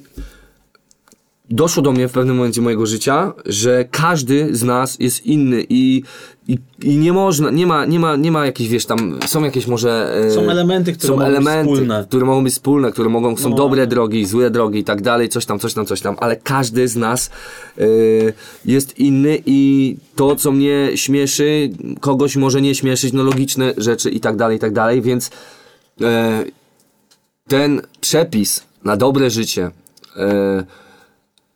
doszło 1.51 1.83
do 1.83 1.91
mnie 1.91 2.07
w 2.07 2.11
pewnym 2.11 2.35
momencie 2.35 2.61
mojego 2.61 2.85
życia, 2.85 3.33
że 3.45 3.85
każdy 3.91 4.55
z 4.55 4.63
nas 4.63 4.97
jest 4.99 5.25
inny 5.25 5.65
i, 5.69 6.03
i, 6.47 6.57
i 6.83 6.97
nie 6.97 7.13
można, 7.13 7.49
nie 7.51 7.67
ma, 7.67 7.85
nie 7.85 7.99
ma, 7.99 8.15
nie 8.15 8.31
ma 8.31 8.45
jakichś, 8.45 8.69
wiesz, 8.69 8.85
tam 8.85 9.19
są 9.25 9.43
jakieś 9.43 9.67
może... 9.67 10.13
e, 10.27 10.31
Są 10.31 10.41
elementy, 10.49 10.93
które 10.93 11.07
są 11.07 11.13
mogą 11.13 11.25
być 11.27 11.35
elementy, 11.37 11.71
wspólne. 11.73 12.05
które 12.09 12.25
mogą 12.25 12.43
być 12.43 12.53
wspólne, 12.53 12.91
które 12.91 13.09
mogą, 13.09 13.37
są 13.37 13.49
No. 13.49 13.55
dobre 13.55 13.87
drogi, 13.87 14.25
złe 14.25 14.49
drogi 14.49 14.79
i 14.79 14.83
tak 14.83 15.01
dalej, 15.01 15.29
coś 15.29 15.45
tam, 15.45 15.59
coś 15.59 15.73
tam, 15.73 15.85
coś 15.85 16.01
tam, 16.01 16.15
ale 16.19 16.35
każdy 16.35 16.87
z 16.87 16.95
nas 16.95 17.29
e, 17.77 17.83
jest 18.65 18.99
inny 18.99 19.37
i 19.45 19.97
to, 20.15 20.35
co 20.35 20.51
mnie 20.51 20.89
śmieszy, 20.95 21.69
kogoś 21.99 22.35
może 22.35 22.61
nie 22.61 22.75
śmieszyć, 22.75 23.13
no 23.13 23.23
logiczne 23.23 23.73
rzeczy 23.77 24.09
i 24.09 24.19
tak 24.19 24.35
dalej, 24.35 24.57
i 24.57 24.59
tak 24.59 24.73
dalej, 24.73 25.01
więc 25.01 25.29
e, 26.01 26.43
ten 27.47 27.81
przepis 28.01 28.63
na 28.83 28.97
dobre 28.97 29.29
życie, 29.29 29.71
e, 30.17 30.63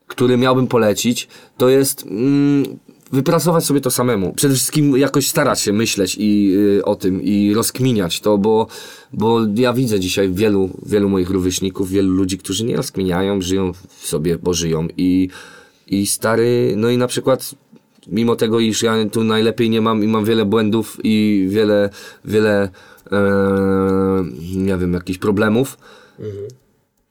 który 0.08 0.38
miałbym 0.38 0.68
polecić, 0.68 1.28
to 1.58 1.70
jest 1.70 2.04
mm, 2.04 2.66
wypracować 3.12 3.66
sobie 3.66 3.82
to 3.82 3.92
samemu. 3.92 4.34
Przede 4.34 4.56
wszystkim 4.56 4.98
jakoś 4.98 5.28
starać 5.28 5.60
się 5.60 5.74
myśleć 5.74 6.16
i, 6.20 6.54
y, 6.78 6.86
o 6.86 6.96
tym 6.96 7.24
i 7.24 7.54
rozkminiać 7.54 8.20
to, 8.20 8.38
bo, 8.38 8.68
bo 9.14 9.40
ja 9.56 9.74
widzę 9.74 10.00
dzisiaj 10.00 10.30
wielu, 10.30 10.70
wielu 10.86 11.10
moich 11.10 11.30
rówieśników, 11.30 11.90
wielu 11.90 12.12
ludzi, 12.12 12.38
którzy 12.38 12.66
nie 12.66 12.76
rozkminiają, 12.76 13.42
żyją 13.42 13.72
sobie, 14.02 14.38
bo 14.38 14.54
żyją 14.54 14.88
i, 14.98 15.30
i 15.88 16.08
stary, 16.08 16.74
no 16.78 16.90
i 16.90 16.98
na 16.98 17.08
przykład 17.08 17.56
mimo 18.08 18.36
tego, 18.36 18.60
iż 18.60 18.84
ja 18.84 18.96
tu 19.12 19.24
najlepiej 19.24 19.70
nie 19.70 19.82
mam 19.82 20.04
i 20.04 20.08
mam 20.08 20.26
wiele 20.26 20.46
błędów 20.46 20.98
i 21.04 21.46
wiele, 21.50 21.90
wiele, 22.26 22.70
e, 23.12 24.26
nie 24.56 24.78
wiem, 24.78 24.94
jakichś 24.94 25.20
problemów, 25.20 25.78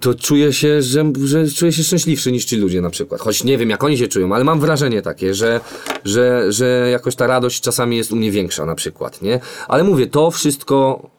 to 0.04 0.14
czuję 0.14 0.52
się, 0.52 0.82
że, 0.82 1.12
że 1.24 1.48
czuję 1.48 1.72
się 1.72 1.82
szczęśliwszy 1.82 2.32
niż 2.32 2.44
ci 2.44 2.56
ludzie 2.56 2.80
na 2.80 2.90
przykład. 2.90 3.20
Choć 3.20 3.44
nie 3.44 3.58
wiem, 3.58 3.70
jak 3.70 3.84
oni 3.84 3.98
się 3.98 4.08
czują, 4.08 4.34
ale 4.34 4.44
mam 4.44 4.60
wrażenie 4.60 5.02
takie, 5.02 5.34
że, 5.34 5.60
że, 6.04 6.52
że 6.52 6.88
jakoś 6.90 7.16
ta 7.16 7.26
radość 7.26 7.60
czasami 7.60 7.96
jest 7.96 8.12
u 8.12 8.16
mnie 8.16 8.30
większa 8.30 8.66
na 8.66 8.74
przykład, 8.74 9.22
nie? 9.22 9.40
Ale 9.68 9.84
mówię, 9.84 10.06
to 10.06 10.30
wszystko, 10.30 11.10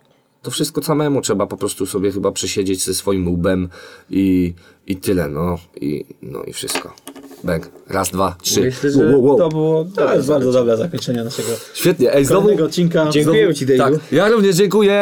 to 0.41 0.51
wszystko 0.51 0.83
samemu 0.83 1.21
trzeba 1.21 1.47
po 1.47 1.57
prostu 1.57 1.86
sobie 1.86 2.11
chyba 2.11 2.31
przesiedzieć 2.31 2.83
ze 2.83 2.93
swoim 2.93 3.27
łbem 3.27 3.69
i, 4.09 4.53
i 4.88 4.95
tyle, 4.95 5.29
no. 5.29 5.57
I, 5.81 6.05
no 6.21 6.43
i 6.43 6.53
wszystko. 6.53 6.95
Bęk. 7.46 7.70
Raz, 7.89 8.10
dwa, 8.10 8.36
trzy. 8.41 8.62
Myślę, 8.62 8.91
że 8.91 9.00
Wow, 9.06 9.24
wow, 9.26 9.38
to 9.38 9.50
było... 9.50 9.86
To 9.96 10.16
jest 10.16 10.28
bardzo 10.28 10.52
dobre 10.52 10.78
zakończenie 10.78 11.24
naszego 11.24 11.50
Świetnie. 11.74 12.14
Ej, 12.14 12.26
znowu... 12.26 12.41
kolejnego 12.41 12.66
odcinka. 12.66 13.08
Dziękuję 13.12 13.54
ci, 13.54 13.66
Dejlu. 13.66 13.84
Tak, 13.84 13.93
ja 14.12 14.30
również 14.30 14.56
dziękuję 14.56 15.02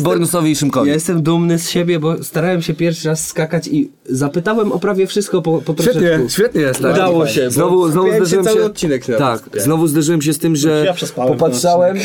Bornusowi 0.00 0.50
i 0.50 0.56
Szymkowi. 0.56 0.88
Ja 0.88 0.94
jestem 0.94 1.22
dumny 1.22 1.58
z 1.58 1.70
siebie, 1.70 1.98
bo 1.98 2.24
starałem 2.24 2.62
się 2.62 2.74
pierwszy 2.74 3.08
raz 3.08 3.26
skakać 3.26 3.68
i 3.68 3.90
zapytałem 4.04 4.72
o 4.72 4.78
prawie 4.78 5.06
wszystko 5.06 5.42
po, 5.42 5.62
po 5.62 5.72
Świetnie, 5.82 6.00
troszeczku. 6.00 6.28
świetnie 6.28 6.60
jest. 6.60 6.82
Tak. 6.82 6.92
Udało 6.94 7.26
się, 7.26 7.50
Znowu, 7.50 7.88
znowu 7.90 7.90
skupiałem 8.08 8.20
się 8.20 8.26
zderzyłem 8.26 8.44
cały 8.44 8.58
się. 8.58 8.64
odcinek 8.66 9.04
tak, 9.18 9.42
znowu 9.54 9.86
zderzyłem 9.86 10.22
się 10.22 10.32
z 10.32 10.38
tym, 10.38 10.56
że 10.56 10.84
Ja 10.86 11.24
popatrzałem, 11.26 11.96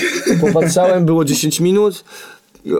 popatrzałem, 0.42 1.06
było 1.06 1.26
10 1.26 1.60
minut. 1.60 2.04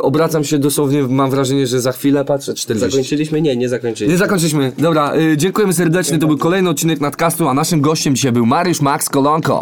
Obracam 0.01 0.43
się 0.43 0.59
dosłownie, 0.59 1.03
mam 1.03 1.31
wrażenie, 1.31 1.67
że 1.67 1.81
za 1.81 1.91
chwilę 1.91 2.25
patrzę 2.25 2.53
40. 2.53 2.91
Zakończyliśmy? 2.91 3.41
Nie, 3.41 3.55
nie 3.57 3.69
zakończyliśmy. 3.69 4.13
Nie 4.13 4.17
zakończyliśmy. 4.17 4.71
Dobra, 4.77 5.15
y, 5.15 5.38
dziękujemy 5.38 5.73
serdecznie. 5.73 6.19
To 6.19 6.27
był 6.27 6.38
kolejny 6.38 6.69
odcinek 6.69 7.01
nadcastu, 7.01 7.47
a 7.47 7.53
naszym 7.53 7.81
gościem 7.81 8.15
dzisiaj 8.15 8.31
był 8.31 8.45
Mariusz 8.45 8.81
Max 8.81 9.09
Kolonko. 9.09 9.61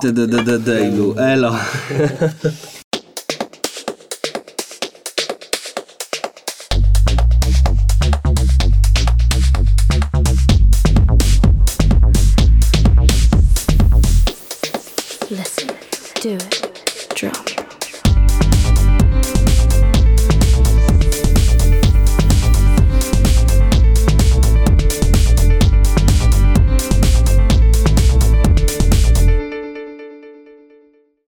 Dejlu, 0.60 1.16
elo. 1.18 1.56